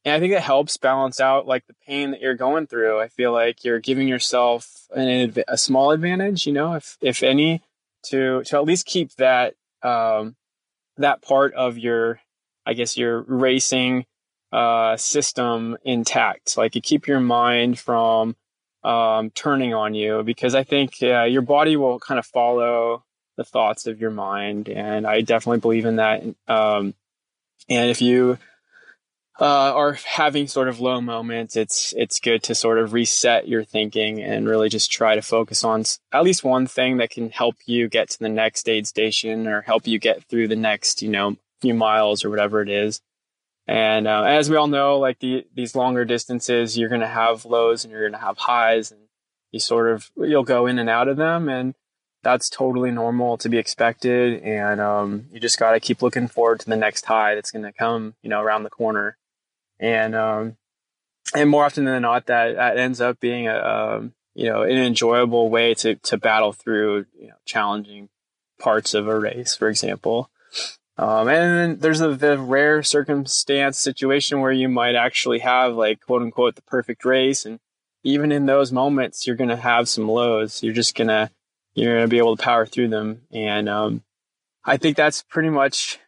And 0.04 0.14
I 0.14 0.20
think 0.20 0.32
it 0.32 0.40
helps 0.40 0.76
balance 0.76 1.20
out 1.20 1.46
like 1.46 1.66
the 1.66 1.74
pain 1.86 2.12
that 2.12 2.20
you're 2.20 2.34
going 2.34 2.66
through. 2.66 2.98
I 2.98 3.08
feel 3.08 3.32
like 3.32 3.64
you're 3.64 3.80
giving 3.80 4.08
yourself 4.08 4.86
an, 4.94 5.34
a 5.46 5.58
small 5.58 5.90
advantage, 5.90 6.46
you 6.46 6.52
know, 6.52 6.74
if, 6.74 6.96
if 7.00 7.22
any, 7.22 7.60
to, 8.06 8.42
to 8.44 8.56
at 8.56 8.64
least 8.64 8.86
keep 8.86 9.12
that, 9.16 9.54
um, 9.82 10.36
that 10.96 11.22
part 11.22 11.52
of 11.54 11.76
your, 11.76 12.20
I 12.64 12.72
guess 12.72 12.96
your 12.96 13.20
racing, 13.20 14.06
uh, 14.56 14.96
system 14.96 15.76
intact. 15.84 16.56
Like 16.56 16.74
you 16.74 16.80
keep 16.80 17.06
your 17.06 17.20
mind 17.20 17.78
from, 17.78 18.36
um, 18.82 19.30
turning 19.30 19.74
on 19.74 19.94
you 19.94 20.22
because 20.22 20.54
I 20.54 20.64
think 20.64 20.94
uh, 21.02 21.24
your 21.24 21.42
body 21.42 21.76
will 21.76 21.98
kind 21.98 22.18
of 22.18 22.24
follow 22.24 23.04
the 23.36 23.44
thoughts 23.44 23.86
of 23.86 24.00
your 24.00 24.10
mind, 24.10 24.68
and 24.70 25.06
I 25.06 25.20
definitely 25.20 25.60
believe 25.60 25.84
in 25.84 25.96
that. 25.96 26.22
Um, 26.48 26.94
and 27.68 27.90
if 27.90 28.00
you 28.00 28.38
uh, 29.38 29.44
are 29.44 29.92
having 30.04 30.46
sort 30.46 30.68
of 30.68 30.80
low 30.80 31.02
moments, 31.02 31.54
it's 31.54 31.92
it's 31.96 32.18
good 32.18 32.42
to 32.44 32.54
sort 32.54 32.78
of 32.78 32.94
reset 32.94 33.48
your 33.48 33.62
thinking 33.64 34.22
and 34.22 34.48
really 34.48 34.70
just 34.70 34.90
try 34.90 35.16
to 35.16 35.22
focus 35.22 35.64
on 35.64 35.84
at 36.12 36.22
least 36.22 36.44
one 36.44 36.66
thing 36.66 36.96
that 36.96 37.10
can 37.10 37.28
help 37.28 37.56
you 37.66 37.88
get 37.88 38.08
to 38.10 38.18
the 38.20 38.30
next 38.30 38.68
aid 38.70 38.86
station 38.86 39.46
or 39.46 39.60
help 39.60 39.86
you 39.86 39.98
get 39.98 40.24
through 40.24 40.48
the 40.48 40.56
next 40.56 41.02
you 41.02 41.10
know 41.10 41.36
few 41.60 41.74
miles 41.74 42.24
or 42.24 42.30
whatever 42.30 42.62
it 42.62 42.70
is. 42.70 43.02
And 43.66 44.06
uh, 44.06 44.22
as 44.22 44.48
we 44.48 44.56
all 44.56 44.68
know, 44.68 44.98
like 44.98 45.18
the, 45.18 45.46
these 45.54 45.74
longer 45.74 46.04
distances, 46.04 46.78
you're 46.78 46.88
going 46.88 47.00
to 47.00 47.06
have 47.06 47.44
lows 47.44 47.84
and 47.84 47.90
you're 47.90 48.08
going 48.08 48.20
to 48.20 48.24
have 48.26 48.38
highs, 48.38 48.92
and 48.92 49.00
you 49.50 49.58
sort 49.58 49.90
of 49.90 50.10
you'll 50.16 50.44
go 50.44 50.66
in 50.66 50.78
and 50.78 50.88
out 50.88 51.08
of 51.08 51.16
them, 51.16 51.48
and 51.48 51.74
that's 52.22 52.48
totally 52.48 52.90
normal 52.90 53.36
to 53.38 53.48
be 53.48 53.58
expected. 53.58 54.42
And 54.42 54.80
um, 54.80 55.26
you 55.32 55.40
just 55.40 55.58
got 55.58 55.72
to 55.72 55.80
keep 55.80 56.02
looking 56.02 56.28
forward 56.28 56.60
to 56.60 56.68
the 56.68 56.76
next 56.76 57.06
high 57.06 57.34
that's 57.34 57.50
going 57.50 57.64
to 57.64 57.72
come, 57.72 58.14
you 58.22 58.30
know, 58.30 58.40
around 58.40 58.62
the 58.62 58.70
corner. 58.70 59.16
And 59.80 60.14
um, 60.14 60.56
and 61.34 61.50
more 61.50 61.64
often 61.64 61.84
than 61.84 62.02
not, 62.02 62.26
that 62.26 62.56
that 62.56 62.78
ends 62.78 63.00
up 63.00 63.18
being 63.18 63.48
a 63.48 63.56
um, 63.56 64.14
you 64.34 64.46
know 64.46 64.62
an 64.62 64.76
enjoyable 64.76 65.50
way 65.50 65.74
to 65.74 65.96
to 65.96 66.16
battle 66.16 66.52
through 66.52 67.06
you 67.18 67.28
know 67.28 67.36
challenging 67.44 68.08
parts 68.58 68.94
of 68.94 69.08
a 69.08 69.18
race, 69.18 69.56
for 69.56 69.68
example. 69.68 70.30
Um, 70.98 71.28
and 71.28 71.80
there's 71.80 72.00
a, 72.00 72.14
the 72.14 72.38
rare 72.38 72.82
circumstance 72.82 73.78
situation 73.78 74.40
where 74.40 74.52
you 74.52 74.68
might 74.68 74.94
actually 74.94 75.40
have 75.40 75.74
like 75.74 76.00
quote 76.00 76.22
unquote 76.22 76.54
the 76.54 76.62
perfect 76.62 77.04
race. 77.04 77.44
And 77.44 77.60
even 78.02 78.32
in 78.32 78.46
those 78.46 78.72
moments, 78.72 79.26
you're 79.26 79.36
going 79.36 79.50
to 79.50 79.56
have 79.56 79.88
some 79.88 80.08
lows. 80.08 80.62
You're 80.62 80.72
just 80.72 80.94
to, 80.96 81.30
you're 81.74 81.96
going 81.96 82.04
to 82.04 82.08
be 82.08 82.18
able 82.18 82.36
to 82.36 82.42
power 82.42 82.64
through 82.64 82.88
them. 82.88 83.22
And, 83.30 83.68
um, 83.68 84.02
I 84.64 84.78
think 84.78 84.96
that's 84.96 85.22
pretty 85.22 85.50
much, 85.50 85.98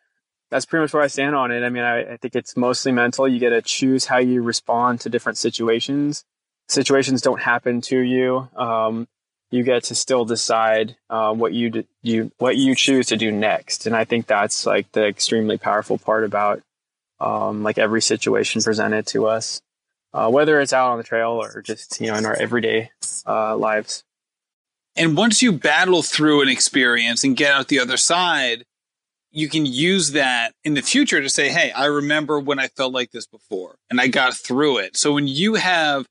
that's 0.51 0.65
pretty 0.65 0.83
much 0.83 0.95
where 0.95 1.03
I 1.03 1.09
stand 1.09 1.37
on 1.37 1.53
it. 1.53 1.63
I 1.63 1.69
mean, 1.69 1.85
I, 1.85 2.15
I 2.15 2.17
think 2.17 2.35
it's 2.35 2.57
mostly 2.57 2.91
mental. 2.91 3.29
You 3.29 3.39
get 3.39 3.51
to 3.51 3.63
choose 3.63 4.07
how 4.07 4.19
you 4.19 4.43
respond 4.43 5.01
to 5.01 5.11
different 5.11 5.39
situations. 5.39 6.25
Situations 6.69 7.21
don't 7.21 7.41
happen 7.41 7.81
to 7.83 7.99
you. 7.99 8.49
Um, 8.57 9.07
you 9.51 9.63
get 9.63 9.85
to 9.85 9.95
still 9.95 10.25
decide 10.25 10.97
uh, 11.09 11.35
what 11.35 11.53
you 11.53 11.71
do, 11.71 11.85
you 12.03 12.31
what 12.39 12.57
you 12.57 12.75
choose 12.75 13.07
to 13.09 13.17
do 13.17 13.33
next. 13.33 13.87
And 13.87 13.97
I 13.97 14.05
think 14.05 14.27
that's 14.27 14.67
like 14.67 14.91
the 14.93 15.07
extremely 15.07 15.59
powerful 15.59 15.99
part 15.99 16.25
about 16.25 16.63
um, 17.21 17.63
like 17.63 17.79
every 17.79 18.03
situation 18.03 18.63
presented 18.63 19.07
to 19.09 19.27
us, 19.27 19.61
uh, 20.13 20.31
whether 20.31 20.61
it's 20.61 20.73
out 20.73 20.91
on 20.91 20.99
the 20.99 21.05
trail 21.05 21.31
or 21.31 21.63
just 21.63 22.01
you 22.01 22.09
know 22.09 22.17
in 22.17 22.27
our 22.27 22.37
everyday 22.37 22.91
uh, 23.27 23.57
lives. 23.57 24.05
And 24.97 25.17
once 25.17 25.43
you 25.43 25.53
battle 25.53 26.03
through 26.03 26.43
an 26.43 26.49
experience 26.49 27.23
and 27.23 27.37
get 27.37 27.53
out 27.53 27.69
the 27.69 27.79
other 27.79 27.97
side, 27.97 28.65
you 29.31 29.49
can 29.49 29.67
use 29.67 30.13
that 30.13 30.53
in 30.65 30.75
the 30.75 30.83
future 30.83 31.21
to 31.21 31.31
say, 31.31 31.51
Hey, 31.51 31.71
I 31.71 31.87
remember 31.87 32.41
when 32.41 32.59
I 32.59 32.69
felt 32.69 32.93
like 32.93 33.13
this 33.13 33.27
before 33.27 33.77
and 33.91 34.01
I 34.01 34.09
got 34.09 34.35
through 34.35 34.79
it. 34.79 34.97
So 34.97 35.13
when 35.13 35.29
you 35.29 35.55
have, 35.55 36.07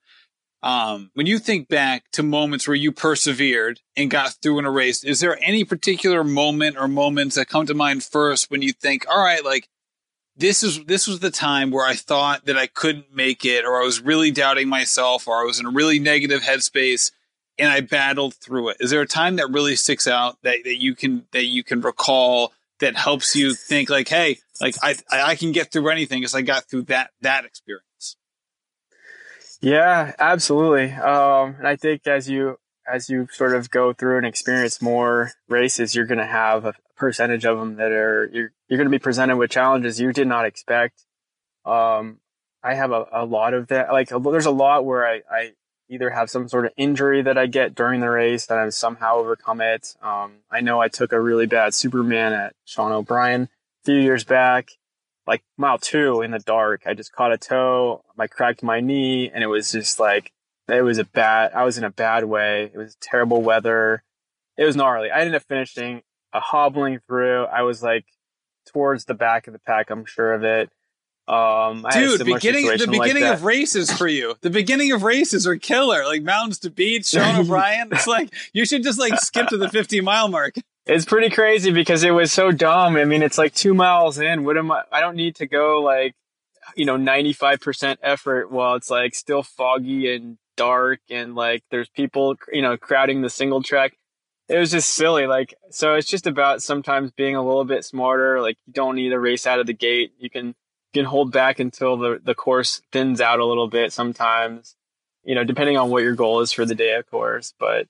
um, 0.64 1.12
when 1.14 1.28
you 1.28 1.40
think 1.40 1.68
back 1.68 2.06
to 2.14 2.24
moments 2.24 2.68
where 2.68 2.76
you 2.76 2.92
persevered 2.92 3.80
and 3.96 4.10
got 4.10 4.36
through 4.42 4.60
in 4.60 4.66
a 4.66 4.72
race, 4.72 5.04
is 5.04 5.20
there 5.20 5.38
any 5.42 5.64
particular 5.64 6.24
moment 6.24 6.78
or 6.78 6.88
moments 6.88 7.36
that 7.36 7.48
come 7.48 7.66
to 7.68 7.74
mind 7.74 8.04
first 8.04 8.50
when 8.50 8.62
you 8.62 8.74
think, 8.74 9.06
all 9.10 9.24
right, 9.24 9.46
like 9.46 9.70
this 10.36 10.64
is, 10.64 10.84
this 10.86 11.08
was 11.08 11.20
the 11.20 11.32
time 11.32 11.72
where 11.72 11.86
I 11.86 11.94
thought 11.94 12.46
that 12.46 12.58
I 12.58 12.68
couldn't 12.68 13.14
make 13.14 13.46
it 13.46 13.66
or 13.66 13.82
I 13.82 13.86
was 13.86 14.02
really 14.02 14.32
doubting 14.32 14.68
myself 14.68 15.28
or 15.28 15.42
I 15.42 15.46
was 15.46 15.60
in 15.60 15.66
a 15.66 15.72
really 15.72 16.00
negative 16.00 16.42
headspace 16.42 17.12
and 17.60 17.70
I 17.72 17.82
battled 17.82 18.36
through 18.36 18.70
it. 18.70 18.78
Is 18.80 18.90
there 18.92 19.02
a 19.02 19.08
time 19.08 19.38
that 19.38 19.50
really 19.50 19.76
sticks 19.76 20.08
out 20.08 20.38
that, 20.44 20.64
that 20.64 20.82
you 20.82 20.96
can, 20.96 21.26
that 21.32 21.46
you 21.46 21.64
can 21.64 21.82
recall 21.82 22.52
that 22.80 22.96
helps 22.96 23.36
you 23.36 23.54
think 23.54 23.90
like, 23.90 24.08
hey, 24.08 24.38
like 24.62 24.76
I 24.82 24.96
I 25.12 25.36
can 25.36 25.52
get 25.52 25.72
through 25.72 25.90
anything 25.90 26.22
because 26.22 26.36
I 26.36 26.42
got 26.42 26.66
through 26.66 26.84
that 26.84 27.12
that 27.22 27.46
experience. 27.46 27.87
Yeah, 29.62 30.14
absolutely. 30.20 30.92
Um, 30.92 31.56
and 31.58 31.68
I 31.68 31.76
think 31.76 32.06
as 32.08 32.30
you 32.30 32.60
as 32.92 33.10
you 33.10 33.28
sort 33.32 33.54
of 33.54 33.70
go 33.70 33.92
through 33.92 34.18
and 34.18 34.26
experience 34.26 34.82
more 34.82 35.32
races, 35.50 35.96
you're 35.96 36.06
going 36.06 36.20
to 36.20 36.26
have 36.26 36.66
a 36.66 36.74
percentage 36.96 37.46
of 37.46 37.58
them 37.58 37.76
that 37.76 37.92
are 37.92 38.30
you're 38.32 38.52
you're 38.68 38.78
going 38.78 38.86
to 38.86 38.92
be 38.92 39.00
presented 39.00 39.38
with 39.38 39.52
challenges 39.52 40.00
you 40.00 40.14
did 40.14 40.28
not 40.28 40.46
expect. 40.46 41.04
Um, 41.66 42.20
I 42.64 42.76
have 42.76 42.92
a, 42.92 43.06
a 43.12 43.26
lot 43.26 43.54
of 43.54 43.68
that. 43.68 43.92
Like 43.92 44.10
there's 44.10 44.46
a 44.46 44.52
lot 44.52 44.86
where 44.86 45.06
I, 45.08 45.22
I 45.30 45.52
either 45.90 46.10
have 46.10 46.30
some 46.30 46.48
sort 46.48 46.66
of 46.66 46.72
injury 46.78 47.22
that 47.22 47.38
I 47.38 47.48
get 47.48 47.76
during 47.76 48.02
the 48.02 48.10
race 48.10 48.46
that 48.48 48.58
I've 48.58 48.74
somehow 48.74 49.18
overcome 49.18 49.62
it. 49.62 49.96
Um, 50.02 50.40
I 50.52 50.62
know 50.62 50.82
I 50.82 50.88
took 50.88 51.12
a 51.14 51.22
really 51.22 51.46
bad 51.46 51.74
Superman 51.74 52.34
at 52.34 52.54
Sean 52.66 52.92
O'Brien 52.92 53.44
a 53.44 53.86
few 53.86 54.00
years 54.00 54.24
back, 54.24 54.70
like 55.28 55.44
mile 55.58 55.78
two 55.78 56.22
in 56.22 56.32
the 56.32 56.40
dark. 56.40 56.84
I 56.86 56.94
just 56.94 57.12
caught 57.12 57.34
a 57.34 57.38
toe, 57.38 58.04
I 58.18 58.28
cracked 58.28 58.64
my 58.64 58.80
knee, 58.80 59.30
and 59.30 59.44
it 59.44 59.48
was 59.48 59.72
just 59.72 60.00
like, 60.00 60.32
it 60.70 60.82
was 60.82 60.98
a 60.98 61.04
bad, 61.04 61.52
I 61.54 61.64
was 61.64 61.78
in 61.78 61.84
a 61.84 61.90
bad 61.90 62.24
way. 62.26 62.72
It 62.74 62.78
was 62.78 62.98
terrible 63.02 63.42
weather. 63.42 64.04
It 64.58 64.66
was 64.66 64.76
gnarly. 64.76 65.12
I 65.12 65.20
ended 65.20 65.36
up 65.36 65.44
finishing 65.44 66.02
a 66.34 66.40
hobbling 66.40 67.00
through. 67.08 67.46
I 67.46 67.62
was 67.62 67.84
like 67.84 68.06
towards 68.68 69.06
the 69.06 69.14
back 69.14 69.48
of 69.48 69.54
the 69.54 69.60
pack, 69.60 69.90
I'm 69.90 70.06
sure 70.06 70.34
of 70.34 70.44
it. 70.44 70.70
Um, 71.28 71.86
Dude, 71.92 72.24
beginning 72.24 72.66
the 72.68 72.88
beginning 72.90 73.24
like 73.24 73.34
of 73.34 73.44
races 73.44 73.92
for 73.92 74.08
you. 74.08 74.36
The 74.42 74.50
beginning 74.50 74.94
of 74.94 75.04
races 75.04 75.46
are 75.46 75.58
killer. 75.58 76.06
Like 76.06 76.24
mountains 76.24 76.60
to 76.60 76.70
beach, 76.70 77.08
Sean 77.08 77.36
O'Brien. 77.42 77.90
It's 77.92 78.08
like 78.08 78.34
you 78.54 78.66
should 78.66 78.82
just 78.82 78.98
like 78.98 79.20
skip 79.20 79.48
to 79.48 79.58
the 79.58 79.68
50 79.68 80.00
mile 80.00 80.30
mark. 80.30 80.56
It's 80.88 81.06
pretty 81.06 81.30
crazy 81.30 81.72
because 81.72 82.04
it 82.04 82.12
was 82.12 82.32
so 82.32 82.52
dumb. 82.52 82.96
I 82.96 83.04
mean, 83.04 83.22
it's 83.22 83.38
like 83.38 83.54
two 83.54 83.74
miles 83.74 84.20
in. 84.20 84.46
What 84.46 84.58
am 84.58 84.72
I? 84.72 84.84
I 84.92 85.02
don't 85.02 85.16
need 85.16 85.36
to 85.36 85.46
go 85.46 85.82
like, 85.82 86.16
you 86.76 86.86
know, 86.86 86.98
95% 86.98 87.98
effort 88.02 88.52
while 88.52 88.76
it's 88.76 88.90
like 88.90 89.14
still 89.14 89.44
foggy 89.44 90.14
and 90.14 90.38
dark 90.56 91.00
and 91.10 91.36
like 91.36 91.64
there's 91.72 91.90
people, 91.90 92.36
you 92.52 92.62
know, 92.62 92.78
crowding 92.78 93.22
the 93.22 93.30
single 93.30 93.62
track. 93.62 93.98
It 94.48 94.58
was 94.58 94.72
just 94.72 94.90
silly. 94.90 95.28
Like, 95.28 95.56
so 95.72 95.96
it's 95.96 96.08
just 96.08 96.26
about 96.26 96.62
sometimes 96.62 97.12
being 97.12 97.36
a 97.36 97.44
little 97.46 97.66
bit 97.66 97.84
smarter. 97.84 98.42
Like, 98.42 98.58
you 98.66 98.72
don't 98.72 98.96
need 98.96 99.12
a 99.12 99.20
race 99.20 99.46
out 99.46 99.60
of 99.60 99.68
the 99.68 99.74
gate. 99.74 100.14
You 100.20 100.30
can 100.30 100.56
can 100.94 101.04
hold 101.04 101.34
back 101.34 101.60
until 101.60 101.98
the, 101.98 102.20
the 102.24 102.34
course 102.34 102.82
thins 102.94 103.20
out 103.20 103.40
a 103.40 103.46
little 103.46 103.68
bit 103.68 103.92
sometimes, 103.92 104.76
you 105.24 105.36
know, 105.36 105.44
depending 105.44 105.78
on 105.78 105.90
what 105.90 106.02
your 106.02 106.16
goal 106.16 106.40
is 106.40 106.54
for 106.54 106.66
the 106.66 106.76
day, 106.76 106.94
of 106.96 107.06
course. 107.12 107.54
But 107.60 107.88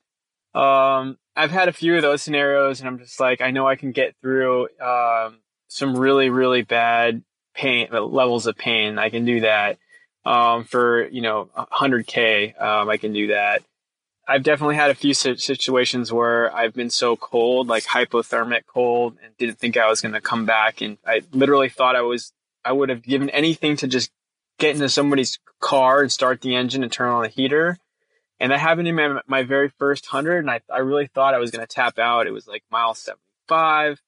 um, 0.60 1.18
I've 1.38 1.52
had 1.52 1.70
a 1.70 1.74
few 1.74 1.96
of 1.96 2.02
those 2.02 2.24
scenarios, 2.24 2.80
and 2.80 2.90
I'm 2.90 2.98
just 2.98 3.20
like, 3.20 3.42
I 3.42 3.52
know 3.52 3.68
I 3.68 3.76
can 3.76 3.92
get 3.92 4.16
through 4.22 4.70
um, 4.82 5.38
some 5.68 5.96
really, 5.96 6.30
really 6.30 6.64
bad 6.64 7.22
pain 7.54 7.88
levels 7.92 8.48
of 8.48 8.58
pain. 8.58 8.98
I 8.98 9.10
can 9.10 9.24
do 9.24 9.42
that 9.42 9.78
um, 10.26 10.64
for 10.64 11.08
you 11.08 11.22
know 11.22 11.50
100k. 11.56 12.60
Um, 12.60 12.90
I 12.90 12.98
can 12.98 13.14
do 13.14 13.28
that. 13.28 13.64
I've 14.28 14.44
definitely 14.44 14.76
had 14.76 14.90
a 14.90 14.96
few 14.96 15.14
situations 15.14 16.12
where 16.12 16.54
I've 16.54 16.74
been 16.74 16.90
so 16.90 17.16
cold, 17.16 17.68
like 17.68 17.86
hypothermic 17.86 18.66
cold, 18.66 19.16
and 19.24 19.38
didn't 19.38 19.60
think 19.60 19.78
I 19.78 19.88
was 19.88 20.02
going 20.02 20.14
to 20.14 20.22
come 20.22 20.46
back. 20.46 20.82
And 20.82 20.98
I 21.06 21.22
literally 21.32 21.70
thought 21.70 21.96
I 21.96 22.02
was 22.02 22.34
I 22.66 22.72
would 22.74 22.90
have 22.90 23.04
given 23.04 23.30
anything 23.30 23.78
to 23.78 23.88
just 23.88 24.12
get 24.58 24.76
into 24.76 24.90
somebody's 24.90 25.40
car 25.62 26.02
and 26.02 26.12
start 26.12 26.42
the 26.42 26.56
engine 26.56 26.84
and 26.84 26.92
turn 26.92 27.10
on 27.10 27.22
the 27.22 27.30
heater. 27.30 27.78
And 28.40 28.52
that 28.52 28.60
happened 28.60 28.88
in 28.88 28.96
my, 28.96 29.22
my 29.26 29.44
very 29.44 29.70
first 29.70 30.06
hundred. 30.08 30.40
And 30.40 30.52
I, 30.52 30.62
I 30.72 30.80
really 30.80 31.08
thought 31.08 31.34
I 31.34 31.40
was 31.40 31.52
going 31.52 31.66
to 31.66 31.74
tap 31.74 31.98
out. 31.98 32.28
It 32.28 32.32
was 32.32 32.48
like 32.48 32.64
mile 32.72 32.94
75. 32.94 34.02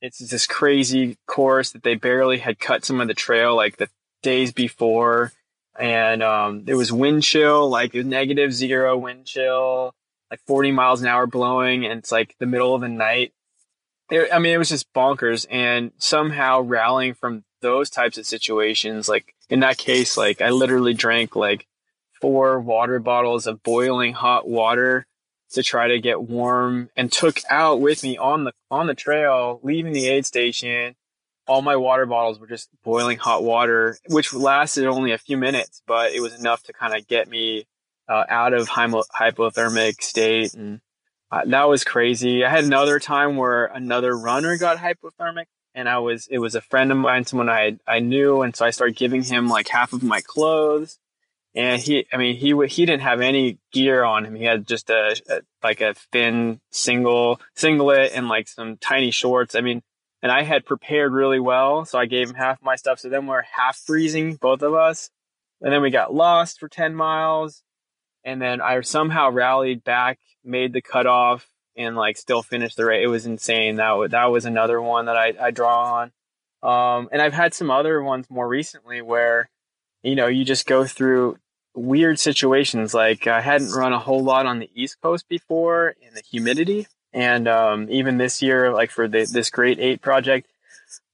It's 0.00 0.18
this 0.18 0.46
crazy 0.46 1.18
course 1.26 1.72
that 1.72 1.82
they 1.82 1.94
barely 1.94 2.38
had 2.38 2.58
cut 2.58 2.84
some 2.84 3.00
of 3.00 3.08
the 3.08 3.14
trail 3.14 3.54
like 3.54 3.76
the 3.76 3.88
days 4.22 4.52
before. 4.52 5.32
And, 5.78 6.22
um, 6.22 6.64
there 6.64 6.76
was 6.76 6.92
wind 6.92 7.22
chill, 7.24 7.68
like 7.68 7.94
negative 7.94 8.52
zero 8.52 8.96
wind 8.96 9.26
chill, 9.26 9.94
like 10.30 10.40
40 10.46 10.72
miles 10.72 11.02
an 11.02 11.08
hour 11.08 11.26
blowing. 11.26 11.84
And 11.84 11.98
it's 11.98 12.12
like 12.12 12.36
the 12.38 12.46
middle 12.46 12.74
of 12.74 12.80
the 12.80 12.88
night. 12.88 13.32
It, 14.10 14.30
I 14.32 14.38
mean, 14.38 14.54
it 14.54 14.58
was 14.58 14.68
just 14.68 14.92
bonkers. 14.92 15.46
And 15.50 15.92
somehow 15.98 16.60
rallying 16.60 17.14
from 17.14 17.44
those 17.60 17.90
types 17.90 18.18
of 18.18 18.26
situations, 18.26 19.08
like 19.08 19.34
in 19.50 19.60
that 19.60 19.78
case, 19.78 20.16
like 20.16 20.40
I 20.40 20.50
literally 20.50 20.94
drank 20.94 21.34
like 21.34 21.66
four 22.24 22.58
water 22.58 22.98
bottles 22.98 23.46
of 23.46 23.62
boiling 23.62 24.14
hot 24.14 24.48
water 24.48 25.06
to 25.50 25.62
try 25.62 25.88
to 25.88 26.00
get 26.00 26.22
warm 26.22 26.88
and 26.96 27.12
took 27.12 27.40
out 27.50 27.82
with 27.82 28.02
me 28.02 28.16
on 28.16 28.44
the 28.44 28.52
on 28.70 28.86
the 28.86 28.94
trail 28.94 29.60
leaving 29.62 29.92
the 29.92 30.06
aid 30.06 30.24
station. 30.24 30.94
All 31.46 31.60
my 31.60 31.76
water 31.76 32.06
bottles 32.06 32.40
were 32.40 32.46
just 32.46 32.70
boiling 32.82 33.18
hot 33.18 33.44
water 33.44 33.98
which 34.08 34.32
lasted 34.32 34.86
only 34.86 35.12
a 35.12 35.18
few 35.18 35.36
minutes 35.36 35.82
but 35.86 36.14
it 36.14 36.20
was 36.20 36.32
enough 36.32 36.62
to 36.62 36.72
kind 36.72 36.96
of 36.96 37.06
get 37.06 37.28
me 37.28 37.66
uh, 38.08 38.24
out 38.26 38.54
of 38.54 38.70
hypothermic 38.70 40.00
state. 40.00 40.54
And 40.54 40.80
uh, 41.30 41.42
that 41.44 41.68
was 41.68 41.84
crazy. 41.84 42.42
I 42.42 42.48
had 42.48 42.64
another 42.64 42.98
time 42.98 43.36
where 43.36 43.66
another 43.66 44.16
runner 44.16 44.56
got 44.56 44.78
hypothermic 44.78 45.44
and 45.74 45.90
I 45.90 45.98
was 45.98 46.26
it 46.28 46.38
was 46.38 46.54
a 46.54 46.62
friend 46.62 46.90
of 46.90 46.96
mine, 46.96 47.26
someone 47.26 47.50
I 47.50 47.76
I 47.86 47.98
knew, 47.98 48.40
and 48.40 48.56
so 48.56 48.64
I 48.64 48.70
started 48.70 48.96
giving 48.96 49.22
him 49.22 49.48
like 49.48 49.68
half 49.68 49.92
of 49.92 50.02
my 50.02 50.22
clothes. 50.22 50.98
And 51.56 51.80
he, 51.80 52.06
I 52.12 52.16
mean, 52.16 52.36
he 52.36 52.52
he 52.66 52.84
didn't 52.84 53.02
have 53.02 53.20
any 53.20 53.58
gear 53.72 54.02
on 54.02 54.24
him. 54.24 54.34
He 54.34 54.44
had 54.44 54.66
just 54.66 54.90
a, 54.90 55.20
a 55.28 55.40
like 55.62 55.80
a 55.80 55.94
thin 56.12 56.60
single 56.72 57.40
singlet 57.54 58.10
and 58.12 58.28
like 58.28 58.48
some 58.48 58.76
tiny 58.76 59.12
shorts. 59.12 59.54
I 59.54 59.60
mean, 59.60 59.80
and 60.20 60.32
I 60.32 60.42
had 60.42 60.66
prepared 60.66 61.12
really 61.12 61.38
well, 61.38 61.84
so 61.84 61.96
I 61.98 62.06
gave 62.06 62.28
him 62.28 62.34
half 62.34 62.60
my 62.60 62.74
stuff. 62.74 62.98
So 62.98 63.08
then 63.08 63.26
we're 63.26 63.42
half 63.42 63.76
freezing, 63.76 64.34
both 64.34 64.62
of 64.62 64.74
us. 64.74 65.10
And 65.60 65.72
then 65.72 65.80
we 65.80 65.90
got 65.90 66.12
lost 66.12 66.58
for 66.58 66.68
ten 66.68 66.94
miles, 66.94 67.62
and 68.24 68.42
then 68.42 68.60
I 68.60 68.80
somehow 68.80 69.30
rallied 69.30 69.84
back, 69.84 70.18
made 70.42 70.72
the 70.72 70.82
cutoff, 70.82 71.46
and 71.76 71.94
like 71.94 72.16
still 72.16 72.42
finished 72.42 72.76
the 72.76 72.84
race. 72.84 73.04
It 73.04 73.08
was 73.08 73.26
insane. 73.26 73.76
That 73.76 73.92
was, 73.92 74.10
that 74.10 74.24
was 74.26 74.44
another 74.44 74.82
one 74.82 75.06
that 75.06 75.16
I, 75.16 75.34
I 75.40 75.50
draw 75.52 76.02
on. 76.02 76.12
Um, 76.62 77.08
and 77.12 77.22
I've 77.22 77.32
had 77.32 77.54
some 77.54 77.70
other 77.70 78.02
ones 78.02 78.26
more 78.28 78.48
recently 78.48 79.02
where, 79.02 79.48
you 80.02 80.16
know, 80.16 80.26
you 80.26 80.44
just 80.44 80.66
go 80.66 80.84
through 80.84 81.36
weird 81.74 82.18
situations. 82.18 82.94
Like 82.94 83.26
I 83.26 83.40
hadn't 83.40 83.72
run 83.72 83.92
a 83.92 83.98
whole 83.98 84.22
lot 84.22 84.46
on 84.46 84.58
the 84.58 84.70
East 84.74 85.00
Coast 85.02 85.28
before 85.28 85.94
in 86.00 86.14
the 86.14 86.22
humidity. 86.22 86.86
And, 87.12 87.46
um, 87.46 87.88
even 87.90 88.18
this 88.18 88.42
year, 88.42 88.72
like 88.72 88.90
for 88.90 89.06
the, 89.06 89.24
this 89.24 89.50
great 89.50 89.78
eight 89.78 90.02
project, 90.02 90.48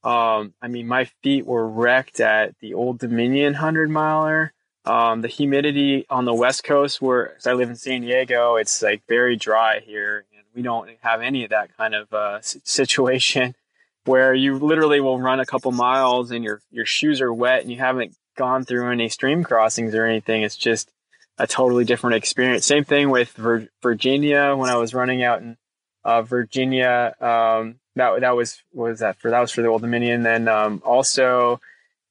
um, 0.03 0.55
I 0.63 0.69
mean, 0.69 0.87
my 0.87 1.05
feet 1.23 1.45
were 1.45 1.69
wrecked 1.69 2.21
at 2.21 2.59
the 2.61 2.75
Old 2.75 2.99
Dominion 2.99 3.55
hundred 3.55 3.91
miler. 3.91 4.53
Um, 4.87 5.21
the 5.21 5.29
humidity 5.29 6.07
on 6.09 6.25
the 6.25 6.33
West 6.33 6.65
Coast, 6.65 7.03
where 7.03 7.37
I 7.45 7.53
live 7.53 7.69
in 7.69 7.77
San 7.77 8.01
Diego, 8.01 8.57
it's 8.57 8.81
like 8.81 9.03
very 9.07 9.37
dry 9.37 9.81
here 9.81 10.25
and 10.35 10.45
we 10.55 10.63
don't 10.63 10.89
have 11.03 11.21
any 11.21 11.45
of 11.45 11.51
that 11.51 11.77
kind 11.77 11.95
of 11.95 12.13
uh, 12.13 12.39
situation 12.41 13.55
where 14.05 14.35
you 14.35 14.59
literally 14.59 15.01
will 15.01 15.21
run 15.21 15.41
a 15.41 15.47
couple 15.47 15.71
miles 15.73 16.31
and 16.31 16.43
your 16.43 16.63
your 16.71 16.87
shoes 16.87 17.21
are 17.21 17.33
wet 17.33 17.61
and 17.61 17.71
you 17.71 17.79
haven't 17.79 18.17
gone 18.41 18.65
through 18.65 18.91
any 18.91 19.11
stream 19.11 19.45
crossings 19.45 19.95
or 19.95 20.07
anything. 20.07 20.41
It's 20.41 20.57
just 20.57 20.91
a 21.37 21.47
totally 21.47 21.85
different 21.85 22.17
experience. 22.17 22.65
Same 22.65 22.85
thing 22.85 23.11
with 23.11 23.33
Vir- 23.33 23.69
Virginia 23.83 24.57
when 24.57 24.71
I 24.71 24.77
was 24.77 24.95
running 24.95 25.23
out 25.23 25.43
in 25.43 25.59
uh, 26.05 26.23
Virginia. 26.23 27.15
Um, 27.21 27.81
that 27.97 28.21
that 28.21 28.35
was 28.35 28.63
what 28.73 28.89
was 28.89 29.01
that 29.01 29.19
for? 29.19 29.31
That 29.31 29.41
was 29.41 29.51
for 29.51 29.61
the 29.61 29.69
Old 29.69 29.83
Dominion. 29.83 30.23
Then 30.23 30.49
um, 30.49 30.81
also 30.87 31.61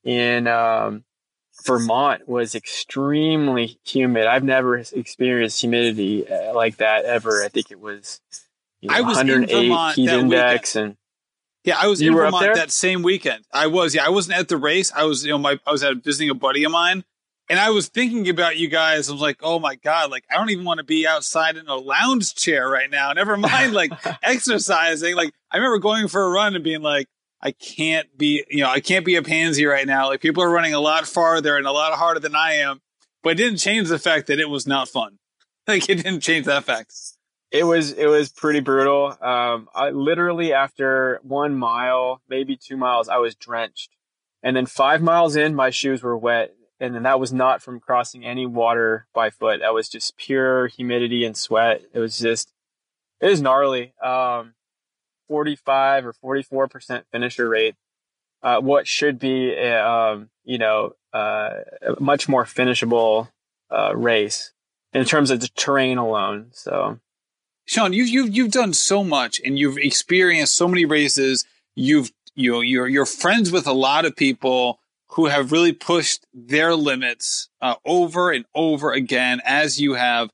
in 0.04 0.46
um, 0.46 1.04
Vermont 1.66 2.30
was 2.30 2.54
extremely 2.54 3.80
humid. 3.84 4.28
I've 4.28 4.44
never 4.44 4.78
experienced 4.78 5.60
humidity 5.60 6.30
uh, 6.30 6.54
like 6.54 6.78
that 6.78 7.06
ever. 7.06 7.44
I 7.44 7.48
think 7.48 7.72
it 7.72 7.80
was 7.80 8.22
you 8.82 8.90
know, 8.90 8.96
I 8.98 9.02
was 9.02 9.20
in 9.20 9.28
108 9.28 9.68
Vermont 9.68 9.96
heat 9.96 10.10
index 10.12 10.76
and 10.76 10.96
Yeah, 11.64 11.78
I 11.78 11.88
was 11.88 12.02
You 12.02 12.12
in 12.12 12.16
Vermont 12.16 12.56
that 12.56 12.72
same 12.72 13.02
weekend. 13.02 13.44
I 13.52 13.68
was, 13.68 13.94
yeah, 13.94 14.06
I 14.06 14.10
wasn't 14.10 14.38
at 14.38 14.48
the 14.48 14.58
race. 14.58 14.92
I 14.94 15.04
was, 15.04 15.26
you 15.26 15.32
know, 15.32 15.38
my 15.38 15.60
I 15.68 15.72
was 15.72 15.84
at 15.84 15.98
visiting 15.98 16.30
a 16.30 16.34
buddy 16.34 16.64
of 16.64 16.72
mine, 16.72 17.04
and 17.50 17.60
I 17.60 17.70
was 17.72 17.90
thinking 17.90 18.30
about 18.30 18.58
you 18.58 18.70
guys. 18.70 19.10
I 19.10 19.12
was 19.12 19.22
like, 19.22 19.40
oh 19.42 19.60
my 19.60 19.76
god, 19.76 20.10
like 20.12 20.24
I 20.32 20.36
don't 20.36 20.50
even 20.52 20.66
want 20.66 20.78
to 20.78 20.86
be 20.86 21.06
outside 21.06 21.58
in 21.58 21.68
a 21.68 21.76
lounge 21.76 22.34
chair 22.36 22.70
right 22.70 22.90
now. 22.90 23.12
Never 23.12 23.36
mind, 23.36 23.74
like 23.74 23.92
exercising. 24.24 25.16
Like 25.16 25.32
I 25.52 25.58
remember 25.58 25.80
going 25.80 26.08
for 26.08 26.24
a 26.24 26.30
run 26.30 26.56
and 26.56 26.64
being 26.64 26.82
like, 26.82 27.08
I 27.42 27.52
can't 27.52 28.18
be, 28.18 28.44
you 28.50 28.64
know, 28.64 28.70
I 28.70 28.80
can't 28.80 29.06
be 29.06 29.16
a 29.16 29.24
pansy 29.24 29.66
right 29.66 29.88
now. 29.88 30.08
Like 30.08 30.22
people 30.22 30.44
are 30.44 30.50
running 30.50 30.74
a 30.74 30.80
lot 30.80 31.08
farther 31.08 31.58
and 31.58 31.66
a 31.68 31.72
lot 31.72 31.94
harder 31.94 32.20
than 32.20 32.36
I 32.36 32.54
am, 32.54 32.82
but 33.24 33.32
it 33.32 33.36
didn't 33.36 33.60
change 33.60 33.90
the 33.90 34.00
fact 34.00 34.28
that 34.28 34.40
it 34.40 34.50
was 34.50 34.68
not 34.68 34.88
fun. 34.88 35.18
Like 35.68 35.88
it 35.88 36.02
didn't 36.02 36.22
change 36.22 36.48
that 36.48 36.64
fact. 36.64 36.94
It 37.52 37.64
was 37.64 37.92
it 37.92 38.06
was 38.06 38.30
pretty 38.30 38.60
brutal. 38.60 39.18
Um, 39.22 39.70
I 39.74 39.90
literally 39.90 40.54
after 40.54 41.20
one 41.24 41.56
mile, 41.56 42.22
maybe 42.30 42.56
two 42.56 42.78
miles, 42.78 43.10
I 43.10 43.18
was 43.18 43.36
drenched, 43.36 43.96
and 44.44 44.56
then 44.56 44.66
five 44.66 45.02
miles 45.02 45.36
in, 45.36 45.56
my 45.56 45.72
shoes 45.72 46.04
were 46.04 46.18
wet, 46.18 46.54
and 46.80 46.94
then 46.94 47.04
that 47.04 47.20
was 47.20 47.34
not 47.34 47.62
from 47.64 47.80
crossing 47.80 48.24
any 48.24 48.46
water 48.46 49.08
by 49.14 49.32
foot. 49.32 49.62
That 49.62 49.74
was 49.74 49.90
just 49.90 50.18
pure 50.18 50.68
humidity 50.68 51.26
and 51.26 51.36
sweat. 51.36 51.82
It 51.94 52.00
was 52.00 52.20
just 52.20 52.54
it 53.20 53.28
was 53.28 53.42
gnarly. 53.42 53.94
Um, 54.04 54.54
forty 55.28 55.56
five 55.56 56.06
or 56.06 56.14
forty 56.14 56.44
four 56.44 56.68
percent 56.68 57.06
finisher 57.12 57.50
rate. 57.50 57.76
Uh, 58.42 58.62
what 58.62 58.88
should 58.88 59.20
be 59.20 59.52
a, 59.54 59.86
um, 59.86 60.30
you 60.44 60.60
know 60.60 60.94
uh, 61.14 61.50
a 61.82 62.00
much 62.00 62.30
more 62.30 62.46
finishable 62.46 63.28
uh, 63.72 63.96
race 63.96 64.54
in 64.94 65.04
terms 65.04 65.32
of 65.32 65.40
the 65.40 65.50
terrain 65.56 65.98
alone. 65.98 66.50
So. 66.52 67.00
Sean, 67.70 67.94
you've 67.94 68.10
you've 68.10 68.36
you've 68.36 68.52
done 68.52 68.74
so 68.74 69.04
much, 69.04 69.40
and 69.46 69.60
you've 69.60 69.78
experienced 69.78 70.56
so 70.56 70.68
many 70.68 70.86
races. 70.86 71.46
You've 71.76 72.12
you 72.34 72.52
know, 72.52 72.62
you're 72.62 72.88
you're 72.88 73.06
friends 73.06 73.52
with 73.52 73.68
a 73.68 73.74
lot 73.74 74.06
of 74.06 74.16
people 74.16 74.80
who 75.10 75.28
have 75.28 75.52
really 75.52 75.72
pushed 75.72 76.26
their 76.34 76.74
limits 76.74 77.48
uh, 77.62 77.76
over 77.86 78.32
and 78.32 78.46
over 78.56 78.92
again, 78.92 79.40
as 79.46 79.80
you 79.80 79.94
have. 79.94 80.32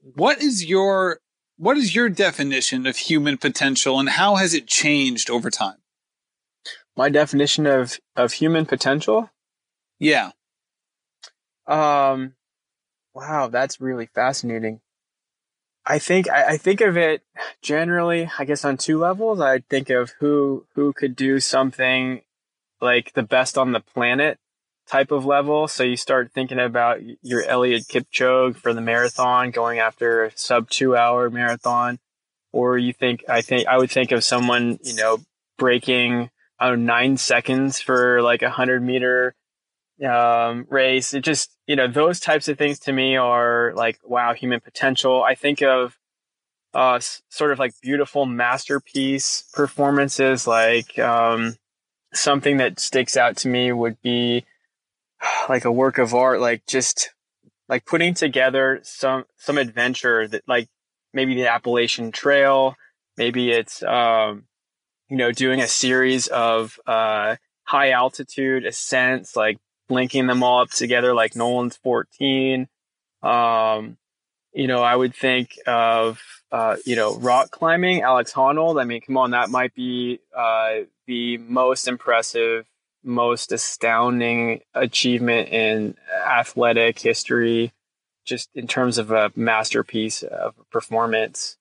What 0.00 0.40
is 0.40 0.64
your 0.64 1.20
what 1.58 1.76
is 1.76 1.94
your 1.94 2.08
definition 2.08 2.86
of 2.86 2.96
human 2.96 3.36
potential, 3.36 4.00
and 4.00 4.08
how 4.08 4.36
has 4.36 4.54
it 4.54 4.66
changed 4.66 5.28
over 5.28 5.50
time? 5.50 5.76
my 6.96 7.10
definition 7.10 7.66
of 7.66 7.98
of 8.16 8.32
human 8.32 8.64
potential 8.64 9.28
Yeah, 9.98 10.30
um 11.66 12.32
wow 13.12 13.48
that's 13.48 13.82
really 13.82 14.06
fascinating 14.06 14.80
i 15.86 15.98
think 15.98 16.28
I, 16.30 16.50
I 16.52 16.56
think 16.56 16.80
of 16.80 16.96
it 16.96 17.22
generally 17.62 18.30
i 18.38 18.44
guess 18.44 18.64
on 18.64 18.76
two 18.76 18.98
levels. 18.98 19.40
I 19.40 19.60
think 19.68 19.90
of 19.90 20.12
who 20.20 20.66
who 20.74 20.92
could 20.92 21.16
do 21.16 21.40
something 21.40 22.22
like 22.80 23.12
the 23.14 23.22
best 23.22 23.58
on 23.58 23.72
the 23.72 23.80
planet 23.80 24.38
type 24.88 25.10
of 25.10 25.24
level. 25.24 25.68
So 25.68 25.84
you 25.84 25.96
start 25.96 26.32
thinking 26.32 26.58
about 26.58 27.00
your 27.22 27.44
Eliud 27.44 27.86
Kipchoge 27.86 28.56
for 28.56 28.74
the 28.74 28.80
marathon 28.80 29.50
going 29.50 29.78
after 29.78 30.24
a 30.24 30.32
sub 30.34 30.68
2 30.70 30.96
hour 30.96 31.30
marathon. 31.30 31.98
Or 32.52 32.76
you 32.76 32.92
think 32.92 33.24
i 33.28 33.42
think 33.42 33.68
i 33.68 33.78
would 33.78 33.90
think 33.90 34.10
of 34.10 34.24
someone 34.24 34.78
you 34.82 34.94
know 34.94 35.18
breaking 35.58 36.30
I 36.58 36.68
don't 36.68 36.84
know, 36.84 36.92
nine 36.92 37.16
seconds 37.16 37.80
for 37.80 38.20
like 38.22 38.42
a 38.42 38.50
hundred 38.50 38.82
meter 38.82 39.34
um, 40.04 40.66
race. 40.70 41.14
It 41.14 41.22
just, 41.22 41.50
you 41.66 41.76
know, 41.76 41.88
those 41.88 42.20
types 42.20 42.48
of 42.48 42.58
things 42.58 42.78
to 42.80 42.92
me 42.92 43.16
are 43.16 43.72
like, 43.74 43.98
wow, 44.04 44.34
human 44.34 44.60
potential. 44.60 45.22
I 45.22 45.34
think 45.34 45.62
of 45.62 45.98
uh, 46.74 47.00
sort 47.28 47.52
of 47.52 47.58
like 47.58 47.72
beautiful 47.82 48.26
masterpiece 48.26 49.44
performances, 49.52 50.46
like 50.46 50.98
um, 50.98 51.56
something 52.14 52.58
that 52.58 52.78
sticks 52.78 53.16
out 53.16 53.36
to 53.38 53.48
me 53.48 53.72
would 53.72 54.00
be 54.02 54.44
like 55.48 55.64
a 55.64 55.72
work 55.72 55.98
of 55.98 56.14
art, 56.14 56.40
like 56.40 56.66
just 56.66 57.10
like 57.68 57.84
putting 57.84 58.14
together 58.14 58.80
some 58.82 59.24
some 59.36 59.58
adventure 59.58 60.26
that 60.26 60.42
like 60.48 60.68
maybe 61.12 61.34
the 61.34 61.48
Appalachian 61.48 62.12
Trail, 62.12 62.74
maybe 63.16 63.50
it's 63.50 63.82
um, 63.82 64.44
you 65.08 65.16
know, 65.16 65.32
doing 65.32 65.60
a 65.60 65.66
series 65.66 66.28
of 66.28 66.78
uh, 66.86 67.36
high 67.64 67.90
altitude 67.90 68.64
ascents, 68.64 69.34
like 69.36 69.58
linking 69.90 70.26
them 70.26 70.42
all 70.42 70.62
up 70.62 70.70
together, 70.70 71.14
like 71.14 71.36
Nolan's 71.36 71.76
14. 71.76 72.68
Um, 73.22 73.96
you 74.52 74.66
know, 74.66 74.82
I 74.82 74.96
would 74.96 75.14
think 75.14 75.58
of, 75.66 76.20
uh, 76.50 76.76
you 76.84 76.96
know, 76.96 77.16
rock 77.16 77.50
climbing, 77.50 78.02
Alex 78.02 78.32
Honnold. 78.32 78.80
I 78.80 78.84
mean, 78.84 79.00
come 79.00 79.16
on, 79.16 79.30
that 79.30 79.50
might 79.50 79.74
be 79.74 80.20
uh, 80.36 80.80
the 81.06 81.38
most 81.38 81.86
impressive, 81.86 82.66
most 83.04 83.52
astounding 83.52 84.60
achievement 84.74 85.48
in 85.50 85.96
athletic 86.26 86.98
history, 86.98 87.72
just 88.24 88.50
in 88.54 88.66
terms 88.66 88.98
of 88.98 89.10
a 89.10 89.30
masterpiece 89.36 90.22
of 90.22 90.54
performance. 90.70 91.56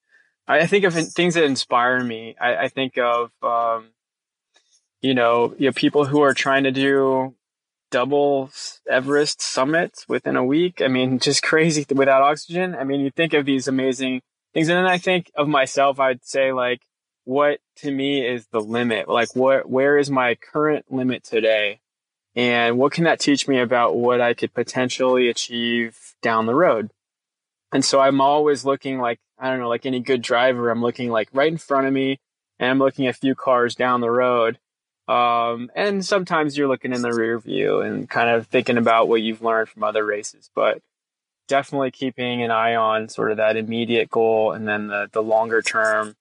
I 0.48 0.66
think 0.66 0.84
of 0.84 0.96
things 0.96 1.36
that 1.36 1.44
inspire 1.44 2.04
me. 2.04 2.36
I, 2.42 2.56
I 2.56 2.68
think 2.70 2.98
of, 2.98 3.32
um, 3.44 3.90
you 5.00 5.14
know, 5.14 5.54
you 5.60 5.68
know, 5.68 5.74
people 5.74 6.06
who 6.06 6.22
are 6.22 6.34
trying 6.34 6.64
to 6.64 6.72
do 6.72 7.36
double 7.92 8.52
Everest 8.90 9.42
summits 9.42 10.08
within 10.08 10.36
a 10.36 10.44
week. 10.44 10.82
I 10.82 10.88
mean, 10.88 11.20
just 11.20 11.44
crazy 11.44 11.86
without 11.94 12.22
oxygen. 12.22 12.76
I 12.76 12.84
mean, 12.84 13.02
you 13.02 13.12
think 13.12 13.34
of 13.34 13.46
these 13.46 13.68
amazing 13.68 14.22
things. 14.54 14.70
And 14.70 14.78
then 14.78 14.86
I 14.86 14.98
think 14.98 15.32
of 15.36 15.48
myself, 15.48 16.00
I'd 16.00 16.26
say 16.26 16.52
like, 16.52 16.82
what 17.26 17.60
to 17.78 17.92
me 17.92 18.26
is 18.26 18.48
the 18.48 18.62
limit? 18.62 19.08
Like, 19.08 19.36
what, 19.36 19.70
where 19.70 19.98
is 19.98 20.10
my 20.10 20.36
current 20.36 20.86
limit 20.92 21.24
today? 21.24 21.80
And 22.36 22.78
what 22.78 22.94
can 22.94 23.04
that 23.04 23.20
teach 23.20 23.48
me 23.48 23.60
about 23.60 23.96
what 23.96 24.22
I 24.22 24.34
could 24.34 24.54
potentially 24.54 25.30
achieve 25.30 26.16
down 26.22 26.46
the 26.46 26.56
road? 26.56 26.92
And 27.72 27.86
so 27.86 28.00
I'm 28.00 28.22
always 28.22 28.66
looking 28.66 29.00
like, 29.00 29.20
I 29.38 29.50
don't 29.50 29.60
know, 29.60 29.70
like 29.70 29.86
any 29.86 30.00
good 30.00 30.22
driver, 30.22 30.70
I'm 30.70 30.82
looking 30.82 31.10
like 31.10 31.30
right 31.34 31.52
in 31.52 31.58
front 31.58 31.88
of 31.88 31.94
me 31.94 32.20
and 32.60 32.72
I'm 32.72 32.80
looking 32.80 33.08
a 33.08 33.14
few 33.14 33.36
cars 33.36 33.76
down 33.76 34.02
the 34.02 34.10
road. 34.10 34.60
Um, 35.10 35.72
and 35.76 36.06
sometimes 36.06 36.56
you're 36.56 36.68
looking 36.68 36.94
in 36.94 37.02
the 37.02 37.12
rear 37.12 37.40
view 37.40 37.82
and 37.82 38.08
kind 38.08 38.30
of 38.30 38.46
thinking 38.46 38.78
about 38.78 39.08
what 39.08 39.24
you've 39.24 39.42
learned 39.42 39.68
from 39.68 39.84
other 39.84 40.06
races, 40.06 40.52
but 40.54 40.84
definitely 41.48 41.90
keeping 41.90 42.44
an 42.44 42.52
eye 42.52 42.76
on 42.76 43.10
sort 43.10 43.32
of 43.32 43.38
that 43.38 43.58
immediate 43.58 44.12
goal 44.12 44.52
and 44.52 44.68
then 44.68 44.86
the, 44.86 45.10
the 45.12 45.24
longer 45.24 45.64
term, 45.64 46.16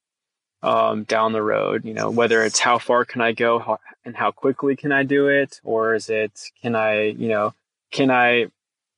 um, 0.63 1.05
down 1.05 1.35
the 1.35 1.43
road, 1.43 1.85
you 1.85 1.93
know, 1.93 2.11
whether 2.11 2.43
it's 2.43 2.59
how 2.59 2.79
far 2.79 3.05
can 3.05 3.21
I 3.21 3.33
go 3.33 3.59
how, 3.59 3.79
and 4.07 4.17
how 4.17 4.31
quickly 4.31 4.75
can 4.75 4.91
I 4.91 5.03
do 5.03 5.29
it? 5.29 5.61
Or 5.63 5.95
is 5.95 6.09
it, 6.09 6.33
can 6.63 6.75
I, 6.75 7.09
you 7.09 7.29
know, 7.29 7.53
can 7.93 8.11
I 8.11 8.47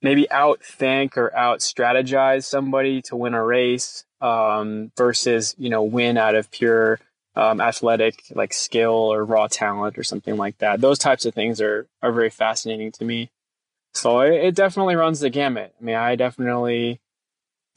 maybe 0.03 0.29
outthink 0.31 1.17
or 1.17 1.37
out 1.37 1.59
strategize 1.59 2.45
somebody 2.45 3.03
to 3.03 3.17
win 3.17 3.35
a 3.35 3.45
race, 3.45 4.05
um, 4.21 4.93
versus, 4.97 5.57
you 5.59 5.69
know, 5.69 5.83
win 5.83 6.17
out 6.17 6.37
of 6.37 6.49
pure, 6.53 7.01
um, 7.37 7.61
athletic 7.61 8.25
like 8.35 8.53
skill 8.53 8.91
or 8.93 9.25
raw 9.25 9.47
talent 9.47 9.99
or 9.99 10.03
something 10.03 10.37
like 10.37 10.59
that. 10.59 10.81
Those 10.81 10.99
types 10.99 11.25
of 11.27 11.35
things 11.35 11.61
are 11.61 11.87
are 12.03 12.13
very 12.13 12.31
fascinating 12.31 12.93
to 12.93 13.05
me. 13.05 13.31
So 13.95 14.21
it, 14.21 14.35
it 14.35 14.55
definitely 14.55 14.97
runs 14.97 15.21
the 15.21 15.31
gamut. 15.31 15.75
I 15.81 15.85
mean, 15.85 15.97
I 15.97 16.17
definitely 16.17 17.01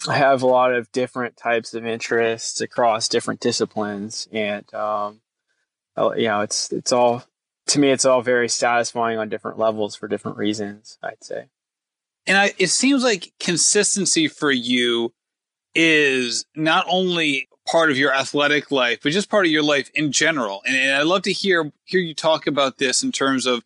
have 0.05 0.41
a 0.41 0.47
lot 0.47 0.73
of 0.73 0.91
different 0.91 1.37
types 1.37 1.73
of 1.73 1.85
interests 1.85 2.61
across 2.61 3.07
different 3.07 3.39
disciplines, 3.39 4.27
and 4.31 4.71
um, 4.73 5.21
uh, 5.97 6.11
you 6.13 6.27
know, 6.27 6.41
it's 6.41 6.71
it's 6.73 6.91
all 6.91 7.23
to 7.67 7.79
me, 7.79 7.91
it's 7.91 8.05
all 8.05 8.21
very 8.21 8.49
satisfying 8.49 9.17
on 9.17 9.29
different 9.29 9.57
levels 9.57 9.95
for 9.95 10.07
different 10.07 10.37
reasons. 10.37 10.97
I'd 11.01 11.23
say. 11.23 11.45
and 12.27 12.37
I, 12.37 12.53
it 12.57 12.67
seems 12.67 13.03
like 13.03 13.31
consistency 13.39 14.27
for 14.27 14.51
you 14.51 15.13
is 15.75 16.45
not 16.55 16.85
only 16.89 17.47
part 17.69 17.91
of 17.91 17.97
your 17.97 18.13
athletic 18.13 18.71
life, 18.71 18.99
but 19.01 19.11
just 19.11 19.29
part 19.29 19.45
of 19.45 19.51
your 19.51 19.63
life 19.63 19.89
in 19.95 20.11
general. 20.11 20.61
And, 20.65 20.75
and 20.75 20.95
I'd 20.95 21.05
love 21.05 21.23
to 21.23 21.31
hear 21.31 21.71
hear 21.85 21.99
you 21.99 22.13
talk 22.13 22.47
about 22.47 22.77
this 22.77 23.03
in 23.03 23.11
terms 23.11 23.45
of 23.45 23.63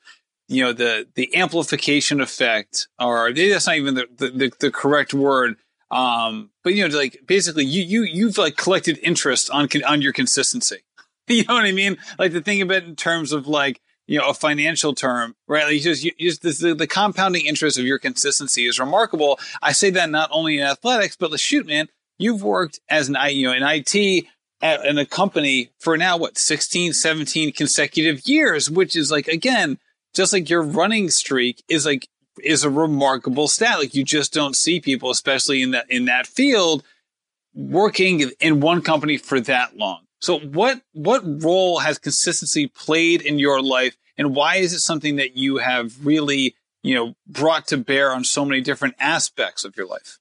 you 0.48 0.64
know 0.64 0.74
the 0.74 1.08
the 1.16 1.36
amplification 1.36 2.22
effect, 2.22 2.88
or 3.00 3.28
maybe 3.28 3.50
that's 3.50 3.68
not 3.68 3.78
even 3.78 3.96
the 3.96 4.08
the, 4.18 4.52
the, 4.60 4.72
correct 4.72 5.14
word. 5.14 5.58
Um, 5.92 6.52
but 6.64 6.74
you 6.74 6.88
know, 6.88 6.96
like 6.96 7.22
basically, 7.26 7.66
you 7.66 7.84
you 7.84 8.04
you've 8.04 8.38
like 8.38 8.56
collected 8.56 9.00
interest 9.04 9.50
on 9.52 9.68
on 9.86 10.02
your 10.02 10.14
consistency. 10.14 10.78
You 11.30 11.44
know 11.44 11.56
what 11.56 11.66
I 11.66 11.74
mean? 11.74 11.98
Like 12.18 12.32
the 12.32 12.40
thing 12.40 12.62
about 12.62 12.84
it 12.84 12.86
in 12.86 12.96
terms 12.96 13.34
of 13.34 13.48
like 13.48 13.82
you 14.08 14.18
know 14.18 14.30
a 14.30 14.34
financial 14.34 14.94
term, 14.94 15.36
right? 15.46 15.66
Like 15.66 15.82
just 15.82 16.02
you, 16.02 16.12
just 16.18 16.42
this, 16.42 16.60
the, 16.60 16.74
the 16.74 16.88
compounding 16.88 17.46
interest 17.46 17.78
of 17.78 17.84
your 17.84 18.00
consistency 18.00 18.66
is 18.66 18.80
remarkable. 18.80 19.38
I 19.62 19.74
say 19.74 19.90
that 19.90 20.10
not 20.10 20.30
only 20.32 20.58
in 20.58 20.64
athletics, 20.64 21.18
but 21.18 21.32
the 21.32 21.38
shoot, 21.38 21.68
man, 21.68 21.90
you've 22.18 22.44
worked 22.44 22.80
as 22.90 23.10
an 23.10 23.18
you 23.30 23.48
know 23.48 23.54
in 23.54 23.64
IT 23.64 24.26
at, 24.62 24.86
in 24.86 24.98
a 24.98 25.06
company 25.06 25.70
for 25.80 25.98
now 25.98 26.18
what 26.18 26.38
16, 26.38 26.94
17 26.94 27.52
consecutive 27.54 28.28
years, 28.28 28.70
which 28.70 28.96
is 28.96 29.12
like 29.12 29.28
again 29.28 29.78
just 30.14 30.34
like 30.34 30.50
your 30.50 30.64
running 30.64 31.10
streak 31.10 31.64
is 31.70 31.86
like 31.86 32.08
is 32.44 32.64
a 32.64 32.70
remarkable 32.70 33.48
stat. 33.48 33.80
Like 33.80 33.96
you 33.96 34.04
just 34.04 34.34
don't 34.34 34.56
see 34.56 34.80
people, 34.80 35.10
especially 35.10 35.62
in 35.62 35.72
that 35.72 35.90
in 35.90 36.06
that 36.06 36.28
field, 36.28 36.84
working 37.54 38.32
in 38.40 38.60
one 38.60 38.82
company 38.82 39.18
for 39.18 39.40
that 39.42 39.78
long. 39.78 40.02
So 40.20 40.40
what 40.40 40.82
what 40.94 41.24
role 41.44 41.80
has 41.80 42.00
consistency 42.00 42.68
played 42.68 43.22
in 43.22 43.40
your 43.40 43.62
life 43.62 43.96
and 44.18 44.36
why 44.36 44.56
is 44.56 44.74
it 44.74 44.80
something 44.80 45.18
that 45.18 45.38
you 45.38 45.58
have 45.58 46.06
really, 46.06 46.56
you 46.82 46.96
know, 46.96 47.16
brought 47.28 47.68
to 47.68 47.78
bear 47.78 48.12
on 48.12 48.24
so 48.24 48.44
many 48.44 48.62
different 48.62 48.96
aspects 49.00 49.64
of 49.64 49.78
your 49.78 49.86
life? 49.86 50.18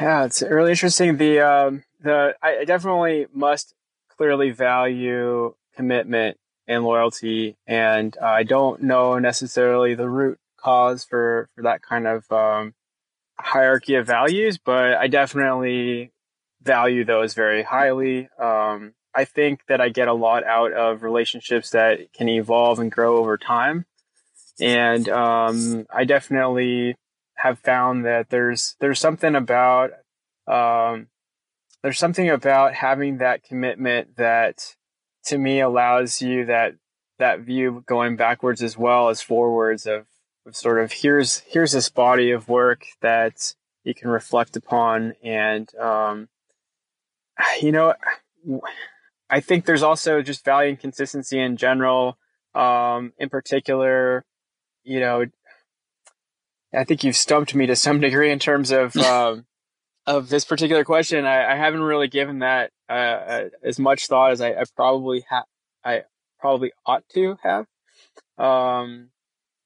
Yeah, 0.00 0.24
it's 0.24 0.42
really 0.42 0.70
interesting. 0.70 1.16
The 1.16 1.40
um, 1.40 1.84
the 2.00 2.36
I 2.42 2.64
definitely 2.64 3.26
must 3.32 3.74
clearly 4.16 4.50
value 4.50 5.54
commitment 5.74 6.38
and 6.66 6.84
loyalty, 6.84 7.56
and 7.66 8.16
uh, 8.20 8.26
I 8.26 8.42
don't 8.44 8.82
know 8.82 9.18
necessarily 9.18 9.94
the 9.94 10.08
root 10.08 10.38
cause 10.56 11.04
for 11.04 11.48
for 11.54 11.62
that 11.62 11.82
kind 11.82 12.06
of 12.06 12.30
um, 12.32 12.74
hierarchy 13.38 13.96
of 13.96 14.06
values, 14.06 14.58
but 14.58 14.94
I 14.94 15.08
definitely 15.08 16.12
value 16.62 17.04
those 17.04 17.34
very 17.34 17.62
highly. 17.62 18.28
Um, 18.38 18.94
I 19.14 19.24
think 19.24 19.60
that 19.68 19.80
I 19.80 19.88
get 19.90 20.08
a 20.08 20.12
lot 20.14 20.44
out 20.44 20.72
of 20.72 21.02
relationships 21.02 21.70
that 21.70 22.12
can 22.12 22.28
evolve 22.28 22.78
and 22.78 22.90
grow 22.92 23.16
over 23.18 23.36
time, 23.38 23.86
and 24.60 25.08
um, 25.08 25.86
I 25.92 26.04
definitely 26.04 26.96
have 27.36 27.58
found 27.58 28.04
that 28.04 28.30
there's 28.30 28.76
there's 28.80 29.00
something 29.00 29.34
about 29.34 29.90
um, 30.46 31.08
there's 31.82 31.98
something 31.98 32.30
about 32.30 32.74
having 32.74 33.18
that 33.18 33.44
commitment 33.44 34.16
that 34.16 34.74
to 35.26 35.38
me 35.38 35.60
allows 35.60 36.22
you 36.22 36.46
that 36.46 36.74
that 37.18 37.40
view 37.40 37.82
going 37.86 38.16
backwards 38.16 38.62
as 38.62 38.76
well 38.76 39.08
as 39.08 39.22
forwards 39.22 39.86
of, 39.86 40.06
of 40.46 40.56
sort 40.56 40.80
of 40.80 40.92
here's 40.92 41.40
here's 41.40 41.72
this 41.72 41.88
body 41.88 42.30
of 42.30 42.48
work 42.48 42.84
that 43.00 43.54
you 43.84 43.94
can 43.94 44.08
reflect 44.08 44.56
upon 44.56 45.14
and 45.22 45.74
um, 45.76 46.28
you 47.60 47.72
know 47.72 47.94
I 49.30 49.40
think 49.40 49.64
there's 49.64 49.82
also 49.82 50.22
just 50.22 50.44
value 50.44 50.70
and 50.70 50.80
consistency 50.80 51.38
in 51.38 51.56
general 51.56 52.18
um, 52.54 53.12
in 53.18 53.28
particular 53.28 54.24
you 54.84 55.00
know 55.00 55.26
I 56.76 56.84
think 56.84 57.04
you've 57.04 57.16
stumped 57.16 57.54
me 57.54 57.66
to 57.66 57.76
some 57.76 58.00
degree 58.02 58.30
in 58.30 58.38
terms 58.38 58.70
of 58.70 58.96
um, 58.96 59.46
of 60.06 60.28
this 60.28 60.44
particular 60.44 60.84
question. 60.84 61.24
I, 61.24 61.52
I 61.52 61.56
haven't 61.56 61.82
really 61.82 62.08
given 62.08 62.40
that 62.40 62.70
uh, 62.88 62.92
uh, 62.92 63.48
as 63.62 63.78
much 63.78 64.06
thought 64.06 64.32
as 64.32 64.40
I, 64.40 64.50
I 64.50 64.64
probably 64.76 65.24
have. 65.28 65.44
I 65.84 66.04
probably 66.38 66.72
ought 66.86 67.04
to 67.10 67.36
have, 67.42 67.66
um, 68.38 69.10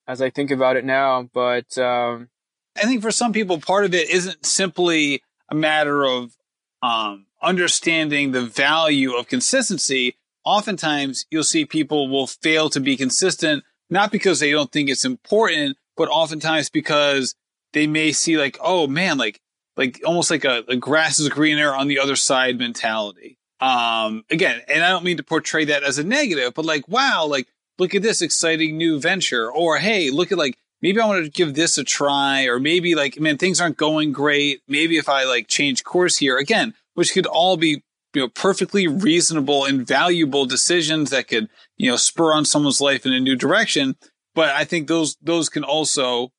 as 0.06 0.20
I 0.20 0.30
think 0.30 0.50
about 0.50 0.76
it 0.76 0.84
now. 0.84 1.28
But 1.32 1.76
um, 1.78 2.28
I 2.76 2.82
think 2.82 3.02
for 3.02 3.10
some 3.10 3.32
people, 3.32 3.60
part 3.60 3.84
of 3.84 3.94
it 3.94 4.10
isn't 4.10 4.44
simply 4.44 5.22
a 5.50 5.54
matter 5.54 6.04
of 6.04 6.36
um, 6.82 7.26
understanding 7.42 8.32
the 8.32 8.42
value 8.42 9.14
of 9.14 9.28
consistency. 9.28 10.16
Oftentimes, 10.44 11.26
you'll 11.30 11.44
see 11.44 11.64
people 11.64 12.08
will 12.08 12.26
fail 12.26 12.70
to 12.70 12.80
be 12.80 12.96
consistent, 12.96 13.64
not 13.90 14.10
because 14.10 14.40
they 14.40 14.50
don't 14.50 14.72
think 14.72 14.88
it's 14.88 15.04
important, 15.04 15.76
but 15.98 16.08
oftentimes 16.08 16.70
because 16.70 17.34
they 17.74 17.86
may 17.86 18.12
see 18.12 18.38
like, 18.38 18.56
oh 18.62 18.86
man, 18.86 19.18
like 19.18 19.40
like 19.76 20.00
almost 20.06 20.30
like 20.30 20.44
a, 20.44 20.62
grass 20.76 21.18
is 21.18 21.28
greener 21.28 21.74
on 21.74 21.88
the 21.88 21.98
other 21.98 22.16
side 22.16 22.58
mentality. 22.58 23.38
Um, 23.60 24.24
again, 24.30 24.62
and 24.68 24.82
I 24.82 24.90
don't 24.90 25.04
mean 25.04 25.18
to 25.18 25.22
portray 25.22 25.66
that 25.66 25.82
as 25.82 25.98
a 25.98 26.04
negative, 26.04 26.54
but 26.54 26.64
like, 26.64 26.88
wow, 26.88 27.26
like 27.26 27.48
look 27.78 27.94
at 27.94 28.02
this 28.02 28.22
exciting 28.22 28.78
new 28.78 28.98
venture, 29.00 29.50
or 29.50 29.78
hey, 29.78 30.10
look 30.10 30.32
at 30.32 30.38
like 30.38 30.56
maybe 30.80 31.00
I 31.00 31.06
want 31.06 31.24
to 31.24 31.30
give 31.30 31.54
this 31.54 31.76
a 31.76 31.84
try, 31.84 32.46
or 32.46 32.58
maybe 32.58 32.94
like, 32.94 33.20
man, 33.20 33.36
things 33.36 33.60
aren't 33.60 33.76
going 33.76 34.12
great. 34.12 34.62
Maybe 34.68 34.96
if 34.96 35.08
I 35.08 35.24
like 35.24 35.48
change 35.48 35.84
course 35.84 36.18
here 36.18 36.38
again, 36.38 36.74
which 36.94 37.12
could 37.12 37.26
all 37.26 37.56
be 37.56 37.82
you 38.14 38.22
know 38.22 38.28
perfectly 38.28 38.86
reasonable 38.86 39.64
and 39.64 39.86
valuable 39.86 40.46
decisions 40.46 41.10
that 41.10 41.28
could 41.28 41.48
you 41.76 41.90
know 41.90 41.96
spur 41.96 42.32
on 42.32 42.44
someone's 42.44 42.80
life 42.80 43.04
in 43.04 43.12
a 43.12 43.20
new 43.20 43.36
direction 43.36 43.96
but 44.38 44.50
I 44.50 44.62
think 44.62 44.86
those 44.86 45.16
those 45.20 45.48
can 45.48 45.64
also 45.64 46.30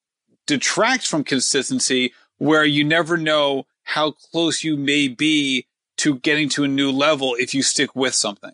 detract 0.48 1.06
from 1.06 1.26
consistency 1.26 2.14
where 2.38 2.64
you 2.64 2.86
never 2.86 3.18
know 3.18 3.66
how 3.84 4.12
close 4.12 4.64
you 4.64 4.78
may 4.78 5.10
be 5.10 5.68
to 5.98 6.18
getting 6.20 6.48
to 6.52 6.64
a 6.64 6.68
new 6.70 6.92
level 6.94 7.36
if 7.38 7.54
you 7.54 7.62
stick 7.62 7.94
with 7.98 8.16
something. 8.16 8.54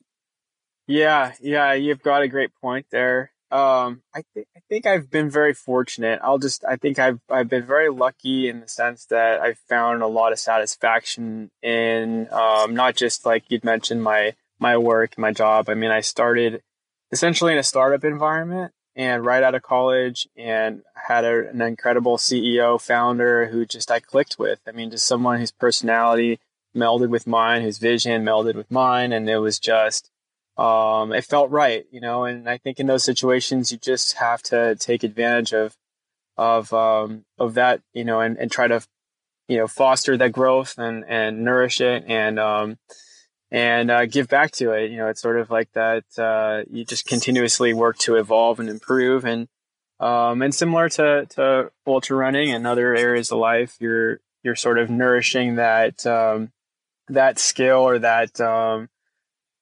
Yeah, 0.88 1.34
yeah, 1.39 1.74
you've 1.74 2.02
got 2.02 2.24
a 2.24 2.28
great 2.28 2.56
point 2.60 2.88
there. 2.89 3.34
Um, 3.52 4.02
I 4.16 4.24
think 4.34 4.48
I 4.58 4.62
think 4.68 4.88
I've 4.88 5.12
been 5.12 5.30
very 5.30 5.54
fortunate. 5.54 6.22
I'll 6.24 6.39
just 6.39 6.66
I 6.66 6.78
think 6.78 6.98
I've 6.98 7.20
I've 7.30 7.48
been 7.48 7.68
very 7.68 7.91
lucky 7.91 8.50
in 8.50 8.62
the 8.62 8.68
sense 8.68 9.06
that 9.12 9.41
I've 9.41 9.60
found 9.70 10.02
a 10.02 10.08
lot 10.08 10.32
of 10.32 10.39
satisfaction 10.39 11.52
in 11.62 12.28
um, 12.32 12.74
not 12.74 12.96
just 12.96 13.28
like 13.28 13.43
you'd 13.50 13.64
mentioned 13.64 14.02
my 14.02 14.34
my 14.58 14.76
work, 14.76 15.20
my 15.20 15.32
job. 15.32 15.70
I 15.70 15.76
mean, 15.76 15.91
I 15.91 16.02
started 16.02 16.64
essentially 17.12 17.54
in 17.54 17.60
a 17.60 17.64
startup 17.64 18.04
environment 18.04 18.72
and 18.96 19.26
right 19.26 19.43
out 19.43 19.56
of 19.56 19.62
college 19.62 20.28
and 20.38 20.82
had 20.96 21.26
a, 21.26 21.50
an 21.50 21.62
incredible 21.62 22.18
CEO 22.18 22.82
founder 22.82 23.48
who 23.48 23.66
just 23.66 23.91
I 23.91 24.00
clicked 24.00 24.39
with. 24.39 24.60
I 24.68 24.72
mean, 24.72 24.89
just 24.91 25.06
someone 25.06 25.39
whose 25.39 25.52
personality 25.52 26.39
melded 26.76 27.10
with 27.10 27.28
mine, 27.28 27.62
whose 27.62 27.78
vision 27.78 28.24
melded 28.24 28.56
with 28.56 28.72
mine. 28.72 29.12
And 29.12 29.30
it 29.30 29.38
was 29.38 29.60
just, 29.60 30.10
um, 30.58 31.12
it 31.12 31.26
felt 31.26 31.52
right, 31.52 31.86
you 31.91 32.00
know, 32.00 32.24
and 32.24 32.48
I 32.50 32.58
think 32.58 32.80
in 32.80 32.88
those 32.88 33.04
situations, 33.04 33.72
you 33.72 33.78
just 33.78 34.14
have 34.14 34.41
to 34.43 34.76
take 34.76 35.04
advantage 35.04 35.54
of, 35.54 35.76
of, 36.38 36.72
um, 36.74 37.26
of 37.38 37.54
that, 37.56 37.82
you 37.93 38.06
know, 38.06 38.22
and, 38.22 38.38
and 38.38 38.50
try 38.50 38.68
to, 38.68 38.82
you 39.48 39.58
know, 39.58 39.68
foster 39.68 40.16
that 40.18 40.32
growth 40.32 40.78
and, 40.78 41.04
and 41.08 41.43
nourish 41.43 41.82
it. 41.82 42.06
And, 42.08 42.39
um, 42.39 42.78
and 43.52 43.91
uh, 43.91 44.06
give 44.06 44.28
back 44.28 44.52
to 44.52 44.72
it. 44.72 44.91
You 44.91 44.98
know, 44.98 45.08
it's 45.08 45.22
sort 45.22 45.39
of 45.39 45.50
like 45.50 45.72
that. 45.74 46.04
Uh, 46.18 46.64
you 46.70 46.86
just 46.86 47.08
continuously 47.08 47.74
work 47.74 47.98
to 48.00 48.16
evolve 48.16 48.60
and 48.60 48.70
improve, 48.70 49.26
and 49.26 49.48
um, 50.00 50.41
and 50.41 50.54
similar 50.54 50.89
to 50.89 51.26
to 51.32 51.72
ultra 51.88 52.18
running 52.18 52.52
and 52.52 52.68
other 52.68 52.96
areas 52.96 53.32
of 53.32 53.39
life, 53.39 53.76
you're 53.80 54.20
you're 54.43 54.56
sort 54.56 54.78
of 54.78 54.89
nourishing 54.89 55.56
that 55.56 56.06
um, 56.06 56.52
that 57.08 57.39
skill 57.39 57.80
or 57.80 58.00
that 58.00 58.39
um, 58.41 58.89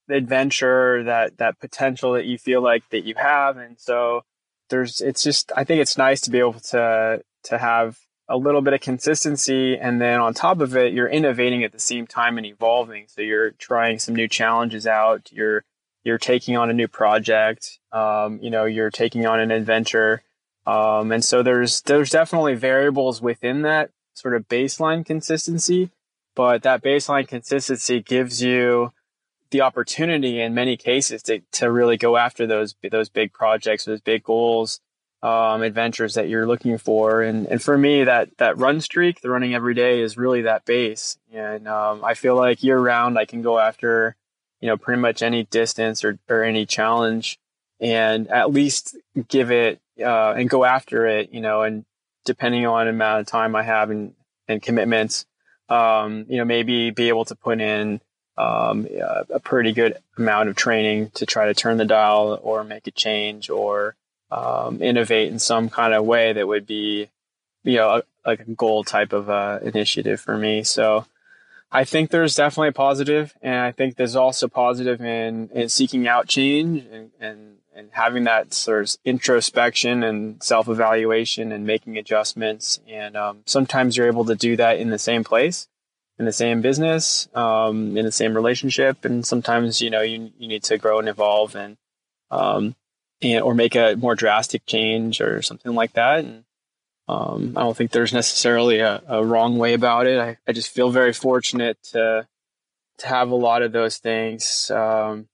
adventure, 0.09 1.03
that 1.03 1.37
that 1.37 1.59
potential 1.59 2.13
that 2.13 2.25
you 2.25 2.37
feel 2.37 2.61
like 2.61 2.83
that 2.89 3.05
you 3.05 3.15
have, 3.17 3.57
and 3.57 3.79
so 3.79 4.23
there's. 4.69 5.01
It's 5.01 5.23
just 5.23 5.51
I 5.55 5.63
think 5.63 5.81
it's 5.81 5.97
nice 5.97 6.21
to 6.21 6.31
be 6.31 6.39
able 6.39 6.59
to 6.71 7.23
to 7.45 7.57
have 7.57 7.97
a 8.29 8.37
little 8.37 8.61
bit 8.61 8.73
of 8.73 8.81
consistency 8.81 9.77
and 9.77 10.01
then 10.01 10.19
on 10.19 10.33
top 10.33 10.61
of 10.61 10.75
it 10.75 10.93
you're 10.93 11.07
innovating 11.07 11.63
at 11.63 11.71
the 11.71 11.79
same 11.79 12.07
time 12.07 12.37
and 12.37 12.45
evolving. 12.45 13.05
So 13.07 13.21
you're 13.21 13.51
trying 13.51 13.99
some 13.99 14.15
new 14.15 14.27
challenges 14.27 14.87
out. 14.87 15.31
You're 15.31 15.63
you're 16.03 16.17
taking 16.17 16.57
on 16.57 16.69
a 16.69 16.73
new 16.73 16.87
project. 16.87 17.79
Um, 17.91 18.39
you 18.41 18.49
know 18.49 18.65
you're 18.65 18.91
taking 18.91 19.25
on 19.25 19.39
an 19.39 19.51
adventure. 19.51 20.23
Um, 20.65 21.11
and 21.11 21.23
so 21.23 21.43
there's 21.43 21.81
there's 21.81 22.09
definitely 22.09 22.55
variables 22.55 23.21
within 23.21 23.63
that 23.63 23.91
sort 24.13 24.35
of 24.35 24.47
baseline 24.47 25.05
consistency 25.05 25.89
but 26.35 26.63
that 26.63 26.83
baseline 26.83 27.27
consistency 27.27 28.01
gives 28.01 28.41
you 28.41 28.91
the 29.51 29.61
opportunity 29.61 30.41
in 30.41 30.53
many 30.53 30.75
cases 30.75 31.21
to, 31.23 31.39
to 31.51 31.71
really 31.71 31.97
go 31.97 32.17
after 32.17 32.47
those 32.47 32.75
those 32.91 33.09
big 33.09 33.31
projects 33.33 33.85
those 33.85 34.01
big 34.01 34.23
goals 34.23 34.79
um, 35.23 35.61
adventures 35.61 36.15
that 36.15 36.27
you're 36.27 36.45
looking 36.45 36.77
for. 36.77 37.21
And, 37.21 37.47
and 37.47 37.63
for 37.63 37.77
me, 37.77 38.03
that, 38.03 38.37
that 38.39 38.57
run 38.57 38.81
streak, 38.81 39.21
the 39.21 39.29
running 39.29 39.55
every 39.55 39.73
day 39.73 40.01
is 40.01 40.17
really 40.17 40.41
that 40.41 40.65
base. 40.65 41.17
And, 41.31 41.65
um, 41.65 42.03
I 42.03 42.13
feel 42.13 42.35
like 42.35 42.61
year 42.61 42.77
round, 42.77 43.17
I 43.17 43.23
can 43.23 43.41
go 43.41 43.57
after, 43.57 44.17
you 44.59 44.67
know, 44.67 44.75
pretty 44.75 45.01
much 45.01 45.21
any 45.21 45.45
distance 45.45 46.03
or, 46.03 46.19
or 46.27 46.43
any 46.43 46.65
challenge 46.65 47.39
and 47.79 48.27
at 48.27 48.51
least 48.51 48.97
give 49.29 49.49
it, 49.49 49.79
uh, 49.97 50.33
and 50.33 50.49
go 50.49 50.65
after 50.65 51.07
it, 51.07 51.31
you 51.31 51.39
know, 51.39 51.61
and 51.61 51.85
depending 52.25 52.67
on 52.67 52.89
amount 52.89 53.21
of 53.21 53.27
time 53.27 53.55
I 53.55 53.63
have 53.63 53.91
and, 53.91 54.13
and 54.49 54.61
commitments, 54.61 55.25
um, 55.69 56.25
you 56.27 56.37
know, 56.37 56.45
maybe 56.45 56.91
be 56.91 57.07
able 57.07 57.23
to 57.25 57.35
put 57.35 57.61
in, 57.61 58.01
um, 58.37 58.87
a 59.29 59.39
pretty 59.39 59.71
good 59.71 59.95
amount 60.17 60.49
of 60.49 60.57
training 60.57 61.11
to 61.11 61.25
try 61.25 61.45
to 61.45 61.53
turn 61.53 61.77
the 61.77 61.85
dial 61.85 62.37
or 62.43 62.65
make 62.65 62.87
a 62.87 62.91
change 62.91 63.49
or, 63.49 63.95
um, 64.33 64.81
innovate 64.81 65.31
in 65.31 65.39
some 65.39 65.69
kind 65.69 65.93
of 65.93 66.05
way 66.05 66.33
that 66.33 66.47
would 66.47 66.65
be, 66.65 67.09
you 67.63 67.75
know, 67.75 67.97
a, 67.97 68.03
like 68.25 68.39
a 68.41 68.51
goal 68.51 68.83
type 68.83 69.13
of 69.13 69.29
uh, 69.29 69.59
initiative 69.61 70.19
for 70.19 70.37
me. 70.37 70.63
So 70.63 71.05
I 71.71 71.83
think 71.83 72.09
there's 72.09 72.35
definitely 72.35 72.69
a 72.69 72.73
positive, 72.73 73.33
and 73.41 73.55
I 73.55 73.71
think 73.71 73.95
there's 73.95 74.15
also 74.15 74.47
positive 74.47 75.01
in 75.01 75.49
in 75.53 75.69
seeking 75.69 76.07
out 76.07 76.27
change 76.27 76.85
and 76.91 77.11
and, 77.19 77.57
and 77.75 77.89
having 77.91 78.23
that 78.25 78.53
sort 78.53 78.83
of 78.83 78.97
introspection 79.05 80.03
and 80.03 80.41
self 80.41 80.67
evaluation 80.67 81.51
and 81.51 81.65
making 81.65 81.97
adjustments. 81.97 82.79
And 82.87 83.15
um, 83.15 83.39
sometimes 83.45 83.97
you're 83.97 84.07
able 84.07 84.25
to 84.25 84.35
do 84.35 84.55
that 84.57 84.79
in 84.79 84.89
the 84.89 84.99
same 84.99 85.23
place 85.23 85.67
in 86.19 86.25
the 86.25 86.31
same 86.31 86.61
business, 86.61 87.27
um, 87.33 87.97
in 87.97 88.05
the 88.05 88.11
same 88.11 88.35
relationship, 88.35 89.03
and 89.05 89.25
sometimes 89.25 89.81
you 89.81 89.89
know 89.89 90.01
you 90.01 90.31
you 90.37 90.47
need 90.47 90.63
to 90.63 90.77
grow 90.77 90.99
and 90.99 91.09
evolve, 91.09 91.55
and 91.55 91.77
um, 92.29 92.75
or 93.23 93.53
make 93.53 93.75
a 93.75 93.95
more 93.95 94.15
drastic 94.15 94.65
change 94.65 95.21
or 95.21 95.41
something 95.41 95.73
like 95.73 95.93
that. 95.93 96.19
And 96.19 96.43
Um, 97.07 97.53
I 97.57 97.61
don't 97.61 97.75
think 97.75 97.91
there's 97.91 98.13
necessarily 98.13 98.79
a, 98.79 99.01
a 99.07 99.25
wrong 99.25 99.57
way 99.57 99.73
about 99.73 100.07
it. 100.07 100.19
I, 100.19 100.37
I 100.47 100.53
just 100.53 100.71
feel 100.73 100.89
very 100.89 101.13
fortunate 101.13 101.77
to 101.91 102.27
to 102.99 103.07
have 103.07 103.29
a 103.31 103.35
lot 103.35 103.61
of 103.61 103.71
those 103.71 103.97
things, 103.97 104.71
um, 104.71 105.27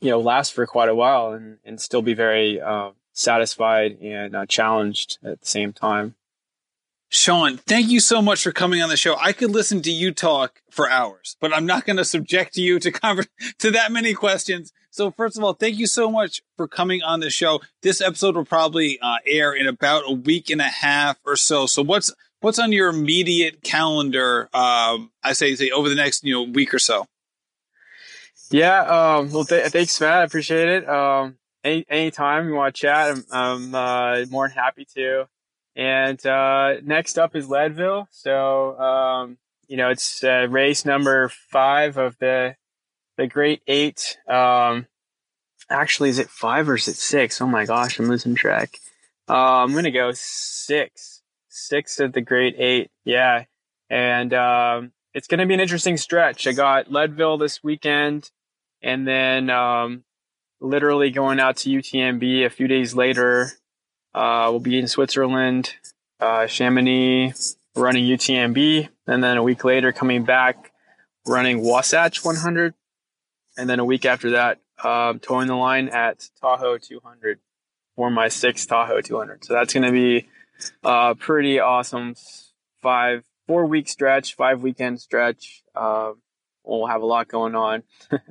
you 0.00 0.10
know, 0.10 0.20
last 0.20 0.52
for 0.52 0.66
quite 0.66 0.88
a 0.88 0.94
while 0.94 1.32
and, 1.32 1.58
and 1.64 1.80
still 1.80 2.02
be 2.02 2.12
very 2.14 2.60
uh, 2.60 2.90
satisfied 3.12 3.98
and 4.02 4.34
uh, 4.34 4.46
challenged 4.46 5.18
at 5.24 5.40
the 5.40 5.46
same 5.46 5.72
time. 5.72 6.14
Sean, 7.08 7.56
thank 7.56 7.88
you 7.88 8.00
so 8.00 8.20
much 8.20 8.42
for 8.42 8.52
coming 8.52 8.82
on 8.82 8.90
the 8.90 8.96
show. 8.96 9.16
I 9.18 9.32
could 9.32 9.50
listen 9.50 9.80
to 9.82 9.90
you 9.90 10.12
talk 10.12 10.60
for 10.70 10.90
hours, 10.90 11.36
but 11.40 11.54
I'm 11.54 11.64
not 11.64 11.86
going 11.86 11.96
to 11.96 12.04
subject 12.04 12.56
you 12.58 12.78
to 12.80 12.92
conver- 12.92 13.28
to 13.58 13.70
that 13.70 13.92
many 13.92 14.12
questions. 14.12 14.72
So 14.98 15.12
first 15.12 15.38
of 15.38 15.44
all, 15.44 15.52
thank 15.52 15.78
you 15.78 15.86
so 15.86 16.10
much 16.10 16.42
for 16.56 16.66
coming 16.66 17.04
on 17.04 17.20
the 17.20 17.30
show. 17.30 17.60
This 17.82 18.00
episode 18.00 18.34
will 18.34 18.44
probably 18.44 18.98
uh, 19.00 19.18
air 19.24 19.52
in 19.52 19.68
about 19.68 20.02
a 20.08 20.12
week 20.12 20.50
and 20.50 20.60
a 20.60 20.64
half 20.64 21.16
or 21.24 21.36
so. 21.36 21.66
So 21.66 21.84
what's 21.84 22.12
what's 22.40 22.58
on 22.58 22.72
your 22.72 22.88
immediate 22.88 23.62
calendar? 23.62 24.48
Um, 24.52 25.12
I 25.22 25.34
say 25.34 25.54
say 25.54 25.70
over 25.70 25.88
the 25.88 25.94
next 25.94 26.24
you 26.24 26.34
know 26.34 26.42
week 26.42 26.74
or 26.74 26.80
so. 26.80 27.06
Yeah. 28.50 28.80
Um, 28.80 29.30
well, 29.30 29.44
th- 29.44 29.70
thanks, 29.70 30.00
Matt. 30.00 30.14
I 30.14 30.22
appreciate 30.24 30.68
it. 30.68 30.88
Um, 30.88 31.36
any 31.62 31.86
anytime 31.88 32.48
you 32.48 32.54
want 32.54 32.74
to 32.74 32.80
chat, 32.80 33.12
I'm, 33.12 33.24
I'm 33.30 33.74
uh, 33.76 34.24
more 34.30 34.48
than 34.48 34.56
happy 34.56 34.84
to. 34.96 35.28
And 35.76 36.26
uh, 36.26 36.80
next 36.82 37.20
up 37.20 37.36
is 37.36 37.48
Leadville. 37.48 38.08
So, 38.10 38.76
um, 38.80 39.38
you 39.68 39.76
know, 39.76 39.90
it's 39.90 40.24
uh, 40.24 40.48
race 40.50 40.84
number 40.84 41.28
five 41.28 41.98
of 41.98 42.18
the 42.18 42.56
the 43.18 43.26
Great 43.26 43.60
Eight. 43.66 44.16
Um, 44.26 44.86
actually, 45.68 46.08
is 46.08 46.18
it 46.18 46.30
five 46.30 46.70
or 46.70 46.76
is 46.76 46.88
it 46.88 46.96
six? 46.96 47.42
Oh 47.42 47.46
my 47.46 47.66
gosh, 47.66 47.98
I'm 47.98 48.08
losing 48.08 48.34
track. 48.34 48.78
Uh, 49.28 49.62
I'm 49.62 49.74
gonna 49.74 49.90
go 49.90 50.12
six, 50.14 51.20
six 51.50 52.00
of 52.00 52.14
the 52.14 52.22
Great 52.22 52.54
Eight. 52.58 52.90
Yeah, 53.04 53.44
and 53.90 54.32
um, 54.32 54.92
it's 55.12 55.26
gonna 55.26 55.44
be 55.44 55.52
an 55.52 55.60
interesting 55.60 55.98
stretch. 55.98 56.46
I 56.46 56.52
got 56.52 56.90
Leadville 56.90 57.36
this 57.36 57.62
weekend, 57.62 58.30
and 58.80 59.06
then 59.06 59.50
um, 59.50 60.04
literally 60.62 61.10
going 61.10 61.40
out 61.40 61.58
to 61.58 61.68
UTMB 61.68 62.46
a 62.46 62.50
few 62.50 62.66
days 62.66 62.94
later 62.94 63.52
uh, 64.14 64.48
we'll 64.50 64.60
be 64.60 64.78
in 64.78 64.88
Switzerland, 64.88 65.74
uh, 66.20 66.46
Chamonix, 66.46 67.32
running 67.76 68.04
UTMB, 68.04 68.88
and 69.06 69.22
then 69.22 69.36
a 69.36 69.42
week 69.42 69.64
later 69.64 69.92
coming 69.92 70.24
back, 70.24 70.72
running 71.26 71.62
Wasatch 71.62 72.24
100, 72.24 72.74
and 73.58 73.68
then 73.68 73.80
a 73.80 73.84
week 73.84 74.06
after 74.06 74.30
that, 74.30 74.60
um, 74.82 75.18
towing 75.18 75.48
the 75.48 75.56
line 75.56 75.88
at 75.88 76.28
Tahoe 76.40 76.78
200 76.78 77.40
for 77.96 78.10
my 78.10 78.28
sixth 78.28 78.68
Tahoe 78.68 79.00
200. 79.00 79.44
So 79.44 79.52
that's 79.52 79.74
going 79.74 79.84
to 79.84 79.92
be 79.92 80.28
a 80.82 81.14
pretty 81.14 81.58
awesome 81.58 82.14
five, 82.80 83.24
four 83.46 83.66
week 83.66 83.88
stretch, 83.88 84.34
five 84.36 84.62
weekend 84.62 85.00
stretch. 85.00 85.62
Uh, 85.74 86.12
we'll 86.64 86.86
have 86.86 87.02
a 87.02 87.06
lot 87.06 87.28
going 87.28 87.54
on. 87.54 87.82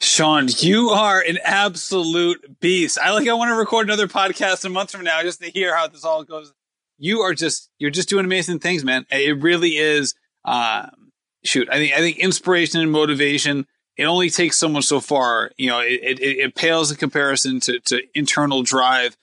Sean, 0.00 0.48
you 0.58 0.88
are 0.90 1.20
an 1.20 1.38
absolute 1.44 2.60
beast. 2.60 2.98
I 2.98 3.12
like 3.12 3.28
I 3.28 3.34
want 3.34 3.50
to 3.50 3.54
record 3.54 3.86
another 3.86 4.08
podcast 4.08 4.64
a 4.64 4.68
month 4.68 4.90
from 4.90 5.04
now 5.04 5.22
just 5.22 5.40
to 5.40 5.50
hear 5.50 5.76
how 5.76 5.86
this 5.86 6.04
all 6.04 6.24
goes. 6.24 6.52
You 6.98 7.20
are 7.20 7.34
just 7.34 7.70
you're 7.78 7.90
just 7.90 8.08
doing 8.08 8.24
amazing 8.24 8.58
things, 8.58 8.84
man. 8.84 9.06
It 9.10 9.42
really 9.42 9.76
is 9.76 10.14
um, 10.44 11.12
shoot, 11.44 11.68
I 11.70 11.76
think 11.76 11.92
I 11.92 11.98
think 11.98 12.18
inspiration 12.18 12.80
and 12.80 12.90
motivation 12.90 13.66
it 13.96 14.04
only 14.04 14.30
takes 14.30 14.56
someone 14.56 14.82
so 14.82 15.00
far. 15.00 15.50
You 15.56 15.70
know, 15.70 15.80
it, 15.80 16.00
it, 16.02 16.20
it 16.20 16.54
pales 16.54 16.90
in 16.90 16.96
comparison 16.96 17.60
to, 17.60 17.80
to 17.80 18.02
internal 18.14 18.62
drive, 18.62 19.16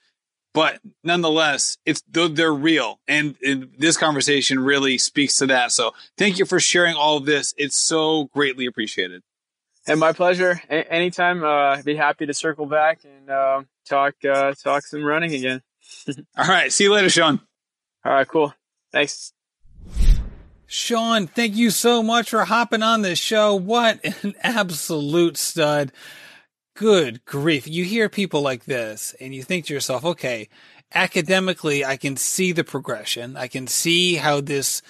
but 0.54 0.80
nonetheless, 1.04 1.78
it's 1.86 2.04
they're 2.10 2.54
real, 2.54 3.00
and, 3.08 3.36
and, 3.42 3.70
this 3.78 3.98
conversation 3.98 4.60
really 4.60 4.98
speaks 4.98 5.38
to 5.38 5.48
that. 5.48 5.72
So, 5.72 5.94
thank 6.18 6.40
you 6.40 6.46
for 6.46 6.60
sharing 6.60 6.96
all 6.96 7.18
of 7.18 7.26
this. 7.26 7.54
It's 7.58 7.78
so 7.78 8.26
greatly 8.34 8.66
appreciated. 8.66 9.24
And 9.88 10.00
my 10.00 10.14
pleasure. 10.14 10.62
A- 10.70 10.92
anytime, 10.92 11.44
uh, 11.44 11.76
I'd 11.76 11.86
be 11.86 11.96
happy 11.96 12.26
to 12.26 12.34
circle 12.34 12.66
back 12.66 13.02
and 13.04 13.30
uh, 13.30 13.64
talk 13.88 14.16
uh, 14.26 14.54
talk 14.62 14.84
some 14.84 15.04
running 15.04 15.34
again. 15.34 15.62
All 16.38 16.48
right. 16.48 16.72
See 16.72 16.84
you 16.86 16.94
later, 16.94 17.10
Sean. 17.10 17.42
All 18.06 18.14
right. 18.14 18.28
Cool. 18.28 18.54
Thanks. 18.92 19.34
Sean, 20.74 21.28
thank 21.28 21.58
you 21.58 21.70
so 21.70 22.02
much 22.02 22.30
for 22.30 22.46
hopping 22.46 22.82
on 22.82 23.02
this 23.02 23.20
show. 23.20 23.54
What 23.54 24.00
an 24.24 24.36
absolute 24.42 25.36
stud. 25.36 25.92
Good 26.76 27.26
grief. 27.26 27.68
You 27.68 27.84
hear 27.84 28.08
people 28.08 28.42
like 28.42 28.64
this 28.64 29.14
and 29.20 29.36
you 29.36 29.44
think 29.44 29.66
to 29.66 29.74
yourself, 29.74 30.06
okay, 30.06 30.48
academically, 30.94 31.84
I 31.84 31.98
can 31.98 32.16
see 32.16 32.54
the 32.54 32.64
progression. 32.64 33.36
I 33.36 33.48
can 33.48 33.68
see 33.68 34.16
how 34.16 34.40
this, 34.40 34.82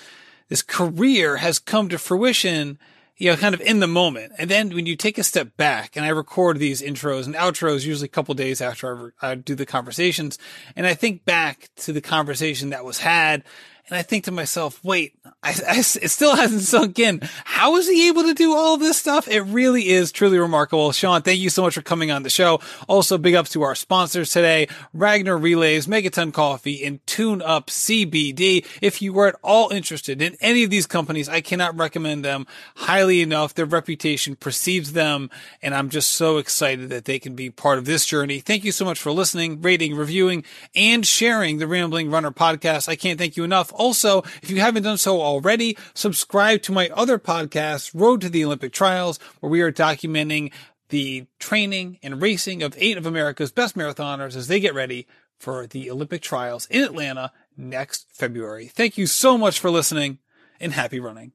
this 0.49 0.61
career 0.61 1.37
has 1.37 1.57
come 1.57 1.89
to 1.89 1.97
fruition 1.97 2.77
you 3.17 3.29
know, 3.29 3.37
kind 3.37 3.53
of 3.53 3.61
in 3.61 3.79
the 3.79 3.87
moment. 3.87 4.33
And 4.39 4.49
then 4.49 4.73
when 4.73 4.87
you 4.87 4.95
take 4.95 5.19
a 5.19 5.23
step 5.23 5.55
back 5.55 5.95
and 5.95 6.03
I 6.03 6.09
record 6.09 6.57
these 6.57 6.81
intros 6.81 7.27
and 7.27 7.35
outros 7.35 7.85
usually 7.85 8.05
a 8.05 8.09
couple 8.09 8.33
days 8.33 8.61
after 8.61 9.13
I, 9.21 9.31
I 9.31 9.35
do 9.35 9.53
the 9.53 9.65
conversations 9.65 10.39
and 10.75 10.87
I 10.87 10.95
think 10.95 11.23
back 11.23 11.69
to 11.77 11.93
the 11.93 12.01
conversation 12.01 12.71
that 12.71 12.83
was 12.83 12.97
had 12.97 13.43
and 13.91 13.97
I 13.97 14.03
think 14.03 14.23
to 14.23 14.31
myself, 14.31 14.81
wait, 14.85 15.13
I, 15.43 15.49
I, 15.67 15.79
it 15.79 16.09
still 16.11 16.35
hasn't 16.37 16.61
sunk 16.61 16.97
in. 16.97 17.19
How 17.43 17.75
is 17.75 17.89
he 17.89 18.07
able 18.07 18.23
to 18.23 18.33
do 18.33 18.55
all 18.55 18.77
this 18.77 18.97
stuff? 18.97 19.27
It 19.27 19.41
really 19.41 19.89
is 19.89 20.13
truly 20.13 20.39
remarkable. 20.39 20.93
Sean, 20.93 21.21
thank 21.21 21.39
you 21.39 21.49
so 21.49 21.63
much 21.63 21.73
for 21.75 21.81
coming 21.81 22.09
on 22.09 22.23
the 22.23 22.29
show. 22.29 22.61
Also, 22.87 23.17
big 23.17 23.35
ups 23.35 23.49
to 23.51 23.63
our 23.63 23.75
sponsors 23.75 24.31
today, 24.31 24.69
Ragnar 24.93 25.37
Relays, 25.37 25.87
Megaton 25.87 26.33
Coffee, 26.33 26.85
and 26.85 27.05
Tune 27.05 27.41
Up 27.41 27.67
CBD. 27.67 28.65
If 28.81 29.01
you 29.01 29.11
were 29.11 29.27
at 29.27 29.35
all 29.43 29.69
interested 29.71 30.21
in 30.21 30.37
any 30.39 30.63
of 30.63 30.69
these 30.69 30.87
companies, 30.87 31.27
I 31.27 31.41
cannot 31.41 31.77
recommend 31.77 32.23
them 32.23 32.47
highly 32.77 33.21
enough. 33.21 33.53
Their 33.53 33.65
reputation 33.65 34.37
precedes 34.37 34.93
them, 34.93 35.29
and 35.61 35.75
I'm 35.75 35.89
just 35.89 36.13
so 36.13 36.37
excited 36.37 36.89
that 36.91 37.03
they 37.03 37.19
can 37.19 37.35
be 37.35 37.49
part 37.49 37.77
of 37.77 37.83
this 37.83 38.05
journey. 38.05 38.39
Thank 38.39 38.63
you 38.63 38.71
so 38.71 38.85
much 38.85 39.01
for 39.01 39.11
listening, 39.11 39.61
rating, 39.61 39.95
reviewing, 39.95 40.45
and 40.73 41.05
sharing 41.05 41.57
the 41.57 41.67
Rambling 41.67 42.09
Runner 42.09 42.31
podcast. 42.31 42.87
I 42.87 42.95
can't 42.95 43.19
thank 43.19 43.35
you 43.35 43.43
enough. 43.43 43.73
Also, 43.81 44.21
if 44.43 44.51
you 44.51 44.59
haven't 44.59 44.83
done 44.83 44.99
so 44.99 45.19
already, 45.19 45.75
subscribe 45.95 46.61
to 46.61 46.71
my 46.71 46.87
other 46.89 47.17
podcast, 47.17 47.89
Road 47.95 48.21
to 48.21 48.29
the 48.29 48.45
Olympic 48.45 48.73
Trials, 48.73 49.17
where 49.39 49.49
we 49.49 49.59
are 49.61 49.71
documenting 49.71 50.53
the 50.89 51.25
training 51.39 51.97
and 52.03 52.21
racing 52.21 52.61
of 52.61 52.75
eight 52.77 52.95
of 52.95 53.07
America's 53.07 53.51
best 53.51 53.75
marathoners 53.75 54.35
as 54.35 54.47
they 54.47 54.59
get 54.59 54.75
ready 54.75 55.07
for 55.39 55.65
the 55.65 55.89
Olympic 55.89 56.21
trials 56.21 56.67
in 56.67 56.83
Atlanta 56.83 57.31
next 57.57 58.05
February. 58.13 58.67
Thank 58.67 58.99
you 58.99 59.07
so 59.07 59.35
much 59.35 59.59
for 59.59 59.71
listening 59.71 60.19
and 60.59 60.73
happy 60.73 60.99
running. 60.99 61.31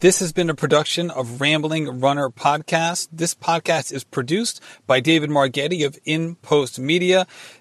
This 0.00 0.20
has 0.20 0.32
been 0.32 0.48
a 0.48 0.54
production 0.54 1.10
of 1.10 1.42
Rambling 1.42 2.00
Runner 2.00 2.30
Podcast. 2.30 3.08
This 3.12 3.34
podcast 3.34 3.92
is 3.92 4.04
produced 4.04 4.62
by 4.86 5.00
David 5.00 5.28
Margetti 5.28 5.84
of 5.84 5.98
In 6.06 6.36
Post 6.36 6.78
Media. 6.78 7.26